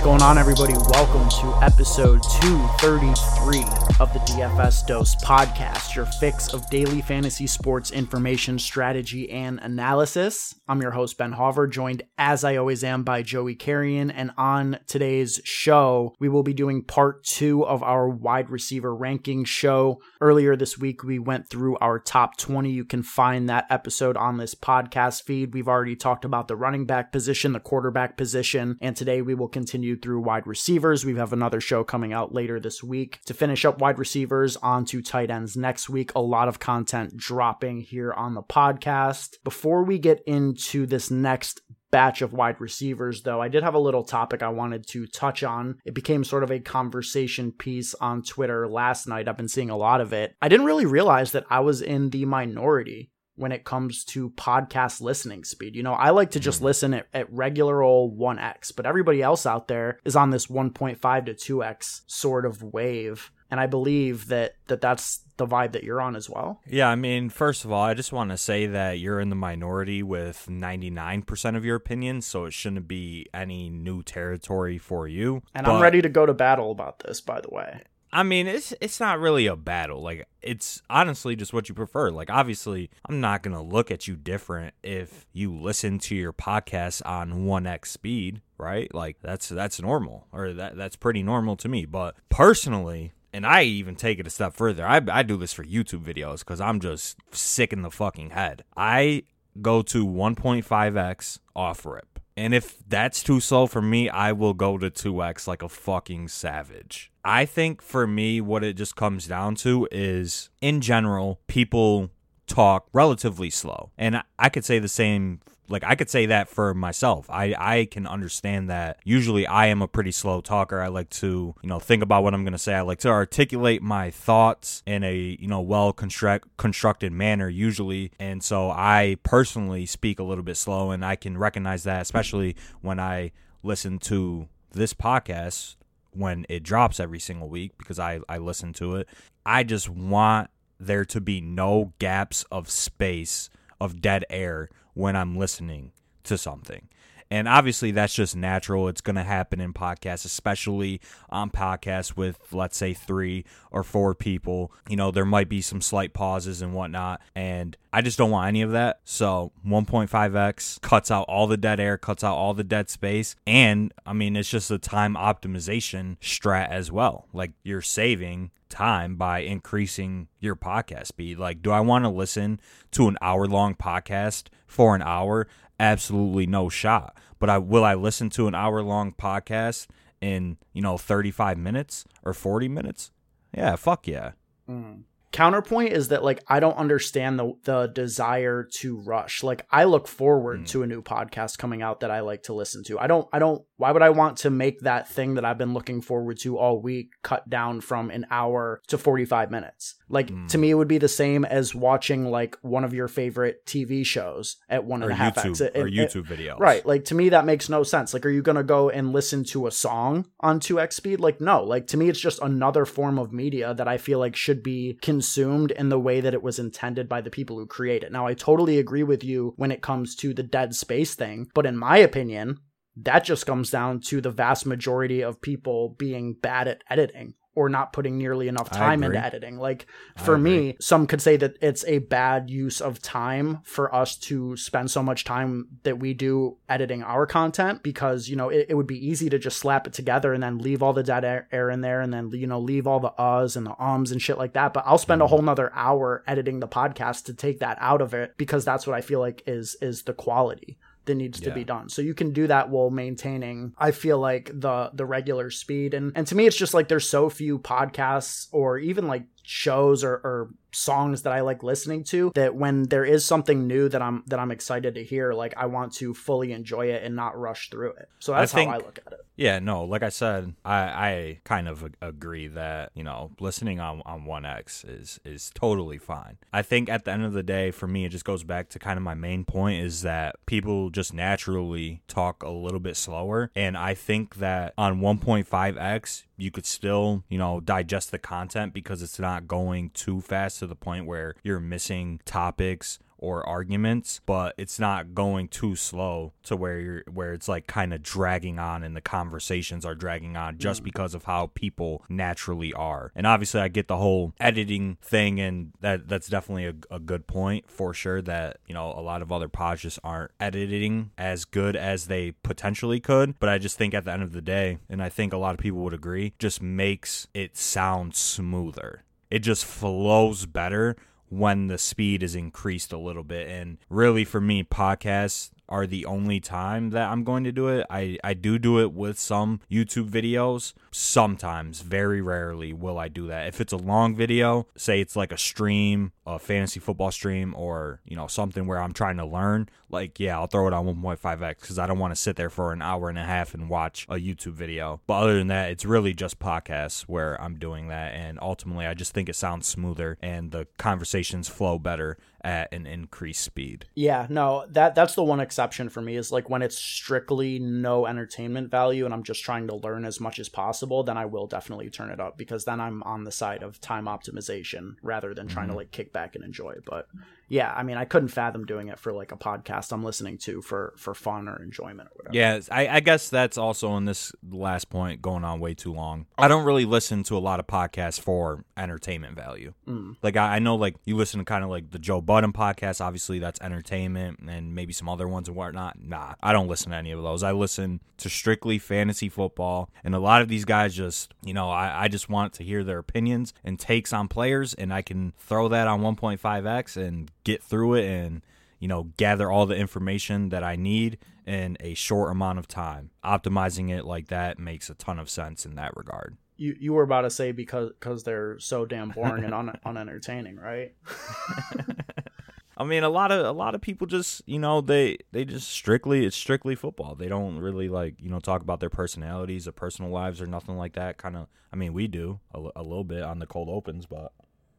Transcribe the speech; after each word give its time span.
What's 0.00 0.06
going 0.08 0.22
on, 0.22 0.38
everybody? 0.38 0.72
Welcome 0.72 1.28
to 1.28 1.62
episode 1.62 2.22
233 2.40 3.58
of 4.00 4.10
the 4.14 4.18
DFS 4.20 4.86
Dose 4.86 5.14
podcast, 5.16 5.94
your 5.94 6.06
fix 6.06 6.54
of 6.54 6.68
daily 6.70 7.02
fantasy 7.02 7.46
sports 7.46 7.90
information, 7.90 8.58
strategy, 8.58 9.30
and 9.30 9.58
analysis. 9.60 10.54
I'm 10.66 10.80
your 10.80 10.92
host, 10.92 11.18
Ben 11.18 11.34
Hauver, 11.34 11.70
joined 11.70 12.02
as 12.16 12.44
I 12.44 12.56
always 12.56 12.82
am 12.82 13.04
by 13.04 13.22
Joey 13.22 13.54
Carrion. 13.54 14.10
And 14.10 14.30
on 14.38 14.78
today's 14.86 15.38
show, 15.44 16.14
we 16.18 16.30
will 16.30 16.42
be 16.42 16.54
doing 16.54 16.82
part 16.82 17.22
two 17.22 17.66
of 17.66 17.82
our 17.82 18.08
wide 18.08 18.48
receiver 18.48 18.96
ranking 18.96 19.44
show. 19.44 20.00
Earlier 20.22 20.56
this 20.56 20.78
week, 20.78 21.04
we 21.04 21.18
went 21.18 21.50
through 21.50 21.76
our 21.76 21.98
top 21.98 22.38
20. 22.38 22.70
You 22.70 22.86
can 22.86 23.02
find 23.02 23.50
that 23.50 23.66
episode 23.68 24.16
on 24.16 24.38
this 24.38 24.54
podcast 24.54 25.24
feed. 25.24 25.52
We've 25.52 25.68
already 25.68 25.94
talked 25.94 26.24
about 26.24 26.48
the 26.48 26.56
running 26.56 26.86
back 26.86 27.12
position, 27.12 27.52
the 27.52 27.60
quarterback 27.60 28.16
position, 28.16 28.78
and 28.80 28.96
today 28.96 29.20
we 29.20 29.34
will 29.34 29.48
continue 29.48 29.90
through 30.02 30.20
wide 30.20 30.46
receivers. 30.46 31.04
We 31.04 31.14
have 31.16 31.32
another 31.32 31.60
show 31.60 31.84
coming 31.84 32.12
out 32.12 32.34
later 32.34 32.60
this 32.60 32.82
week 32.82 33.20
to 33.26 33.34
finish 33.34 33.64
up 33.64 33.80
wide 33.80 33.98
receivers 33.98 34.56
onto 34.56 35.02
tight 35.02 35.30
ends 35.30 35.56
next 35.56 35.88
week. 35.88 36.12
A 36.14 36.20
lot 36.20 36.48
of 36.48 36.58
content 36.58 37.16
dropping 37.16 37.80
here 37.80 38.12
on 38.12 38.34
the 38.34 38.42
podcast. 38.42 39.36
Before 39.44 39.82
we 39.84 39.98
get 39.98 40.22
into 40.26 40.86
this 40.86 41.10
next 41.10 41.60
batch 41.90 42.22
of 42.22 42.32
wide 42.32 42.60
receivers, 42.60 43.22
though, 43.22 43.42
I 43.42 43.48
did 43.48 43.62
have 43.62 43.74
a 43.74 43.78
little 43.78 44.04
topic 44.04 44.42
I 44.42 44.48
wanted 44.48 44.86
to 44.88 45.06
touch 45.06 45.42
on. 45.42 45.78
It 45.84 45.94
became 45.94 46.24
sort 46.24 46.44
of 46.44 46.50
a 46.50 46.60
conversation 46.60 47.52
piece 47.52 47.94
on 47.94 48.22
Twitter 48.22 48.68
last 48.68 49.06
night. 49.08 49.28
I've 49.28 49.36
been 49.36 49.48
seeing 49.48 49.70
a 49.70 49.76
lot 49.76 50.00
of 50.00 50.12
it. 50.12 50.34
I 50.40 50.48
didn't 50.48 50.66
really 50.66 50.86
realize 50.86 51.32
that 51.32 51.46
I 51.50 51.60
was 51.60 51.82
in 51.82 52.10
the 52.10 52.24
minority 52.24 53.10
when 53.40 53.52
it 53.52 53.64
comes 53.64 54.04
to 54.04 54.30
podcast 54.30 55.00
listening 55.00 55.44
speed. 55.44 55.74
You 55.74 55.82
know, 55.82 55.94
I 55.94 56.10
like 56.10 56.32
to 56.32 56.40
just 56.40 56.58
mm-hmm. 56.58 56.66
listen 56.66 56.94
at, 56.94 57.06
at 57.14 57.32
regular 57.32 57.82
old 57.82 58.18
1x, 58.18 58.76
but 58.76 58.86
everybody 58.86 59.22
else 59.22 59.46
out 59.46 59.66
there 59.66 59.98
is 60.04 60.14
on 60.14 60.30
this 60.30 60.46
1.5 60.46 61.26
to 61.26 61.34
2x 61.34 62.02
sort 62.06 62.44
of 62.44 62.62
wave. 62.62 63.32
And 63.50 63.58
I 63.58 63.66
believe 63.66 64.28
that, 64.28 64.54
that 64.68 64.80
that's 64.80 65.20
the 65.38 65.46
vibe 65.46 65.72
that 65.72 65.82
you're 65.82 66.00
on 66.00 66.14
as 66.14 66.28
well. 66.28 66.60
Yeah, 66.66 66.88
I 66.88 66.94
mean, 66.94 67.30
first 67.30 67.64
of 67.64 67.72
all, 67.72 67.82
I 67.82 67.94
just 67.94 68.12
want 68.12 68.30
to 68.30 68.36
say 68.36 68.66
that 68.66 68.98
you're 68.98 69.18
in 69.18 69.30
the 69.30 69.36
minority 69.36 70.02
with 70.02 70.46
99% 70.48 71.56
of 71.56 71.64
your 71.64 71.76
opinions, 71.76 72.26
so 72.26 72.44
it 72.44 72.52
shouldn't 72.52 72.86
be 72.86 73.26
any 73.32 73.70
new 73.70 74.02
territory 74.02 74.78
for 74.78 75.08
you. 75.08 75.42
And 75.54 75.66
I'm 75.66 75.82
ready 75.82 76.02
to 76.02 76.08
go 76.08 76.26
to 76.26 76.34
battle 76.34 76.70
about 76.70 77.00
this, 77.00 77.20
by 77.20 77.40
the 77.40 77.48
way. 77.50 77.82
I 78.12 78.22
mean, 78.22 78.46
it's 78.46 78.74
it's 78.80 78.98
not 78.98 79.20
really 79.20 79.46
a 79.46 79.56
battle. 79.56 80.02
Like 80.02 80.26
it's 80.42 80.82
honestly 80.90 81.36
just 81.36 81.52
what 81.52 81.68
you 81.68 81.74
prefer. 81.74 82.10
Like 82.10 82.30
obviously, 82.30 82.90
I'm 83.08 83.20
not 83.20 83.42
going 83.42 83.54
to 83.54 83.62
look 83.62 83.90
at 83.90 84.08
you 84.08 84.16
different 84.16 84.74
if 84.82 85.26
you 85.32 85.54
listen 85.54 85.98
to 86.00 86.16
your 86.16 86.32
podcast 86.32 87.02
on 87.06 87.44
1x 87.44 87.86
speed, 87.86 88.40
right? 88.58 88.92
Like 88.92 89.18
that's 89.22 89.48
that's 89.48 89.80
normal 89.80 90.26
or 90.32 90.52
that 90.54 90.76
that's 90.76 90.96
pretty 90.96 91.22
normal 91.22 91.56
to 91.56 91.68
me. 91.68 91.84
But 91.86 92.16
personally, 92.28 93.12
and 93.32 93.46
I 93.46 93.62
even 93.62 93.94
take 93.94 94.18
it 94.18 94.26
a 94.26 94.30
step 94.30 94.54
further. 94.54 94.84
I 94.86 95.00
I 95.10 95.22
do 95.22 95.36
this 95.36 95.52
for 95.52 95.64
YouTube 95.64 96.04
videos 96.04 96.44
cuz 96.44 96.60
I'm 96.60 96.80
just 96.80 97.16
sick 97.30 97.72
in 97.72 97.82
the 97.82 97.90
fucking 97.90 98.30
head. 98.30 98.64
I 98.76 99.22
go 99.60 99.82
to 99.82 100.06
1.5x 100.06 101.38
off 101.54 101.86
rip. 101.86 102.09
And 102.40 102.54
if 102.54 102.78
that's 102.88 103.22
too 103.22 103.38
slow 103.38 103.66
for 103.66 103.82
me, 103.82 104.08
I 104.08 104.32
will 104.32 104.54
go 104.54 104.78
to 104.78 104.90
2x 104.90 105.46
like 105.46 105.62
a 105.62 105.68
fucking 105.68 106.28
savage. 106.28 107.12
I 107.22 107.44
think 107.44 107.82
for 107.82 108.06
me, 108.06 108.40
what 108.40 108.64
it 108.64 108.78
just 108.78 108.96
comes 108.96 109.26
down 109.26 109.56
to 109.56 109.86
is 109.92 110.48
in 110.62 110.80
general, 110.80 111.42
people 111.48 112.08
talk 112.46 112.86
relatively 112.94 113.50
slow. 113.50 113.90
And 113.98 114.22
I- 114.38 114.48
could 114.48 114.64
say 114.64 114.78
the 114.78 114.88
same. 114.88 115.40
Like 115.70 115.84
I 115.84 115.94
could 115.94 116.10
say 116.10 116.26
that 116.26 116.48
for 116.48 116.74
myself. 116.74 117.30
I 117.30 117.54
I 117.56 117.84
can 117.90 118.06
understand 118.06 118.68
that. 118.70 118.98
Usually 119.04 119.46
I 119.46 119.66
am 119.66 119.82
a 119.82 119.88
pretty 119.88 120.12
slow 120.12 120.40
talker. 120.40 120.80
I 120.80 120.88
like 120.88 121.10
to, 121.10 121.54
you 121.62 121.68
know, 121.68 121.78
think 121.78 122.02
about 122.02 122.24
what 122.24 122.34
I'm 122.34 122.42
going 122.42 122.52
to 122.52 122.58
say. 122.58 122.74
I 122.74 122.80
like 122.80 122.98
to 123.00 123.08
articulate 123.08 123.82
my 123.82 124.10
thoughts 124.10 124.82
in 124.86 125.04
a, 125.04 125.36
you 125.40 125.46
know, 125.46 125.60
well 125.60 125.92
construct 125.92 126.56
constructed 126.56 127.12
manner 127.12 127.48
usually. 127.48 128.12
And 128.18 128.42
so 128.42 128.70
I 128.70 129.16
personally 129.22 129.86
speak 129.86 130.18
a 130.18 130.24
little 130.24 130.44
bit 130.44 130.56
slow 130.56 130.90
and 130.90 131.04
I 131.04 131.16
can 131.16 131.38
recognize 131.38 131.84
that 131.84 132.02
especially 132.02 132.56
when 132.80 132.98
I 132.98 133.32
listen 133.62 133.98
to 133.98 134.48
this 134.72 134.94
podcast 134.94 135.76
when 136.12 136.44
it 136.48 136.62
drops 136.62 136.98
every 136.98 137.20
single 137.20 137.48
week 137.48 137.78
because 137.78 137.98
I, 137.98 138.20
I 138.28 138.38
listen 138.38 138.72
to 138.74 138.96
it. 138.96 139.08
I 139.46 139.62
just 139.62 139.88
want 139.88 140.50
there 140.78 141.04
to 141.04 141.20
be 141.20 141.40
no 141.40 141.92
gaps 141.98 142.44
of 142.50 142.70
space 142.70 143.50
of 143.80 144.00
dead 144.00 144.24
air 144.30 144.68
when 144.94 145.16
I'm 145.16 145.36
listening 145.36 145.92
to 146.24 146.36
something. 146.38 146.88
And 147.32 147.46
obviously, 147.46 147.92
that's 147.92 148.12
just 148.12 148.34
natural. 148.34 148.88
It's 148.88 149.00
going 149.00 149.14
to 149.14 149.22
happen 149.22 149.60
in 149.60 149.72
podcasts, 149.72 150.24
especially 150.24 151.00
on 151.28 151.50
podcasts 151.50 152.16
with, 152.16 152.40
let's 152.52 152.76
say, 152.76 152.92
three 152.92 153.44
or 153.70 153.84
four 153.84 154.16
people. 154.16 154.72
You 154.88 154.96
know, 154.96 155.12
there 155.12 155.24
might 155.24 155.48
be 155.48 155.60
some 155.60 155.80
slight 155.80 156.12
pauses 156.12 156.60
and 156.60 156.74
whatnot. 156.74 157.20
And 157.36 157.76
I 157.92 158.02
just 158.02 158.18
don't 158.18 158.32
want 158.32 158.48
any 158.48 158.62
of 158.62 158.72
that. 158.72 158.98
So 159.04 159.52
1.5x 159.64 160.80
cuts 160.80 161.12
out 161.12 161.26
all 161.28 161.46
the 161.46 161.56
dead 161.56 161.78
air, 161.78 161.96
cuts 161.96 162.24
out 162.24 162.34
all 162.34 162.52
the 162.52 162.64
dead 162.64 162.90
space. 162.90 163.36
And 163.46 163.94
I 164.04 164.12
mean, 164.12 164.34
it's 164.34 164.50
just 164.50 164.68
a 164.72 164.78
time 164.78 165.14
optimization 165.14 166.18
strat 166.18 166.68
as 166.68 166.90
well. 166.90 167.28
Like 167.32 167.52
you're 167.62 167.80
saving 167.80 168.50
time 168.70 169.16
by 169.16 169.40
increasing 169.40 170.28
your 170.38 170.56
podcast 170.56 171.08
speed. 171.08 171.38
Like, 171.38 171.60
do 171.60 171.70
I 171.70 171.80
want 171.80 172.04
to 172.04 172.08
listen 172.08 172.60
to 172.92 173.08
an 173.08 173.18
hour 173.20 173.46
long 173.46 173.74
podcast 173.74 174.48
for 174.66 174.94
an 174.94 175.02
hour? 175.02 175.46
Absolutely 175.78 176.46
no 176.46 176.68
shot. 176.68 177.16
But 177.38 177.50
I 177.50 177.58
will 177.58 177.84
I 177.84 177.94
listen 177.94 178.30
to 178.30 178.46
an 178.46 178.54
hour 178.54 178.82
long 178.82 179.12
podcast 179.12 179.88
in, 180.20 180.56
you 180.72 180.82
know, 180.82 180.96
35 180.96 181.58
minutes 181.58 182.04
or 182.22 182.32
40 182.32 182.68
minutes? 182.68 183.10
Yeah, 183.54 183.76
fuck 183.76 184.06
yeah. 184.06 184.32
Mm. 184.68 185.02
Counterpoint 185.32 185.92
is 185.92 186.08
that 186.08 186.24
like 186.24 186.42
I 186.48 186.58
don't 186.58 186.76
understand 186.76 187.38
the 187.38 187.54
the 187.62 187.86
desire 187.86 188.64
to 188.78 188.96
rush. 188.96 189.44
Like 189.44 189.64
I 189.70 189.84
look 189.84 190.08
forward 190.08 190.62
mm. 190.62 190.66
to 190.68 190.82
a 190.82 190.86
new 190.86 191.02
podcast 191.02 191.56
coming 191.56 191.82
out 191.82 192.00
that 192.00 192.10
I 192.10 192.20
like 192.20 192.44
to 192.44 192.52
listen 192.52 192.82
to. 192.84 192.98
I 192.98 193.06
don't 193.06 193.28
I 193.32 193.38
don't 193.38 193.64
why 193.80 193.92
would 193.92 194.02
I 194.02 194.10
want 194.10 194.36
to 194.38 194.50
make 194.50 194.80
that 194.80 195.08
thing 195.08 195.34
that 195.34 195.44
I've 195.46 195.56
been 195.56 195.72
looking 195.72 196.02
forward 196.02 196.38
to 196.40 196.58
all 196.58 196.82
week 196.82 197.12
cut 197.22 197.48
down 197.48 197.80
from 197.80 198.10
an 198.10 198.26
hour 198.30 198.82
to 198.88 198.98
45 198.98 199.50
minutes? 199.50 199.94
Like 200.10 200.26
to 200.26 200.34
hmm. 200.34 200.60
me 200.60 200.70
it 200.70 200.74
would 200.74 200.86
be 200.86 200.98
the 200.98 201.08
same 201.08 201.46
as 201.46 201.74
watching 201.74 202.30
like 202.30 202.58
one 202.60 202.84
of 202.84 202.92
your 202.92 203.08
favorite 203.08 203.64
TV 203.64 204.04
shows 204.04 204.56
at 204.68 204.84
one 204.84 205.02
Or 205.02 205.06
and 205.06 205.12
a 205.12 205.16
half 205.16 205.36
YouTube 205.36 205.50
X. 205.50 205.60
It- 205.62 205.76
or 205.76 205.86
it- 205.86 205.94
YouTube 205.94 206.26
videos. 206.26 206.58
Right. 206.58 206.84
Like 206.84 207.06
to 207.06 207.14
me 207.14 207.30
that 207.30 207.46
makes 207.46 207.70
no 207.70 207.82
sense. 207.82 208.12
Like 208.12 208.26
are 208.26 208.30
you 208.30 208.42
going 208.42 208.56
to 208.56 208.62
go 208.62 208.90
and 208.90 209.14
listen 209.14 209.44
to 209.44 209.66
a 209.66 209.70
song 209.70 210.26
on 210.40 210.60
2x 210.60 210.92
speed? 210.92 211.20
Like 211.20 211.40
no. 211.40 211.64
Like 211.64 211.86
to 211.88 211.96
me 211.96 212.10
it's 212.10 212.20
just 212.20 212.42
another 212.42 212.84
form 212.84 213.18
of 213.18 213.32
media 213.32 213.72
that 213.72 213.88
I 213.88 213.96
feel 213.96 214.18
like 214.18 214.36
should 214.36 214.62
be 214.62 214.98
consumed 215.00 215.70
in 215.70 215.88
the 215.88 215.98
way 215.98 216.20
that 216.20 216.34
it 216.34 216.42
was 216.42 216.58
intended 216.58 217.08
by 217.08 217.22
the 217.22 217.30
people 217.30 217.56
who 217.56 217.66
create 217.66 218.02
it. 218.02 218.12
Now 218.12 218.26
I 218.26 218.34
totally 218.34 218.78
agree 218.78 219.04
with 219.04 219.24
you 219.24 219.54
when 219.56 219.72
it 219.72 219.80
comes 219.80 220.14
to 220.16 220.34
the 220.34 220.42
dead 220.42 220.74
space 220.74 221.14
thing, 221.14 221.48
but 221.54 221.64
in 221.64 221.78
my 221.78 221.96
opinion, 221.96 222.58
that 223.04 223.24
just 223.24 223.46
comes 223.46 223.70
down 223.70 224.00
to 224.00 224.20
the 224.20 224.30
vast 224.30 224.66
majority 224.66 225.22
of 225.22 225.40
people 225.40 225.90
being 225.98 226.34
bad 226.34 226.68
at 226.68 226.82
editing 226.90 227.34
or 227.56 227.68
not 227.68 227.92
putting 227.92 228.16
nearly 228.16 228.46
enough 228.46 228.70
time 228.70 229.02
into 229.02 229.22
editing. 229.22 229.58
Like 229.58 229.84
for 230.16 230.38
me, 230.38 230.76
some 230.80 231.08
could 231.08 231.20
say 231.20 231.36
that 231.36 231.56
it's 231.60 231.84
a 231.84 231.98
bad 231.98 232.48
use 232.48 232.80
of 232.80 233.02
time 233.02 233.58
for 233.64 233.92
us 233.92 234.16
to 234.18 234.56
spend 234.56 234.88
so 234.88 235.02
much 235.02 235.24
time 235.24 235.66
that 235.82 235.98
we 235.98 236.14
do 236.14 236.58
editing 236.68 237.02
our 237.02 237.26
content 237.26 237.82
because, 237.82 238.28
you 238.28 238.36
know, 238.36 238.50
it, 238.50 238.66
it 238.68 238.74
would 238.76 238.86
be 238.86 239.04
easy 239.04 239.28
to 239.30 239.38
just 239.38 239.58
slap 239.58 239.88
it 239.88 239.92
together 239.92 240.32
and 240.32 240.40
then 240.44 240.58
leave 240.58 240.80
all 240.80 240.92
the 240.92 241.02
dead 241.02 241.24
air, 241.24 241.48
air 241.50 241.70
in 241.70 241.80
there 241.80 242.00
and 242.00 242.14
then, 242.14 242.30
you 242.30 242.46
know, 242.46 242.60
leave 242.60 242.86
all 242.86 243.00
the 243.00 243.10
uhs 243.18 243.56
and 243.56 243.66
the 243.66 243.74
ums 243.82 244.12
and 244.12 244.22
shit 244.22 244.38
like 244.38 244.52
that. 244.52 244.72
But 244.72 244.84
I'll 244.86 244.96
spend 244.96 245.20
a 245.20 245.24
Mm-hmm. 245.24 245.30
whole 245.30 245.42
nother 245.42 245.72
hour 245.74 246.22
editing 246.28 246.60
the 246.60 246.68
podcast 246.68 247.24
to 247.24 247.34
take 247.34 247.58
that 247.58 247.78
out 247.80 248.00
of 248.00 248.14
it 248.14 248.34
because 248.38 248.64
that's 248.64 248.86
what 248.86 248.94
I 248.96 249.00
feel 249.00 249.18
like 249.18 249.42
is 249.48 249.76
is 249.82 250.04
the 250.04 250.14
quality 250.14 250.78
that 251.10 251.16
needs 251.16 251.40
to 251.40 251.50
be 251.50 251.64
done. 251.64 251.88
So 251.88 252.02
you 252.02 252.14
can 252.14 252.32
do 252.32 252.46
that 252.46 252.70
while 252.70 252.90
maintaining 252.90 253.74
I 253.76 253.90
feel 253.90 254.18
like 254.18 254.50
the 254.52 254.90
the 254.94 255.04
regular 255.04 255.50
speed 255.50 255.92
and 255.92 256.12
and 256.14 256.26
to 256.28 256.34
me 256.34 256.46
it's 256.46 256.56
just 256.56 256.72
like 256.72 256.88
there's 256.88 257.08
so 257.08 257.28
few 257.28 257.58
podcasts 257.58 258.48
or 258.52 258.78
even 258.78 259.06
like 259.06 259.24
shows 259.42 260.04
or, 260.04 260.14
or 260.14 260.50
songs 260.72 261.22
that 261.22 261.32
I 261.32 261.40
like 261.40 261.62
listening 261.62 262.04
to 262.04 262.30
that 262.34 262.54
when 262.54 262.84
there 262.84 263.04
is 263.04 263.24
something 263.24 263.66
new 263.66 263.88
that 263.88 264.00
I'm 264.00 264.22
that 264.26 264.38
I'm 264.38 264.50
excited 264.50 264.94
to 264.94 265.04
hear 265.04 265.32
like 265.32 265.54
I 265.56 265.66
want 265.66 265.92
to 265.94 266.14
fully 266.14 266.52
enjoy 266.52 266.86
it 266.86 267.02
and 267.02 267.16
not 267.16 267.38
rush 267.38 267.70
through 267.70 267.92
it. 267.92 268.08
So 268.18 268.32
that's 268.32 268.52
think- 268.52 268.70
how 268.70 268.76
I 268.76 268.78
look 268.78 268.98
at 269.06 269.12
it. 269.12 269.20
Yeah, 269.40 269.58
no, 269.58 269.84
like 269.84 270.02
I 270.02 270.10
said, 270.10 270.54
I, 270.66 270.76
I 270.76 271.40
kind 271.44 271.66
of 271.66 271.94
agree 272.02 272.48
that, 272.48 272.90
you 272.94 273.02
know, 273.02 273.30
listening 273.40 273.80
on, 273.80 274.02
on 274.04 274.26
1X 274.26 274.86
is, 274.86 275.18
is 275.24 275.50
totally 275.54 275.96
fine. 275.96 276.36
I 276.52 276.60
think 276.60 276.90
at 276.90 277.06
the 277.06 277.12
end 277.12 277.24
of 277.24 277.32
the 277.32 277.42
day, 277.42 277.70
for 277.70 277.86
me, 277.86 278.04
it 278.04 278.10
just 278.10 278.26
goes 278.26 278.44
back 278.44 278.68
to 278.68 278.78
kind 278.78 278.98
of 278.98 279.02
my 279.02 279.14
main 279.14 279.46
point 279.46 279.80
is 279.82 280.02
that 280.02 280.36
people 280.44 280.90
just 280.90 281.14
naturally 281.14 282.02
talk 282.06 282.42
a 282.42 282.50
little 282.50 282.80
bit 282.80 282.98
slower. 282.98 283.50
And 283.56 283.78
I 283.78 283.94
think 283.94 284.34
that 284.36 284.74
on 284.76 285.00
1.5X, 285.00 286.24
you 286.40 286.50
could 286.50 286.66
still, 286.66 287.24
you 287.28 287.38
know, 287.38 287.60
digest 287.60 288.10
the 288.10 288.18
content 288.18 288.72
because 288.72 289.02
it's 289.02 289.18
not 289.18 289.46
going 289.46 289.90
too 289.90 290.20
fast 290.20 290.58
to 290.60 290.66
the 290.66 290.74
point 290.74 291.06
where 291.06 291.34
you're 291.42 291.60
missing 291.60 292.20
topics 292.24 292.98
or 293.20 293.46
arguments, 293.46 294.20
but 294.26 294.54
it's 294.58 294.80
not 294.80 295.14
going 295.14 295.46
too 295.46 295.76
slow 295.76 296.32
to 296.42 296.56
where 296.56 296.80
you're 296.80 297.04
where 297.12 297.32
it's 297.32 297.48
like 297.48 297.66
kind 297.66 297.94
of 297.94 298.02
dragging 298.02 298.58
on 298.58 298.82
and 298.82 298.96
the 298.96 299.00
conversations 299.00 299.84
are 299.84 299.94
dragging 299.94 300.36
on 300.36 300.58
just 300.58 300.80
mm. 300.80 300.84
because 300.84 301.14
of 301.14 301.24
how 301.24 301.50
people 301.54 302.02
naturally 302.08 302.72
are. 302.72 303.12
And 303.14 303.26
obviously 303.26 303.60
I 303.60 303.68
get 303.68 303.88
the 303.88 303.98
whole 303.98 304.32
editing 304.40 304.96
thing 305.02 305.38
and 305.38 305.72
that 305.80 306.08
that's 306.08 306.28
definitely 306.28 306.66
a, 306.66 306.74
a 306.94 306.98
good 306.98 307.26
point 307.26 307.70
for 307.70 307.94
sure 307.94 308.22
that, 308.22 308.58
you 308.66 308.74
know, 308.74 308.92
a 308.92 309.02
lot 309.02 309.22
of 309.22 309.30
other 309.30 309.48
pods 309.48 309.82
just 309.82 309.98
aren't 310.02 310.32
editing 310.40 311.10
as 311.18 311.44
good 311.44 311.76
as 311.76 312.06
they 312.06 312.32
potentially 312.42 313.00
could, 313.00 313.38
but 313.38 313.48
I 313.48 313.58
just 313.58 313.76
think 313.76 313.94
at 313.94 314.04
the 314.04 314.12
end 314.12 314.22
of 314.22 314.32
the 314.32 314.40
day, 314.40 314.78
and 314.88 315.02
I 315.02 315.10
think 315.10 315.32
a 315.32 315.38
lot 315.38 315.54
of 315.54 315.60
people 315.60 315.80
would 315.80 315.94
agree, 315.94 316.32
just 316.38 316.62
makes 316.62 317.28
it 317.34 317.56
sound 317.56 318.14
smoother. 318.14 319.04
It 319.30 319.40
just 319.40 319.64
flows 319.64 320.46
better 320.46 320.96
when 321.30 321.68
the 321.68 321.78
speed 321.78 322.22
is 322.22 322.34
increased 322.34 322.92
a 322.92 322.98
little 322.98 323.24
bit. 323.24 323.48
And 323.48 323.78
really, 323.88 324.24
for 324.24 324.40
me, 324.40 324.62
podcasts 324.62 325.50
are 325.70 325.86
the 325.86 326.04
only 326.04 326.40
time 326.40 326.90
that 326.90 327.10
I'm 327.10 327.24
going 327.24 327.44
to 327.44 327.52
do 327.52 327.68
it. 327.68 327.86
I, 327.88 328.18
I 328.24 328.34
do 328.34 328.58
do 328.58 328.80
it 328.80 328.92
with 328.92 329.18
some 329.18 329.60
YouTube 329.70 330.10
videos. 330.10 330.72
Sometimes, 330.90 331.80
very 331.80 332.20
rarely, 332.20 332.72
will 332.72 332.98
I 332.98 333.08
do 333.08 333.28
that. 333.28 333.46
If 333.48 333.60
it's 333.60 333.72
a 333.72 333.76
long 333.76 334.16
video, 334.16 334.66
say 334.76 335.00
it's 335.00 335.16
like 335.16 335.32
a 335.32 335.38
stream, 335.38 336.12
a 336.26 336.38
fantasy 336.38 336.80
football 336.80 337.12
stream, 337.12 337.54
or 337.56 338.00
you 338.04 338.16
know 338.16 338.26
something 338.26 338.66
where 338.66 338.80
I'm 338.82 338.92
trying 338.92 339.16
to 339.18 339.26
learn, 339.26 339.68
like 339.88 340.18
yeah, 340.18 340.38
I'll 340.38 340.46
throw 340.46 340.66
it 340.66 340.72
on 340.72 340.86
1.5x 340.86 341.60
because 341.60 341.78
I 341.78 341.86
don't 341.86 341.98
want 341.98 342.14
to 342.14 342.20
sit 342.20 342.36
there 342.36 342.50
for 342.50 342.72
an 342.72 342.82
hour 342.82 343.08
and 343.08 343.18
a 343.18 343.24
half 343.24 343.54
and 343.54 343.68
watch 343.68 344.06
a 344.08 344.14
YouTube 344.16 344.54
video. 344.54 345.00
But 345.06 345.22
other 345.22 345.38
than 345.38 345.48
that, 345.48 345.70
it's 345.70 345.84
really 345.84 346.14
just 346.14 346.38
podcasts 346.38 347.02
where 347.02 347.40
I'm 347.40 347.56
doing 347.56 347.88
that, 347.88 348.14
and 348.14 348.38
ultimately, 348.42 348.86
I 348.86 348.94
just 348.94 349.14
think 349.14 349.28
it 349.28 349.36
sounds 349.36 349.68
smoother 349.68 350.18
and 350.20 350.50
the 350.50 350.66
conversations 350.78 351.48
flow 351.48 351.78
better 351.78 352.18
at 352.42 352.72
an 352.72 352.86
increased 352.86 353.42
speed. 353.42 353.86
Yeah, 353.94 354.26
no, 354.28 354.64
that 354.70 354.94
that's 354.94 355.14
the 355.14 355.24
one 355.24 355.40
exception 355.40 355.88
for 355.88 356.00
me 356.00 356.16
is 356.16 356.32
like 356.32 356.48
when 356.48 356.62
it's 356.62 356.78
strictly 356.78 357.58
no 357.58 358.06
entertainment 358.06 358.70
value 358.70 359.04
and 359.04 359.14
I'm 359.14 359.22
just 359.22 359.42
trying 359.42 359.68
to 359.68 359.76
learn 359.76 360.04
as 360.04 360.20
much 360.20 360.38
as 360.38 360.48
possible, 360.48 361.02
then 361.02 361.16
I 361.16 361.26
will 361.26 361.46
definitely 361.46 361.90
turn 361.90 362.10
it 362.10 362.20
up 362.20 362.36
because 362.36 362.64
then 362.64 362.80
I'm 362.80 363.02
on 363.02 363.24
the 363.24 363.32
side 363.32 363.62
of 363.62 363.80
time 363.80 364.06
optimization 364.06 364.96
rather 365.02 365.34
than 365.34 365.48
trying 365.48 365.66
mm-hmm. 365.66 365.72
to 365.72 365.78
like 365.78 365.90
kick 365.90 366.12
back 366.12 366.34
and 366.34 366.44
enjoy. 366.44 366.74
But 366.84 367.08
yeah, 367.50 367.72
I 367.76 367.82
mean, 367.82 367.96
I 367.96 368.04
couldn't 368.04 368.28
fathom 368.28 368.64
doing 368.64 368.88
it 368.88 368.98
for 369.00 369.12
like 369.12 369.32
a 369.32 369.36
podcast 369.36 369.92
I'm 369.92 370.04
listening 370.04 370.38
to 370.38 370.62
for 370.62 370.94
for 370.96 371.14
fun 371.14 371.48
or 371.48 371.60
enjoyment 371.60 372.08
or 372.08 372.12
whatever. 372.14 372.36
Yeah, 372.36 372.60
I, 372.70 372.88
I 372.88 373.00
guess 373.00 373.28
that's 373.28 373.58
also 373.58 373.96
in 373.96 374.04
this 374.04 374.32
last 374.48 374.88
point 374.88 375.20
going 375.20 375.42
on 375.42 375.58
way 375.58 375.74
too 375.74 375.92
long. 375.92 376.26
I 376.38 376.46
don't 376.46 376.64
really 376.64 376.84
listen 376.84 377.24
to 377.24 377.36
a 377.36 377.40
lot 377.40 377.58
of 377.58 377.66
podcasts 377.66 378.20
for 378.20 378.64
entertainment 378.76 379.34
value. 379.34 379.74
Mm. 379.88 380.16
Like 380.22 380.36
I, 380.36 380.56
I, 380.56 380.58
know, 380.60 380.76
like 380.76 380.94
you 381.04 381.16
listen 381.16 381.40
to 381.40 381.44
kind 381.44 381.64
of 381.64 381.70
like 381.70 381.90
the 381.90 381.98
Joe 381.98 382.20
Budden 382.30 382.52
podcast. 382.52 383.00
Obviously, 383.00 383.40
that's 383.40 383.60
entertainment, 383.60 384.38
and 384.48 384.72
maybe 384.72 384.92
some 384.92 385.08
other 385.08 385.26
ones 385.26 385.48
and 385.48 385.56
whatnot. 385.56 386.00
Nah, 386.00 386.34
I 386.40 386.52
don't 386.52 386.68
listen 386.68 386.92
to 386.92 386.96
any 386.96 387.10
of 387.10 387.20
those. 387.24 387.42
I 387.42 387.50
listen 387.50 387.98
to 388.18 388.30
strictly 388.30 388.78
fantasy 388.78 389.28
football, 389.28 389.90
and 390.04 390.14
a 390.14 390.20
lot 390.20 390.40
of 390.40 390.46
these 390.46 390.64
guys 390.64 390.94
just, 390.94 391.34
you 391.42 391.52
know, 391.52 391.68
I, 391.70 392.04
I 392.04 392.06
just 392.06 392.28
want 392.28 392.52
to 392.52 392.62
hear 392.62 392.84
their 392.84 392.98
opinions 393.00 393.52
and 393.64 393.80
takes 393.80 394.12
on 394.12 394.28
players, 394.28 394.74
and 394.74 394.94
I 394.94 395.02
can 395.02 395.32
throw 395.38 395.66
that 395.70 395.88
on 395.88 396.02
1.5x 396.02 396.96
and 396.96 397.32
get 397.42 397.64
through 397.64 397.94
it 397.94 398.04
and 398.04 398.42
you 398.78 398.86
know 398.86 399.08
gather 399.16 399.50
all 399.50 399.66
the 399.66 399.74
information 399.74 400.50
that 400.50 400.62
I 400.62 400.76
need 400.76 401.18
in 401.48 401.76
a 401.80 401.94
short 401.94 402.30
amount 402.30 402.60
of 402.60 402.68
time. 402.68 403.10
Optimizing 403.24 403.90
it 403.90 404.04
like 404.04 404.28
that 404.28 404.56
makes 404.56 404.88
a 404.88 404.94
ton 404.94 405.18
of 405.18 405.28
sense 405.28 405.66
in 405.66 405.74
that 405.74 405.96
regard. 405.96 406.36
You 406.60 406.76
you 406.78 406.92
were 406.92 407.02
about 407.02 407.22
to 407.22 407.30
say 407.30 407.52
because 407.52 407.90
because 407.90 408.22
they're 408.22 408.58
so 408.58 408.84
damn 408.84 409.08
boring 409.08 409.44
and 409.44 409.54
un, 409.54 409.78
unentertaining, 409.84 410.56
right? 410.56 410.94
I 412.76 412.84
mean, 412.84 413.02
a 413.02 413.08
lot 413.08 413.32
of 413.32 413.44
a 413.44 413.52
lot 413.52 413.74
of 413.74 413.80
people 413.80 414.06
just 414.06 414.42
you 414.46 414.58
know 414.58 414.80
they 414.80 415.16
they 415.32 415.44
just 415.44 415.70
strictly 415.70 416.26
it's 416.26 416.36
strictly 416.36 416.74
football. 416.74 417.14
They 417.14 417.28
don't 417.28 417.58
really 417.58 417.88
like 417.88 418.20
you 418.20 418.28
know 418.28 418.40
talk 418.40 418.60
about 418.60 418.80
their 418.80 418.90
personalities 418.90 419.66
or 419.66 419.72
personal 419.72 420.10
lives 420.10 420.40
or 420.40 420.46
nothing 420.46 420.76
like 420.76 420.92
that. 420.94 421.16
Kind 421.16 421.36
of, 421.36 421.46
I 421.72 421.76
mean, 421.76 421.94
we 421.94 422.06
do 422.08 422.40
a, 422.54 422.58
a 422.76 422.82
little 422.82 423.04
bit 423.04 423.22
on 423.22 423.38
the 423.38 423.46
cold 423.46 423.68
opens, 423.70 424.04
but 424.04 424.32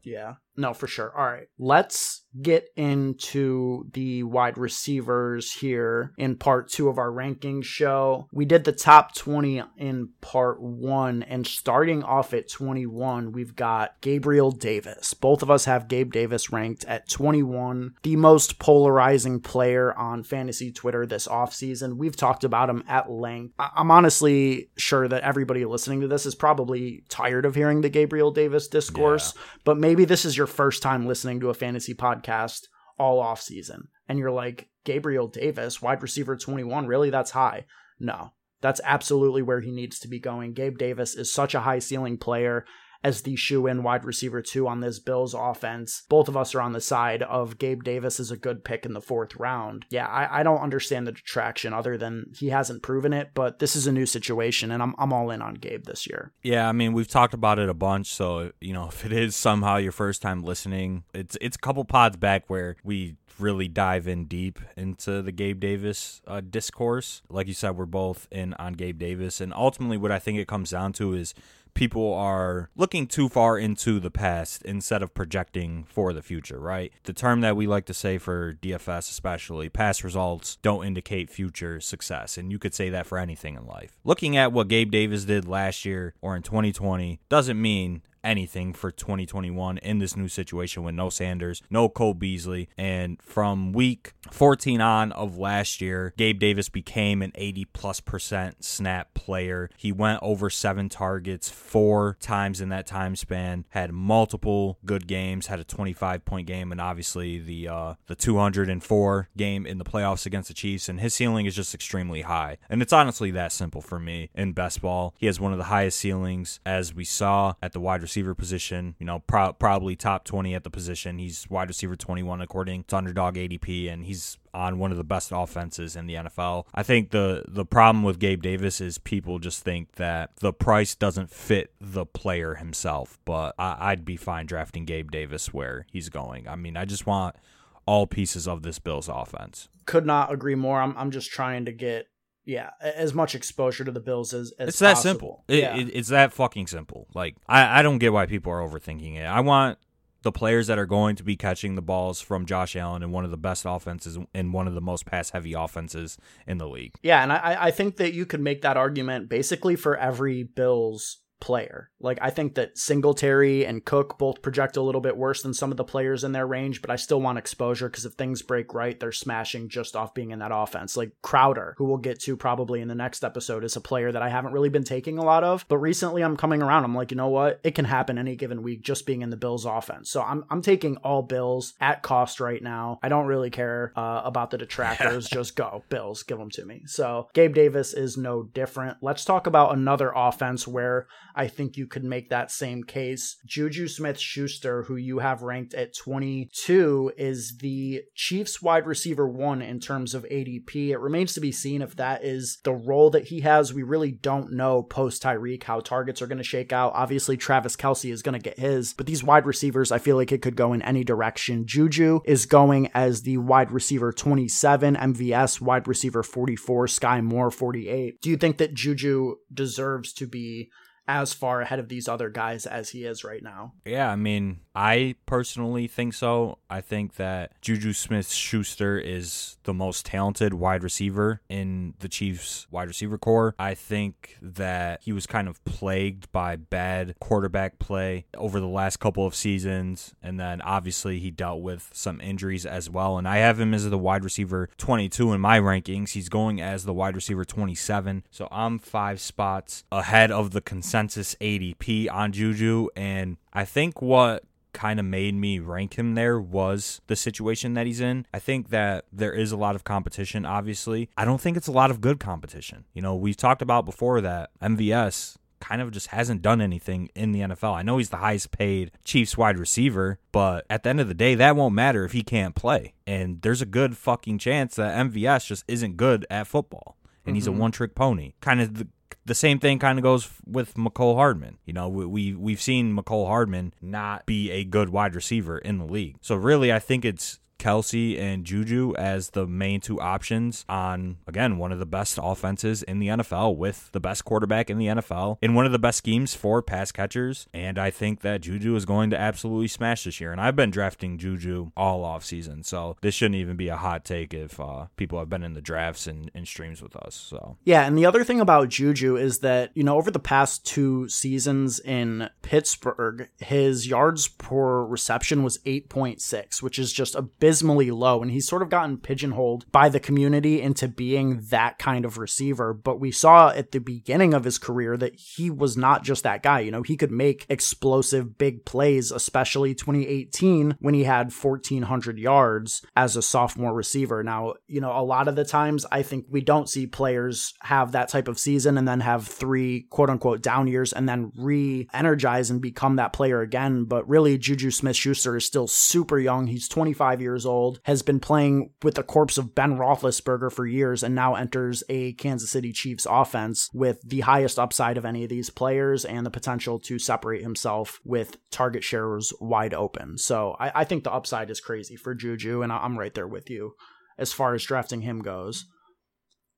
yeah. 0.04 0.36
No, 0.58 0.74
for 0.74 0.88
sure. 0.88 1.14
All 1.18 1.26
right. 1.26 1.48
Let's 1.58 2.24
get 2.40 2.68
into 2.76 3.86
the 3.94 4.24
wide 4.24 4.58
receivers 4.58 5.52
here 5.52 6.14
in 6.18 6.36
part 6.36 6.70
two 6.70 6.88
of 6.88 6.98
our 6.98 7.10
rankings 7.10 7.66
show. 7.66 8.28
We 8.32 8.46
did 8.46 8.64
the 8.64 8.72
top 8.72 9.16
20 9.16 9.64
in 9.78 10.10
part 10.22 10.62
one, 10.62 11.24
and 11.24 11.46
starting 11.46 12.04
off 12.04 12.34
at 12.34 12.50
21, 12.50 13.32
we've 13.32 13.56
got 13.56 13.96
Gabriel 14.02 14.52
Davis. 14.52 15.14
Both 15.14 15.42
of 15.42 15.52
us 15.52 15.66
have 15.66 15.88
Gabe 15.88 16.12
Davis 16.12 16.52
ranked 16.52 16.86
at 16.86 17.10
21, 17.10 17.96
the 18.04 18.16
most 18.16 18.60
polarizing 18.60 19.40
player 19.40 19.94
on 19.98 20.24
fantasy 20.24 20.72
Twitter 20.72 21.06
this 21.06 21.28
offseason. 21.28 21.98
We've 21.98 22.16
talked 22.16 22.44
about 22.44 22.70
him 22.70 22.84
at 22.88 23.10
length. 23.10 23.56
I'm 23.60 23.92
honestly 23.92 24.70
sure 24.78 25.08
that 25.08 25.24
everybody 25.24 25.66
listening 25.66 26.02
to 26.02 26.08
this 26.08 26.26
is 26.26 26.36
probably 26.36 27.04
tired 27.10 27.46
of 27.46 27.56
hearing 27.56 27.82
the 27.82 27.90
Gabriel 27.90 28.32
Davis 28.32 28.68
discourse, 28.68 29.34
yeah. 29.36 29.42
but 29.66 29.78
maybe 29.78 30.06
this 30.06 30.26
is 30.26 30.38
your 30.38 30.41
first 30.48 30.82
time 30.82 31.08
listening 31.08 31.40
to 31.40 31.50
a 31.50 31.54
fantasy 31.54 31.94
podcast 31.94 32.68
all 32.98 33.20
off 33.20 33.42
season 33.42 33.88
and 34.08 34.20
you're 34.20 34.32
like 34.32 34.70
Gabriel 34.84 35.28
Davis, 35.28 35.82
wide 35.82 36.02
receiver 36.02 36.36
21, 36.36 36.86
really 36.86 37.10
that's 37.10 37.32
high. 37.32 37.66
No. 38.00 38.34
That's 38.62 38.82
absolutely 38.84 39.42
where 39.42 39.62
he 39.62 39.72
needs 39.72 40.00
to 40.00 40.08
be 40.08 40.20
going. 40.20 40.54
Gabe 40.54 40.78
Davis 40.78 41.16
is 41.16 41.34
such 41.34 41.56
a 41.56 41.62
high 41.62 41.80
ceiling 41.80 42.18
player 42.18 42.66
as 43.04 43.22
the 43.22 43.36
shoe 43.36 43.68
in 43.68 43.84
wide 43.84 44.06
receiver 44.06 44.42
two 44.42 44.68
on 44.68 44.82
this 44.82 45.00
Bills 45.00 45.34
offense. 45.34 46.04
Both 46.10 46.28
of 46.28 46.38
us 46.38 46.54
are 46.56 46.62
on 46.62 46.74
the 46.74 46.82
side 46.82 47.24
of 47.24 47.58
Gabe 47.58 47.84
Davis 47.84 48.20
is 48.20 48.32
a 48.32 48.38
good 48.38 48.64
pick 48.64 48.86
in 48.86 48.94
the 48.94 49.02
fourth 49.02 49.36
round. 49.36 49.86
Yeah, 49.90 50.08
I, 50.08 50.40
I 50.40 50.44
don't 50.44 50.62
understand 50.62 51.08
the 51.08 51.12
detraction 51.12 51.74
other 51.74 51.98
than 51.98 52.32
he 52.36 52.50
hasn't 52.50 52.84
proven 52.84 53.14
it, 53.14 53.32
but 53.34 53.60
this 53.60 53.76
is 53.76 53.88
a 53.88 53.92
new 53.92 54.06
situation 54.06 54.72
and 54.72 54.82
I'm, 54.82 54.96
I'm 54.98 55.14
all 55.14 55.32
in 55.32 55.42
on 55.42 55.56
Gabe 55.56 55.86
this 55.86 56.08
year. 56.08 56.32
Yeah, 56.44 56.68
I 56.68 56.72
mean, 56.72 56.94
we've 56.94 57.08
talked 57.08 57.34
about 57.34 57.60
it 57.60 57.70
a 57.70 57.74
bunch. 57.74 58.14
So, 58.14 58.52
you 58.60 58.74
know, 58.74 58.88
if 58.88 59.06
it 59.06 59.12
is 59.12 59.36
somehow 59.36 59.78
your 59.78 59.92
first 59.92 60.22
time 60.22 60.44
listening, 60.44 61.04
it's, 61.14 61.38
it's 61.42 61.56
a 61.56 61.60
couple 61.60 61.84
pods 61.86 62.18
back 62.18 62.44
where 62.48 62.76
we 62.84 63.16
really 63.40 63.68
dive 63.68 64.08
in 64.08 64.26
deep 64.26 64.60
into 64.78 65.22
the 65.22 65.32
Gabe 65.32 65.60
Davis 65.60 66.22
uh, 66.28 66.42
discourse. 66.42 67.22
Like 67.30 67.48
you 67.48 67.54
said, 67.54 67.72
we're 67.72 67.86
both 67.86 68.28
in 68.32 68.54
on 68.56 68.74
Gabe 68.74 69.00
Davis. 69.00 69.42
And 69.42 69.54
ultimately, 69.54 69.98
what 69.98 70.12
I 70.12 70.20
think 70.20 70.38
it 70.38 70.48
comes 70.48 70.70
down 70.70 70.94
to 70.94 71.14
is 71.14 71.34
people 71.74 72.14
are 72.14 72.70
looking 72.76 73.08
too 73.08 73.30
far 73.30 73.58
into 73.58 74.00
the 74.00 74.12
past 74.12 74.62
instead 74.64 75.02
of 75.02 75.14
projecting 75.14 75.86
for 75.86 76.14
the 76.14 76.22
future, 76.22 76.60
right? 76.60 76.92
The 77.04 77.14
term 77.14 77.42
that 77.42 77.56
we 77.56 77.68
like 77.68 77.86
to 77.86 77.94
say 77.94 78.18
for 78.18 78.54
DFS, 78.54 79.10
especially, 79.10 79.70
past 79.70 80.04
results 80.04 80.58
don't 80.62 80.86
indicate 80.86 81.30
future 81.30 81.80
success. 81.80 82.38
And 82.38 82.52
you 82.52 82.60
could 82.60 82.74
say 82.74 82.90
that 82.90 83.08
for 83.08 83.18
anything 83.18 83.56
in 83.56 83.66
life. 83.66 83.98
Looking 84.04 84.38
at 84.38 84.52
what 84.52 84.68
Gabe 84.68 84.92
Davis 84.92 85.26
did 85.26 85.48
last 85.48 85.86
year 85.86 86.14
or 86.22 86.36
in 86.36 86.44
2020 86.44 87.20
doesn't 87.30 87.62
mean 87.62 88.02
anything 88.24 88.74
for 88.74 88.92
2021 88.92 89.78
in 89.80 90.00
this 90.00 90.16
new 90.16 90.28
situation 90.28 90.84
with 90.84 90.96
no 90.96 91.10
Sanders, 91.10 91.62
no 91.70 91.90
Cole 91.90 92.14
Beasley. 92.14 92.70
And 92.78 93.22
from 93.22 93.72
week 93.72 94.14
14 94.32 94.82
on 94.82 95.12
of 95.12 95.38
last 95.38 95.82
year, 95.82 96.14
Gabe 96.18 96.40
Davis 96.40 96.70
became 96.70 97.22
an 97.22 97.32
80 97.36 97.66
plus 97.66 98.00
percent 98.00 98.64
snap 98.64 99.14
player. 99.14 99.70
He 99.78 99.92
went 99.92 100.20
over 100.22 100.50
seven 100.50 100.90
targets 100.90 101.50
four 101.50 102.18
times 102.20 102.62
in 102.62 102.70
that 102.70 102.88
time 102.88 103.16
span, 103.16 103.66
had 103.70 103.92
multiple 103.92 104.78
good 104.86 105.08
games, 105.08 105.48
had 105.48 105.60
a 105.60 105.64
25 105.64 106.26
point 106.26 106.48
game, 106.48 106.72
and 106.72 106.80
obviously 106.80 107.40
the 107.40 107.68
uh, 107.68 107.94
the 108.08 108.16
204 108.16 109.30
game 109.38 109.66
in 109.66 109.78
the 109.78 109.84
playoffs 109.84 110.26
against 110.26 110.48
the 110.48 110.54
Chiefs. 110.54 110.90
And 110.90 111.00
his 111.00 111.14
ceiling 111.14 111.46
is 111.46 111.56
just 111.56 111.74
extremely 111.74 112.22
high. 112.22 112.58
And 112.70 112.82
it's 112.82 112.94
honestly 112.94 113.32
that 113.32 113.52
simple 113.52 113.82
for 113.82 114.00
me 114.00 114.30
in 114.36 114.54
best 114.54 114.82
ball. 114.82 115.14
He 115.18 115.26
has 115.26 115.40
one 115.40 115.52
of 115.52 115.58
the 115.58 115.66
highest 115.66 115.98
ceilings 115.98 116.60
as 116.66 116.94
we 116.94 117.04
saw 117.04 117.54
at 117.62 117.74
the 117.74 117.80
wide 117.80 118.02
receiver 118.02 118.11
receiver 118.12 118.36
position. 118.36 118.96
You 119.00 119.06
know, 119.06 119.20
pro- 119.20 119.54
probably 119.54 119.96
top 119.96 120.26
20 120.26 120.54
at 120.54 120.66
the 120.66 120.70
position. 120.70 121.18
He's 121.18 121.50
wide 121.50 121.70
receiver 121.70 121.96
21 121.96 122.42
according 122.42 122.84
to 122.86 122.98
underdog 122.98 123.36
ADP, 123.36 123.92
and 123.92 124.06
he's 124.06 124.38
on 124.54 124.80
one 124.80 124.92
of 124.92 124.98
the 124.98 125.04
best 125.06 125.32
offenses 125.34 125.96
in 125.96 126.08
the 126.08 126.16
NFL. 126.16 126.66
I 126.74 126.84
think 126.84 127.12
the 127.12 127.46
the 127.48 127.66
problem 127.66 128.04
with 128.04 128.20
Gabe 128.20 128.42
Davis 128.42 128.82
is 128.82 128.98
people 128.98 129.40
just 129.40 129.64
think 129.64 129.94
that 129.94 130.36
the 130.38 130.52
price 130.52 130.94
doesn't 130.94 131.32
fit 131.32 131.74
the 131.80 132.06
player 132.06 132.56
himself. 132.56 133.18
But 133.24 133.56
I, 133.58 133.78
I'd 133.92 134.04
be 134.04 134.18
fine 134.18 134.46
drafting 134.46 134.84
Gabe 134.84 135.10
Davis 135.10 135.54
where 135.54 135.86
he's 135.90 136.10
going. 136.10 136.50
I 136.50 136.58
mean, 136.58 136.76
I 136.76 136.84
just 136.84 137.06
want 137.06 137.38
all 137.86 138.08
pieces 138.08 138.46
of 138.46 138.62
this 138.62 138.78
Bills 138.78 139.08
offense. 139.08 139.70
Could 139.86 140.06
not 140.06 140.34
agree 140.34 140.56
more. 140.56 140.82
I'm 140.82 140.98
I'm 140.98 141.12
just 141.12 141.32
trying 141.32 141.64
to 141.66 141.72
get 141.72 142.08
yeah, 142.52 142.72
as 142.82 143.14
much 143.14 143.34
exposure 143.34 143.86
to 143.86 143.92
the 143.92 144.02
Bills 144.02 144.34
as, 144.34 144.52
as 144.60 144.70
it's 144.70 144.80
that 144.80 144.96
possible. 144.96 145.10
simple. 145.10 145.44
It, 145.48 145.60
yeah. 145.60 145.78
it, 145.78 145.90
it's 145.94 146.10
that 146.10 146.34
fucking 146.34 146.68
simple. 146.68 147.08
Like 147.16 147.38
I, 147.48 147.80
I 147.80 147.82
don't 147.82 147.98
get 147.98 148.12
why 148.12 148.26
people 148.26 148.52
are 148.52 148.60
overthinking 148.60 149.16
it. 149.16 149.24
I 149.24 149.40
want 149.40 149.78
the 150.24 150.32
players 150.32 150.68
that 150.68 150.78
are 150.78 150.86
going 150.86 151.16
to 151.16 151.24
be 151.24 151.36
catching 151.36 151.76
the 151.76 151.82
balls 151.82 152.20
from 152.20 152.46
Josh 152.46 152.76
Allen 152.76 153.02
in 153.04 153.12
one 153.12 153.26
of 153.26 153.32
the 153.32 153.38
best 153.38 153.66
offenses 153.68 154.18
and 154.34 154.54
one 154.54 154.68
of 154.68 154.76
the 154.76 154.82
most 154.82 155.06
pass 155.06 155.32
heavy 155.32 155.54
offenses 155.54 156.18
in 156.46 156.58
the 156.58 156.68
league. 156.68 156.94
Yeah, 157.02 157.24
and 157.24 157.32
I, 157.32 157.58
I 157.60 157.72
think 157.72 157.98
that 157.98 158.14
you 158.14 158.26
could 158.26 158.42
make 158.42 158.62
that 158.62 158.78
argument 158.78 159.30
basically 159.30 159.78
for 159.78 159.98
every 159.98 160.44
Bills 160.44 161.18
player. 161.42 161.90
Like 162.00 162.20
I 162.22 162.30
think 162.30 162.56
that 162.56 162.78
Singletary 162.78 163.66
and 163.66 163.84
Cook 163.84 164.18
both 164.18 164.42
project 164.42 164.78
a 164.78 164.82
little 164.82 165.02
bit 165.02 165.18
worse 165.18 165.42
than 165.42 165.54
some 165.54 165.72
of 165.72 165.78
the 165.78 165.84
players 165.84 166.24
in 166.24 166.32
their 166.32 166.48
range, 166.48 166.82
but 166.82 166.90
I 166.90 166.96
still 166.96 167.20
want 167.20 167.38
exposure 167.38 167.90
because 167.90 168.06
if 168.06 168.14
things 168.14 168.42
break 168.42 168.74
right, 168.74 169.00
they're 169.00 169.12
smashing 169.12 169.68
just 169.68 169.96
off 169.96 170.14
being 170.14 170.32
in 170.32 170.40
that 170.40 170.52
offense. 170.54 170.96
Like 170.96 171.12
Crowder, 171.22 171.76
who 171.78 171.86
we'll 171.86 171.98
get 171.98 172.20
to 172.22 172.38
probably 172.38 172.80
in 172.80 172.88
the 172.88 172.96
next 172.96 173.24
episode, 173.24 173.64
is 173.64 173.76
a 173.76 173.82
player 173.82 174.12
that 174.12 174.22
I 174.22 174.30
haven't 174.30 174.54
really 174.54 174.70
been 174.70 174.84
taking 174.84 175.18
a 175.18 175.26
lot 175.26 175.44
of, 175.44 175.66
but 175.68 175.80
recently 175.80 176.24
I'm 176.24 176.38
coming 176.38 176.62
around. 176.62 176.86
I'm 176.86 176.96
like, 176.96 177.12
you 177.12 177.18
know 177.18 177.28
what? 177.28 177.60
It 177.64 177.76
can 177.76 177.86
happen 177.86 178.18
any 178.18 178.36
given 178.36 178.64
week 178.64 178.84
just 178.84 179.06
being 179.06 179.22
in 179.22 179.32
the 179.32 179.38
Bills 179.38 179.66
offense. 179.66 180.10
So 180.10 180.22
I'm 180.22 180.46
I'm 180.50 180.62
taking 180.62 180.98
all 180.98 181.24
Bills 181.24 181.74
at 181.82 182.04
cost 182.04 182.40
right 182.40 182.62
now. 182.62 183.00
I 183.02 183.10
don't 183.10 183.26
really 183.26 183.50
care 183.50 183.92
uh, 183.96 184.22
about 184.24 184.52
the 184.52 184.58
detractors. 184.58 185.28
just 185.28 185.56
go 185.56 185.84
Bills, 185.90 186.24
give 186.24 186.38
them 186.38 186.52
to 186.52 186.66
me. 186.66 186.84
So 186.86 187.30
Gabe 187.34 187.56
Davis 187.56 187.94
is 187.94 188.18
no 188.18 188.44
different. 188.44 188.98
Let's 189.02 189.26
talk 189.26 189.48
about 189.48 189.74
another 189.74 190.12
offense 190.16 190.68
where 190.68 191.08
I 191.36 191.48
think 191.48 191.78
you 191.78 191.88
could 191.88 192.04
make 192.04 192.30
that 192.30 192.52
same 192.52 192.84
case. 192.84 193.38
Juju 193.46 193.88
Smith 193.88 194.20
Schuster, 194.20 194.84
who 194.84 194.96
you 194.96 195.20
have 195.20 195.42
ranked 195.42 195.74
at 195.74 195.96
22, 195.96 197.14
is 197.18 197.58
the 197.60 198.04
Chiefs 198.16 198.62
wide 198.62 198.86
receiver 198.86 199.28
one 199.28 199.62
in 199.62 199.80
terms 199.80 200.14
of 200.14 200.24
ADP. 200.26 200.90
It 200.90 201.00
remains 201.00 201.34
to 201.34 201.42
be 201.42 201.52
seen 201.52 201.82
if 201.82 201.96
that 201.96 202.24
is 202.24 202.60
the 202.64 202.74
role 202.74 203.10
that 203.12 203.26
he 203.26 203.42
has. 203.42 203.74
We 203.74 203.84
really 203.84 204.12
don't 204.12 204.54
know 204.54 204.84
post 204.84 205.24
Tyreek 205.24 205.64
how 205.64 205.80
targets 205.80 206.22
are 206.22 206.28
going 206.28 206.38
to 206.38 206.44
shake 206.44 206.74
out. 206.74 206.94
Obviously, 206.96 207.38
Travis 207.38 207.76
Kelce 207.76 208.12
is 208.12 208.22
going 208.22 208.34
to 208.34 208.40
get 208.40 208.60
his, 208.60 208.94
but 208.94 209.06
these 209.06 209.24
wide 209.24 209.46
receivers, 209.46 209.92
I 209.92 210.00
feel 210.00 210.16
like 210.16 210.32
it 210.32 210.42
could 210.42 210.56
go 210.56 210.74
in 210.74 210.82
any 210.82 211.04
direction. 211.04 211.66
Juju 211.66 212.22
is 212.26 212.46
going 212.46 212.90
as 212.94 213.24
the 213.24 213.38
wide 213.38 213.72
receiver 213.72 214.12
27, 214.12 214.96
MVS 214.96 215.62
wide 215.62 215.88
receiver 215.88 216.24
44, 216.24 216.88
Skyy 216.88 217.24
Moore 217.24 217.52
48. 217.52 218.22
Do 218.22 218.30
you 218.30 218.38
think 218.38 218.58
that 218.58 218.74
Juju 218.74 219.36
deserves 219.54 220.14
to 220.14 220.28
be 220.28 220.70
as 221.08 221.34
far 221.34 221.62
ahead 221.62 221.80
of 221.80 221.90
these 221.90 222.08
other 222.08 222.30
guys 222.30 222.66
as 222.66 222.90
he 222.90 223.04
is 223.04 223.24
right 223.24 223.44
now. 223.44 223.74
Yeah, 223.86 224.10
I 224.10 224.16
mean, 224.16 224.62
I 224.74 225.16
personally 225.26 225.88
think 225.88 226.14
so. 226.14 226.60
I 226.70 226.82
think 226.82 227.16
that 227.16 227.60
Juju 227.62 227.94
Smith 227.94 228.32
Schuster 228.32 228.98
is 228.98 229.58
the 229.64 229.74
most 229.74 230.06
talented 230.06 230.54
wide 230.54 230.84
receiver 230.84 231.42
in 231.50 231.96
the 232.00 232.08
Chiefs 232.08 232.68
wide 232.72 232.88
receiver 232.88 233.18
corps. 233.18 233.56
I 233.60 233.74
think 233.74 234.38
that 234.42 235.02
he 235.04 235.12
was 235.12 235.28
kind 235.28 235.48
of 235.48 235.64
plagued 235.66 236.32
by 236.32 236.56
bad 236.56 237.16
quarterback 237.20 237.80
play 237.80 238.26
over 238.38 238.60
the 238.60 238.68
last 238.68 238.98
couple 238.98 239.26
of 239.26 239.36
seasons. 239.36 240.14
And 240.22 240.40
then 240.40 240.62
obviously 240.62 241.20
he 241.20 241.32
dealt 241.32 241.62
with 241.62 241.90
some 241.94 242.22
injuries 242.22 242.66
as 242.66 242.90
well. 242.90 243.18
And 243.18 243.28
I 243.28 243.38
have 243.38 243.60
him 243.60 243.74
as 243.74 243.90
the 243.90 243.98
wide 243.98 244.24
receiver 244.24 244.70
22 244.78 245.34
in 245.34 245.42
my 245.42 245.60
rankings. 245.60 246.12
He's 246.12 246.30
going 246.30 246.62
as 246.62 246.86
the 246.86 246.94
wide 246.94 247.16
receiver 247.16 247.44
27. 247.44 248.24
So 248.32 248.48
I'm 248.52 248.80
five 248.80 249.20
spots 249.20 249.84
ahead 249.92 250.32
of 250.32 250.52
the 250.52 250.62
consensus 250.62 250.91
consensus 250.92 251.36
ADP 251.40 252.12
on 252.12 252.34
Juju. 252.34 252.90
And 252.98 253.38
I 253.54 253.64
think 253.64 254.02
what 254.02 254.44
kind 254.74 255.00
of 255.00 255.06
made 255.06 255.34
me 255.34 255.60
rank 255.60 255.94
him 255.94 256.16
there 256.16 256.40
was 256.40 257.00
the 257.08 257.16
situation 257.16 257.76
that 257.76 257.86
he's 257.86 258.02
in. 258.02 258.26
I 258.34 258.40
think 258.40 258.70
that 258.70 259.06
there 259.12 259.32
is 259.32 259.54
a 259.54 259.58
lot 259.58 259.76
of 259.76 259.86
competition, 259.86 260.46
obviously. 260.46 261.10
I 261.16 261.24
don't 261.24 261.40
think 261.40 261.56
it's 261.56 261.68
a 261.68 261.72
lot 261.72 261.92
of 261.92 262.02
good 262.02 262.20
competition. 262.20 262.84
You 262.94 263.02
know, 263.02 263.16
we've 263.16 263.38
talked 263.38 263.62
about 263.62 263.86
before 263.86 264.20
that 264.22 264.50
MVS 264.62 265.38
kind 265.62 265.82
of 265.82 265.92
just 265.92 266.08
hasn't 266.08 266.42
done 266.42 266.60
anything 266.60 267.10
in 267.16 267.32
the 267.32 267.40
NFL. 267.40 267.74
I 267.74 267.84
know 267.84 267.98
he's 267.98 268.10
the 268.10 268.18
highest 268.18 268.52
paid 268.52 268.92
Chiefs 269.06 269.38
wide 269.38 269.58
receiver, 269.58 270.20
but 270.34 270.66
at 270.70 270.84
the 270.84 270.90
end 270.90 271.00
of 271.00 271.08
the 271.08 271.14
day, 271.14 271.36
that 271.36 271.56
won't 271.56 271.76
matter 271.76 272.04
if 272.04 272.12
he 272.12 272.24
can't 272.24 272.56
play. 272.56 272.96
And 273.08 273.42
there's 273.44 273.62
a 273.62 273.66
good 273.66 273.96
fucking 273.96 274.40
chance 274.40 274.76
that 274.76 274.98
MVS 275.08 275.46
just 275.46 275.64
isn't 275.70 275.96
good 275.96 276.26
at 276.30 276.48
football. 276.48 276.98
And 277.24 277.32
mm-hmm. 277.32 277.36
he's 277.36 277.48
a 277.48 277.52
mm-hmm. 277.52 277.60
one 277.60 277.72
trick 277.72 277.96
pony. 277.96 278.34
Kind 278.42 278.62
of 278.62 278.78
the 278.78 278.88
the 279.26 279.36
same 279.36 279.60
thing 279.60 279.80
kind 279.80 280.00
of 280.00 280.04
goes 280.04 280.30
with 280.46 280.76
Mecole 280.76 281.16
Hardman. 281.16 281.58
You 281.66 281.74
know, 281.74 281.90
we 281.90 282.34
we've 282.34 282.62
seen 282.62 282.96
Mecole 282.96 283.28
Hardman 283.28 283.74
not 283.82 284.26
be 284.26 284.52
a 284.52 284.64
good 284.64 284.90
wide 284.90 285.16
receiver 285.16 285.58
in 285.58 285.78
the 285.78 285.86
league. 285.86 286.18
So 286.22 286.36
really, 286.36 286.72
I 286.72 286.80
think 286.80 287.06
it's 287.06 287.40
Kelce 287.62 288.20
and 288.20 288.44
Juju 288.44 288.96
as 288.98 289.30
the 289.30 289.46
main 289.46 289.82
two 289.82 290.02
options 290.02 290.66
on, 290.68 291.18
again, 291.28 291.60
one 291.60 291.72
of 291.72 291.78
the 291.78 291.86
best 291.86 292.18
offenses 292.20 292.82
in 292.82 292.98
the 292.98 293.10
NFL 293.10 293.56
with 293.56 293.92
the 293.92 294.00
best 294.00 294.26
quarterback 294.26 294.72
in 294.72 294.80
the 294.80 294.88
NFL 294.88 295.38
in 295.44 295.54
one 295.54 295.68
of 295.68 295.72
the 295.72 295.78
best 295.78 296.00
schemes 296.00 296.34
for 296.34 296.64
pass 296.64 296.92
catchers. 296.92 297.48
And 297.54 297.78
I 297.78 297.92
think 297.92 298.22
that 298.22 298.42
Juju 298.42 298.76
is 298.76 298.86
going 298.86 299.12
to 299.12 299.20
absolutely 299.20 299.68
smash 299.68 300.06
this 300.06 300.20
year. 300.20 300.32
And 300.32 300.42
I've 300.42 300.56
been 300.56 300.72
drafting 300.72 301.20
Juju 301.20 301.72
all 301.78 302.04
off 302.04 302.26
season. 302.26 302.64
So 302.64 302.98
this 303.02 303.14
shouldn't 303.14 303.36
even 303.36 303.58
be 303.58 303.68
a 303.68 303.78
hot 303.78 304.06
take 304.06 304.34
if 304.34 304.60
uh, 304.60 304.88
people 304.98 305.20
have 305.20 305.30
been 305.30 305.44
in 305.44 305.54
the 305.54 305.62
drafts 305.62 306.08
and, 306.08 306.32
and 306.34 306.48
streams 306.48 306.82
with 306.82 306.96
us. 306.96 307.14
So, 307.14 307.58
yeah. 307.64 307.86
And 307.86 307.96
the 307.96 308.08
other 308.08 308.24
thing 308.24 308.42
about 308.42 308.70
Juju 308.70 309.18
is 309.18 309.40
that, 309.40 309.70
you 309.76 309.84
know, 309.84 309.98
over 309.98 310.10
the 310.10 310.18
past 310.18 310.66
two 310.66 311.08
seasons 311.10 311.80
in 311.80 312.28
Pittsburgh, 312.42 313.30
his 313.38 313.88
yards 313.88 314.30
per 314.30 314.84
reception 314.84 315.44
was 315.44 315.60
8.6, 315.60 316.64
which 316.64 316.80
is 316.80 316.92
just 316.92 317.14
a 317.14 317.22
bit 317.22 317.51
abysmally 317.52 317.92
low, 317.92 318.22
and 318.22 318.32
he's 318.32 318.48
sort 318.48 318.62
of 318.62 318.70
gotten 318.70 318.98
pigeonholed 318.98 319.70
by 319.74 319.90
the 319.90 320.00
community 320.00 320.62
into 320.62 320.88
being 320.88 321.42
that 321.50 321.78
kind 321.78 322.06
of 322.06 322.18
receiver. 322.18 322.74
But 322.74 323.00
we 323.00 323.12
saw 323.12 323.50
at 323.50 323.72
the 323.72 323.80
beginning 323.80 324.34
of 324.34 324.46
his 324.46 324.58
career 324.58 324.96
that 324.96 325.16
he 325.16 325.50
was 325.50 325.76
not 325.76 326.02
just 326.04 326.24
that 326.24 326.44
guy. 326.44 326.62
You 326.62 326.72
know, 326.72 326.82
he 326.82 326.96
could 326.96 327.12
make 327.12 327.46
explosive 327.50 328.38
big 328.38 328.64
plays, 328.64 329.12
especially 329.12 329.76
2018 329.76 330.78
when 330.80 330.94
he 330.94 331.04
had 331.04 331.34
1,400 331.34 332.18
yards 332.18 332.82
as 332.96 333.18
a 333.18 333.22
sophomore 333.22 333.74
receiver. 333.74 334.24
Now, 334.24 334.54
you 334.68 334.80
know, 334.80 334.98
a 334.98 335.04
lot 335.04 335.28
of 335.28 335.36
the 335.36 335.44
times 335.44 335.86
I 335.92 336.04
think 336.04 336.28
we 336.30 336.40
don't 336.40 336.70
see 336.70 336.88
players 336.88 337.54
have 337.64 337.92
that 337.92 338.08
type 338.08 338.30
of 338.30 338.40
season 338.40 338.78
and 338.78 338.88
then 338.88 339.02
have 339.02 339.28
three 339.28 339.88
quote 339.90 340.10
unquote 340.10 340.42
down 340.42 340.68
years 340.68 340.94
and 340.94 341.10
then 341.10 341.34
re 341.36 341.90
energize 341.94 342.50
and 342.50 342.62
become 342.62 342.96
that 342.96 343.12
player 343.12 343.42
again. 343.42 343.84
But 343.84 344.08
really, 344.08 344.38
Juju 344.38 344.72
Smith 344.72 344.96
Schuster 344.96 345.36
is 345.36 345.46
still 345.46 345.68
super 345.68 346.18
young. 346.18 346.48
He's 346.48 346.70
25 346.70 347.20
years 347.20 347.41
years 347.42 347.46
old, 347.46 347.80
has 347.84 348.02
been 348.02 348.20
playing 348.20 348.72
with 348.84 348.96
the 348.96 349.04
corpse 349.04 349.38
of 349.38 349.56
Ben 349.56 349.78
Roethlisberger 349.78 350.52
for 350.52 350.66
years, 350.66 351.04
and 351.04 351.16
now 351.16 351.36
enters 351.36 351.84
a 351.90 352.14
Kansas 352.14 352.52
City 352.52 352.72
Chiefs 352.72 353.08
offense 353.10 353.70
with 353.74 354.00
the 354.08 354.22
highest 354.22 354.60
upside 354.60 354.98
of 354.98 355.06
any 355.06 355.24
of 355.24 355.30
these 355.30 355.50
players 355.50 356.06
and 356.06 356.26
the 356.26 356.32
potential 356.32 356.80
to 356.80 357.00
separate 357.00 357.42
himself 357.42 358.00
with 358.04 358.38
target 358.52 358.84
shares 358.84 359.34
wide 359.40 359.74
open. 359.74 360.18
So 360.18 360.56
I, 360.60 360.82
I 360.82 360.84
think 360.84 361.04
the 361.04 361.14
upside 361.14 361.50
is 361.50 361.60
crazy 361.60 361.96
for 361.96 362.14
Juju, 362.14 362.62
and 362.62 362.72
I'm 362.72 362.98
right 362.98 363.14
there 363.14 363.28
with 363.28 363.50
you 363.50 363.74
as 364.18 364.34
far 364.34 364.54
as 364.54 364.64
drafting 364.64 365.02
him 365.02 365.22
goes. 365.22 365.66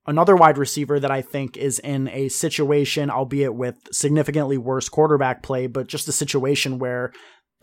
Another 0.06 0.36
wide 0.36 0.58
receiver 0.58 1.00
that 1.00 1.10
I 1.10 1.22
think 1.22 1.56
is 1.56 1.78
in 1.78 2.08
a 2.08 2.28
situation, 2.28 3.08
albeit 3.08 3.54
with 3.54 3.76
significantly 3.90 4.58
worse 4.58 4.90
quarterback 4.90 5.42
play, 5.42 5.66
but 5.66 5.86
just 5.86 6.08
a 6.08 6.12
situation 6.12 6.78
where 6.78 7.10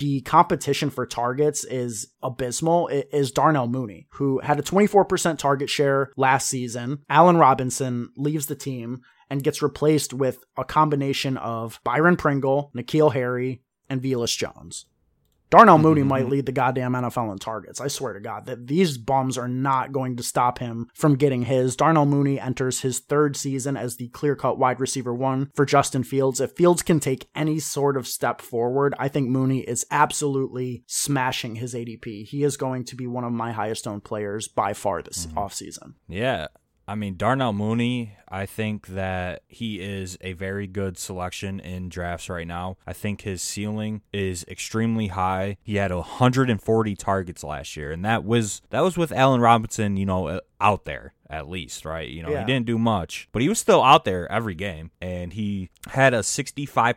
the 0.02 0.22
competition 0.22 0.90
for 0.90 1.06
targets 1.06 1.64
is 1.64 2.08
abysmal 2.24 2.88
is 2.88 3.32
Darnell 3.32 3.68
Mooney, 3.68 4.08
who 4.14 4.40
had 4.40 4.60
a 4.60 4.64
24% 4.64 5.38
target 5.38 5.70
share 5.70 6.12
last 6.18 6.50
season. 6.50 7.04
Allen 7.08 7.38
Robinson 7.38 8.10
leaves 8.18 8.48
the 8.48 8.56
team 8.56 9.02
and 9.30 9.44
gets 9.44 9.62
replaced 9.62 10.12
with 10.12 10.44
a 10.58 10.64
combination 10.64 11.38
of 11.38 11.80
Byron 11.84 12.18
Pringle, 12.18 12.72
N'Keal 12.76 13.14
Harry, 13.14 13.62
and 13.92 14.02
Velus 14.02 14.36
Jones. 14.36 14.88
Darnell 15.52 15.78
Mooney 15.78 16.02
mm-hmm. 16.02 16.08
might 16.08 16.30
lead 16.30 16.46
the 16.46 16.54
goddamn 16.54 16.94
NFL 16.94 17.32
in 17.32 17.38
targets. 17.38 17.82
I 17.82 17.90
swear 17.90 18.14
to 18.14 18.22
God 18.22 18.46
that 18.46 18.68
these 18.68 18.98
bums 18.98 19.38
are 19.38 19.50
not 19.50 19.92
going 19.92 20.16
to 20.16 20.24
stop 20.24 20.60
him 20.60 20.88
from 20.96 21.16
getting 21.16 21.44
his. 21.44 21.76
Darnell 21.76 22.06
Mooney 22.06 22.40
enters 22.40 22.82
his 22.82 23.00
third 23.00 23.36
season 23.36 23.76
as 23.76 23.98
the 23.98 24.08
clear 24.10 24.36
cut 24.36 24.58
wide 24.58 24.80
receiver 24.80 25.14
one 25.14 25.52
for 25.54 25.66
Justin 25.66 26.04
Fields. 26.04 26.40
If 26.40 26.54
Fields 26.54 26.82
can 26.82 27.02
take 27.02 27.28
any 27.36 27.60
sort 27.60 27.98
of 27.98 28.08
step 28.08 28.40
forward, 28.40 28.96
I 28.98 29.10
think 29.10 29.28
Mooney 29.28 29.60
is 29.60 29.86
absolutely 29.92 30.84
smashing 30.88 31.56
his 31.56 31.76
ADP. 31.76 32.28
He 32.28 32.44
is 32.44 32.56
going 32.56 32.86
to 32.86 32.96
be 32.96 33.06
one 33.06 33.26
of 33.26 33.34
my 33.34 33.52
highest 33.52 33.86
owned 33.86 34.06
players 34.06 34.48
by 34.48 34.74
far 34.74 35.02
this 35.02 35.26
mm-hmm. 35.26 35.38
offseason. 35.38 35.96
Yeah. 36.08 36.48
I 36.92 36.96
mean, 36.96 37.16
Darnell 37.16 37.54
Mooney, 37.54 38.18
I 38.28 38.46
think 38.46 38.88
that 38.88 39.44
he 39.48 39.80
is 39.80 40.18
a 40.20 40.34
very 40.34 40.68
good 40.68 40.98
selection 40.98 41.62
in 41.62 41.88
drafts 41.88 42.28
right 42.28 42.46
now. 42.46 42.76
I 42.86 42.92
think 42.92 43.22
his 43.22 43.42
ceiling 43.42 44.02
is 44.12 44.44
extremely 44.50 45.08
high. 45.08 45.56
He 45.64 45.76
had 45.76 45.94
140 45.94 46.96
targets 46.98 47.46
last 47.46 47.78
year, 47.78 47.94
and 47.94 48.04
that 48.04 48.26
was 48.26 48.62
that 48.72 48.82
was 48.82 48.98
with 48.98 49.14
Allen 49.14 49.40
Robinson, 49.40 49.96
you 49.96 50.06
know, 50.06 50.42
out 50.62 50.86
there 50.86 51.14
at 51.30 51.50
least, 51.50 51.86
right? 51.86 52.10
You 52.10 52.24
know, 52.24 52.30
yeah. 52.30 52.42
he 52.42 52.46
didn't 52.46 52.66
do 52.66 52.78
much, 52.78 53.28
but 53.32 53.42
he 53.42 53.50
was 53.50 53.58
still 53.58 53.82
out 53.82 54.06
there 54.06 54.32
every 54.32 54.54
game, 54.54 54.92
and 55.02 55.34
he 55.34 55.70
had 55.88 56.14
a 56.14 56.20
65% 56.20 56.96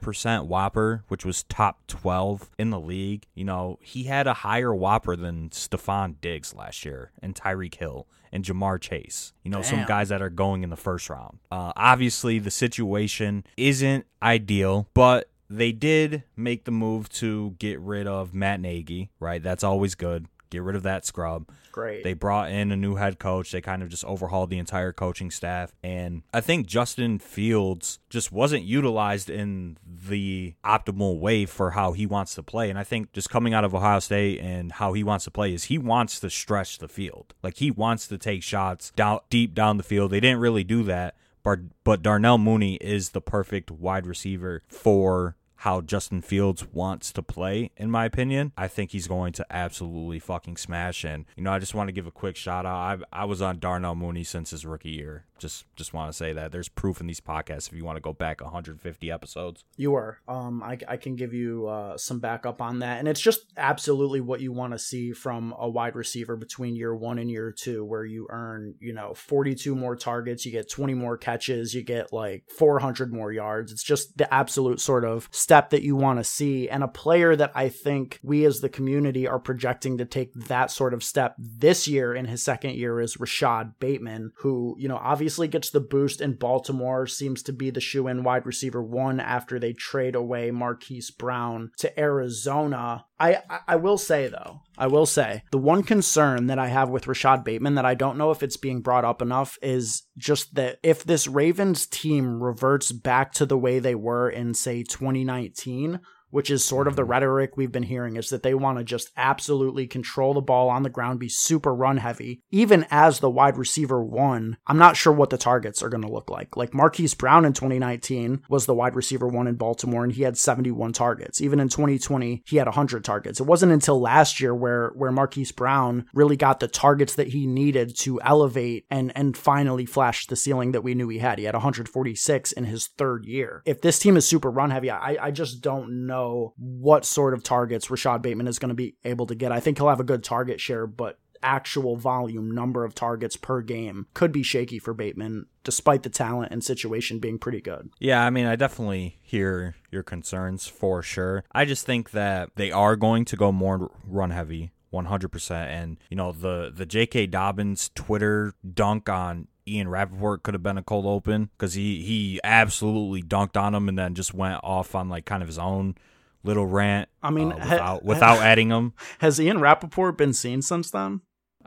WOPR, 0.48 1.02
which 1.08 1.24
was 1.24 1.44
top 1.44 1.86
12 1.86 2.50
in 2.58 2.70
the 2.70 2.80
league. 2.80 3.26
You 3.34 3.44
know, 3.44 3.78
he 3.80 4.04
had 4.04 4.26
a 4.26 4.34
higher 4.34 4.70
WOPR 4.70 5.20
than 5.20 5.50
Stefon 5.50 6.16
Diggs 6.20 6.54
last 6.54 6.84
year 6.84 7.12
and 7.22 7.34
Tyreek 7.34 7.76
Hill 7.76 8.06
and 8.32 8.44
Ja'Marr 8.44 8.80
Chase. 8.80 9.32
You 9.44 9.50
know, 9.50 9.62
Damn. 9.62 9.70
some 9.78 9.84
guys 9.84 10.08
that 10.08 10.20
are 10.20 10.30
going 10.30 10.64
in 10.64 10.70
the 10.70 10.76
first 10.76 11.08
round. 11.08 11.38
Uh, 11.50 11.72
obviously, 11.76 12.40
the 12.40 12.50
situation 12.50 13.44
isn't 13.56 14.06
ideal, 14.20 14.88
but 14.92 15.30
they 15.48 15.70
did 15.70 16.24
make 16.36 16.64
the 16.64 16.70
move 16.72 17.08
to 17.10 17.54
get 17.58 17.78
rid 17.78 18.06
of 18.06 18.34
Matt 18.34 18.60
Nagy, 18.60 19.10
right? 19.20 19.42
That's 19.42 19.62
always 19.62 19.94
good 19.94 20.26
get 20.54 20.62
rid 20.62 20.76
of 20.76 20.82
that 20.84 21.04
scrub. 21.04 21.48
Great. 21.72 22.04
They 22.04 22.14
brought 22.14 22.50
in 22.50 22.70
a 22.70 22.76
new 22.76 22.94
head 22.94 23.18
coach. 23.18 23.50
They 23.50 23.60
kind 23.60 23.82
of 23.82 23.88
just 23.88 24.04
overhauled 24.04 24.50
the 24.50 24.58
entire 24.58 24.92
coaching 24.92 25.30
staff. 25.30 25.72
And 25.82 26.22
I 26.32 26.40
think 26.40 26.66
Justin 26.66 27.18
Fields 27.18 27.98
just 28.08 28.30
wasn't 28.32 28.64
utilized 28.64 29.28
in 29.28 29.76
the 29.84 30.54
optimal 30.64 31.18
way 31.18 31.46
for 31.46 31.72
how 31.72 31.92
he 31.92 32.06
wants 32.06 32.34
to 32.36 32.42
play. 32.42 32.70
And 32.70 32.78
I 32.78 32.84
think 32.84 33.12
just 33.12 33.28
coming 33.28 33.54
out 33.54 33.64
of 33.64 33.74
Ohio 33.74 33.98
State 33.98 34.40
and 34.40 34.72
how 34.72 34.92
he 34.92 35.02
wants 35.02 35.24
to 35.24 35.30
play 35.30 35.52
is 35.52 35.64
he 35.64 35.78
wants 35.78 36.20
to 36.20 36.30
stretch 36.30 36.78
the 36.78 36.88
field. 36.88 37.34
Like 37.42 37.56
he 37.56 37.70
wants 37.70 38.06
to 38.08 38.18
take 38.18 38.42
shots 38.42 38.92
down 38.94 39.20
deep 39.28 39.54
down 39.54 39.76
the 39.76 39.82
field. 39.82 40.10
They 40.10 40.20
didn't 40.20 40.40
really 40.40 40.64
do 40.64 40.82
that. 40.84 41.16
But, 41.42 41.58
but 41.84 42.02
Darnell 42.02 42.38
Mooney 42.38 42.76
is 42.76 43.10
the 43.10 43.20
perfect 43.20 43.70
wide 43.70 44.06
receiver 44.06 44.62
for 44.66 45.36
how 45.64 45.80
Justin 45.80 46.20
Fields 46.20 46.66
wants 46.74 47.10
to 47.10 47.22
play, 47.22 47.70
in 47.78 47.90
my 47.90 48.04
opinion. 48.04 48.52
I 48.54 48.68
think 48.68 48.90
he's 48.90 49.08
going 49.08 49.32
to 49.32 49.46
absolutely 49.48 50.18
fucking 50.18 50.58
smash. 50.58 51.04
And, 51.04 51.24
you 51.36 51.42
know, 51.42 51.52
I 51.52 51.58
just 51.58 51.74
want 51.74 51.88
to 51.88 51.92
give 51.92 52.06
a 52.06 52.10
quick 52.10 52.36
shout 52.36 52.66
out. 52.66 52.76
I, 53.12 53.22
I 53.22 53.24
was 53.24 53.40
on 53.40 53.60
Darnell 53.60 53.94
Mooney 53.94 54.24
since 54.24 54.50
his 54.50 54.66
rookie 54.66 54.90
year. 54.90 55.24
Just 55.38 55.64
just 55.74 55.92
want 55.92 56.10
to 56.10 56.16
say 56.16 56.32
that 56.32 56.52
there's 56.52 56.68
proof 56.68 57.00
in 57.00 57.06
these 57.06 57.20
podcasts 57.20 57.68
if 57.68 57.76
you 57.76 57.84
want 57.84 57.96
to 57.96 58.00
go 58.00 58.12
back 58.12 58.40
150 58.40 59.10
episodes. 59.10 59.64
You 59.76 59.94
are. 59.94 60.20
Um, 60.28 60.62
I, 60.62 60.78
I 60.86 60.96
can 60.96 61.16
give 61.16 61.34
you 61.34 61.66
uh, 61.66 61.96
some 61.98 62.20
backup 62.20 62.62
on 62.62 62.78
that. 62.78 63.00
And 63.00 63.08
it's 63.08 63.20
just 63.20 63.40
absolutely 63.56 64.20
what 64.20 64.40
you 64.40 64.52
want 64.52 64.72
to 64.72 64.78
see 64.78 65.12
from 65.12 65.52
a 65.58 65.68
wide 65.68 65.96
receiver 65.96 66.36
between 66.36 66.76
year 66.76 66.94
one 66.94 67.18
and 67.18 67.30
year 67.30 67.52
two, 67.52 67.84
where 67.84 68.04
you 68.04 68.28
earn, 68.30 68.74
you 68.78 68.92
know, 68.92 69.12
42 69.14 69.74
more 69.74 69.96
targets, 69.96 70.46
you 70.46 70.52
get 70.52 70.70
20 70.70 70.94
more 70.94 71.16
catches, 71.16 71.74
you 71.74 71.82
get 71.82 72.12
like 72.12 72.44
400 72.56 73.12
more 73.12 73.32
yards. 73.32 73.72
It's 73.72 73.82
just 73.82 74.16
the 74.16 74.32
absolute 74.32 74.80
sort 74.80 75.04
of 75.04 75.28
step 75.32 75.70
that 75.70 75.82
you 75.82 75.96
want 75.96 76.20
to 76.20 76.24
see. 76.24 76.68
And 76.68 76.84
a 76.84 76.88
player 76.88 77.34
that 77.34 77.52
I 77.56 77.70
think 77.70 78.20
we 78.22 78.44
as 78.44 78.60
the 78.60 78.68
community 78.68 79.26
are 79.26 79.40
projecting 79.40 79.98
to 79.98 80.04
take 80.04 80.32
that 80.34 80.70
sort 80.70 80.94
of 80.94 81.02
step 81.02 81.34
this 81.38 81.88
year 81.88 82.14
in 82.14 82.26
his 82.26 82.42
second 82.42 82.76
year 82.76 83.00
is 83.00 83.18
Rashod 83.18 83.78
Bateman, 83.80 84.30
who, 84.36 84.76
you 84.78 84.88
know, 84.88 84.96
obviously 85.02 85.23
gets 85.48 85.70
the 85.70 85.80
boost 85.80 86.20
in 86.20 86.34
Baltimore, 86.34 87.06
seems 87.06 87.42
to 87.44 87.52
be 87.52 87.70
the 87.70 87.80
shoe 87.80 88.08
in 88.08 88.24
wide 88.24 88.46
receiver 88.46 88.82
one 88.82 89.20
after 89.20 89.58
they 89.58 89.72
trade 89.72 90.14
away 90.14 90.50
Marquise 90.50 91.10
Brown 91.10 91.70
to 91.78 91.98
Arizona. 91.98 93.06
I, 93.18 93.42
I 93.66 93.76
will 93.76 93.98
say 93.98 94.28
though, 94.28 94.60
I 94.76 94.88
will 94.88 95.06
say 95.06 95.42
the 95.50 95.58
one 95.58 95.82
concern 95.82 96.48
that 96.48 96.58
I 96.58 96.68
have 96.68 96.90
with 96.90 97.06
Rashod 97.06 97.44
Bateman 97.44 97.76
that 97.76 97.84
I 97.84 97.94
don't 97.94 98.18
know 98.18 98.30
if 98.30 98.42
it's 98.42 98.56
being 98.56 98.80
brought 98.80 99.04
up 99.04 99.22
enough 99.22 99.56
is 99.62 100.02
just 100.16 100.54
that 100.56 100.78
if 100.82 101.04
this 101.04 101.28
Ravens 101.28 101.86
team 101.86 102.42
reverts 102.42 102.92
back 102.92 103.32
to 103.34 103.46
the 103.46 103.58
way 103.58 103.78
they 103.78 103.94
were 103.94 104.28
in 104.28 104.54
say 104.54 104.82
2019 104.82 106.00
which 106.34 106.50
is 106.50 106.64
sort 106.64 106.88
of 106.88 106.96
the 106.96 107.02
mm-hmm. 107.02 107.12
rhetoric 107.12 107.56
we've 107.56 107.70
been 107.70 107.84
hearing 107.84 108.16
is 108.16 108.28
that 108.30 108.42
they 108.42 108.54
want 108.54 108.76
to 108.76 108.82
just 108.82 109.12
absolutely 109.16 109.86
control 109.86 110.34
the 110.34 110.40
ball 110.40 110.68
on 110.68 110.82
the 110.82 110.90
ground, 110.90 111.20
be 111.20 111.28
super 111.28 111.72
run 111.72 111.96
heavy. 111.98 112.42
Even 112.50 112.84
as 112.90 113.20
the 113.20 113.30
wide 113.30 113.56
receiver 113.56 114.02
one, 114.02 114.56
I'm 114.66 114.76
not 114.76 114.96
sure 114.96 115.12
what 115.12 115.30
the 115.30 115.38
targets 115.38 115.80
are 115.80 115.88
going 115.88 116.02
to 116.02 116.12
look 116.12 116.30
like. 116.30 116.56
Like 116.56 116.74
Marquise 116.74 117.14
Brown 117.14 117.44
in 117.44 117.52
2019 117.52 118.42
was 118.48 118.66
the 118.66 118.74
wide 118.74 118.96
receiver 118.96 119.28
one 119.28 119.46
in 119.46 119.54
Baltimore 119.54 120.02
and 120.02 120.12
he 120.12 120.22
had 120.24 120.36
71 120.36 120.92
targets. 120.92 121.40
Even 121.40 121.60
in 121.60 121.68
2020, 121.68 122.42
he 122.44 122.56
had 122.56 122.66
100 122.66 123.04
targets. 123.04 123.38
It 123.38 123.46
wasn't 123.46 123.70
until 123.70 124.00
last 124.00 124.40
year 124.40 124.52
where 124.52 124.88
where 124.96 125.12
Marquise 125.12 125.52
Brown 125.52 126.06
really 126.14 126.36
got 126.36 126.58
the 126.58 126.66
targets 126.66 127.14
that 127.14 127.28
he 127.28 127.46
needed 127.46 127.96
to 127.98 128.20
elevate 128.22 128.86
and 128.90 129.12
and 129.14 129.36
finally 129.36 129.86
flash 129.86 130.26
the 130.26 130.34
ceiling 130.34 130.72
that 130.72 130.82
we 130.82 130.96
knew 130.96 131.08
he 131.10 131.18
had. 131.18 131.38
He 131.38 131.44
had 131.44 131.54
146 131.54 132.50
in 132.50 132.64
his 132.64 132.88
third 132.88 133.24
year. 133.24 133.62
If 133.64 133.82
this 133.82 134.00
team 134.00 134.16
is 134.16 134.26
super 134.26 134.50
run 134.50 134.72
heavy, 134.72 134.90
I 134.90 135.16
I 135.20 135.30
just 135.30 135.60
don't 135.60 136.08
know 136.08 136.23
know 136.24 136.54
what 136.56 137.04
sort 137.04 137.34
of 137.34 137.42
targets 137.42 137.90
Rashod 137.90 138.22
Bateman 138.22 138.48
is 138.48 138.58
going 138.58 138.70
to 138.70 138.74
be 138.74 138.94
able 139.04 139.26
to 139.26 139.34
get. 139.34 139.52
I 139.52 139.60
think 139.60 139.78
he'll 139.78 139.88
have 139.88 140.00
a 140.00 140.04
good 140.04 140.24
target 140.24 140.60
share, 140.60 140.86
but 140.86 141.18
actual 141.42 141.96
volume, 141.96 142.50
number 142.50 142.84
of 142.84 142.94
targets 142.94 143.36
per 143.36 143.60
game 143.60 144.06
could 144.14 144.32
be 144.32 144.42
shaky 144.42 144.78
for 144.78 144.94
Bateman, 144.94 145.46
despite 145.62 146.02
the 146.02 146.08
talent 146.08 146.52
and 146.52 146.64
situation 146.64 147.18
being 147.18 147.38
pretty 147.38 147.60
good. 147.60 147.90
Yeah, 148.00 148.24
I 148.24 148.30
mean, 148.30 148.46
I 148.46 148.56
definitely 148.56 149.18
hear 149.22 149.76
your 149.90 150.02
concerns 150.02 150.66
for 150.66 151.02
sure. 151.02 151.44
I 151.52 151.64
just 151.64 151.84
think 151.84 152.12
that 152.12 152.50
they 152.56 152.72
are 152.72 152.96
going 152.96 153.24
to 153.26 153.36
go 153.36 153.52
more 153.52 153.90
run 154.06 154.30
heavy. 154.30 154.72
100% 154.92 155.50
and 155.50 155.96
you 156.08 156.16
know 156.16 156.30
the 156.30 156.72
the 156.72 156.86
J.K. 156.86 157.26
Dobbins 157.26 157.90
Twitter 157.96 158.54
dunk 158.74 159.08
on 159.08 159.48
Ian 159.66 159.88
Rapoport 159.88 160.42
could 160.42 160.54
have 160.54 160.62
been 160.62 160.78
a 160.78 160.82
cold 160.82 161.06
open 161.06 161.50
because 161.56 161.74
he 161.74 162.02
he 162.02 162.40
absolutely 162.44 163.22
dunked 163.22 163.60
on 163.60 163.74
him 163.74 163.88
and 163.88 163.98
then 163.98 164.14
just 164.14 164.34
went 164.34 164.60
off 164.62 164.94
on 164.94 165.08
like 165.08 165.24
kind 165.24 165.42
of 165.42 165.48
his 165.48 165.58
own 165.58 165.96
little 166.44 166.66
rant. 166.66 167.08
I 167.22 167.30
mean, 167.30 167.50
uh, 167.52 167.56
without, 167.56 167.80
ha- 167.80 167.98
without 168.02 168.38
adding 168.38 168.68
them. 168.68 168.92
Has 169.18 169.40
Ian 169.40 169.60
Rapoport 169.60 170.16
been 170.16 170.32
seen 170.32 170.62
since 170.62 170.90
then? 170.90 171.22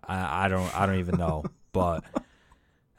I, 0.08 0.46
I 0.46 0.48
don't. 0.48 0.74
I 0.80 0.86
don't 0.86 1.00
even 1.00 1.18
know. 1.18 1.44
but, 1.74 2.04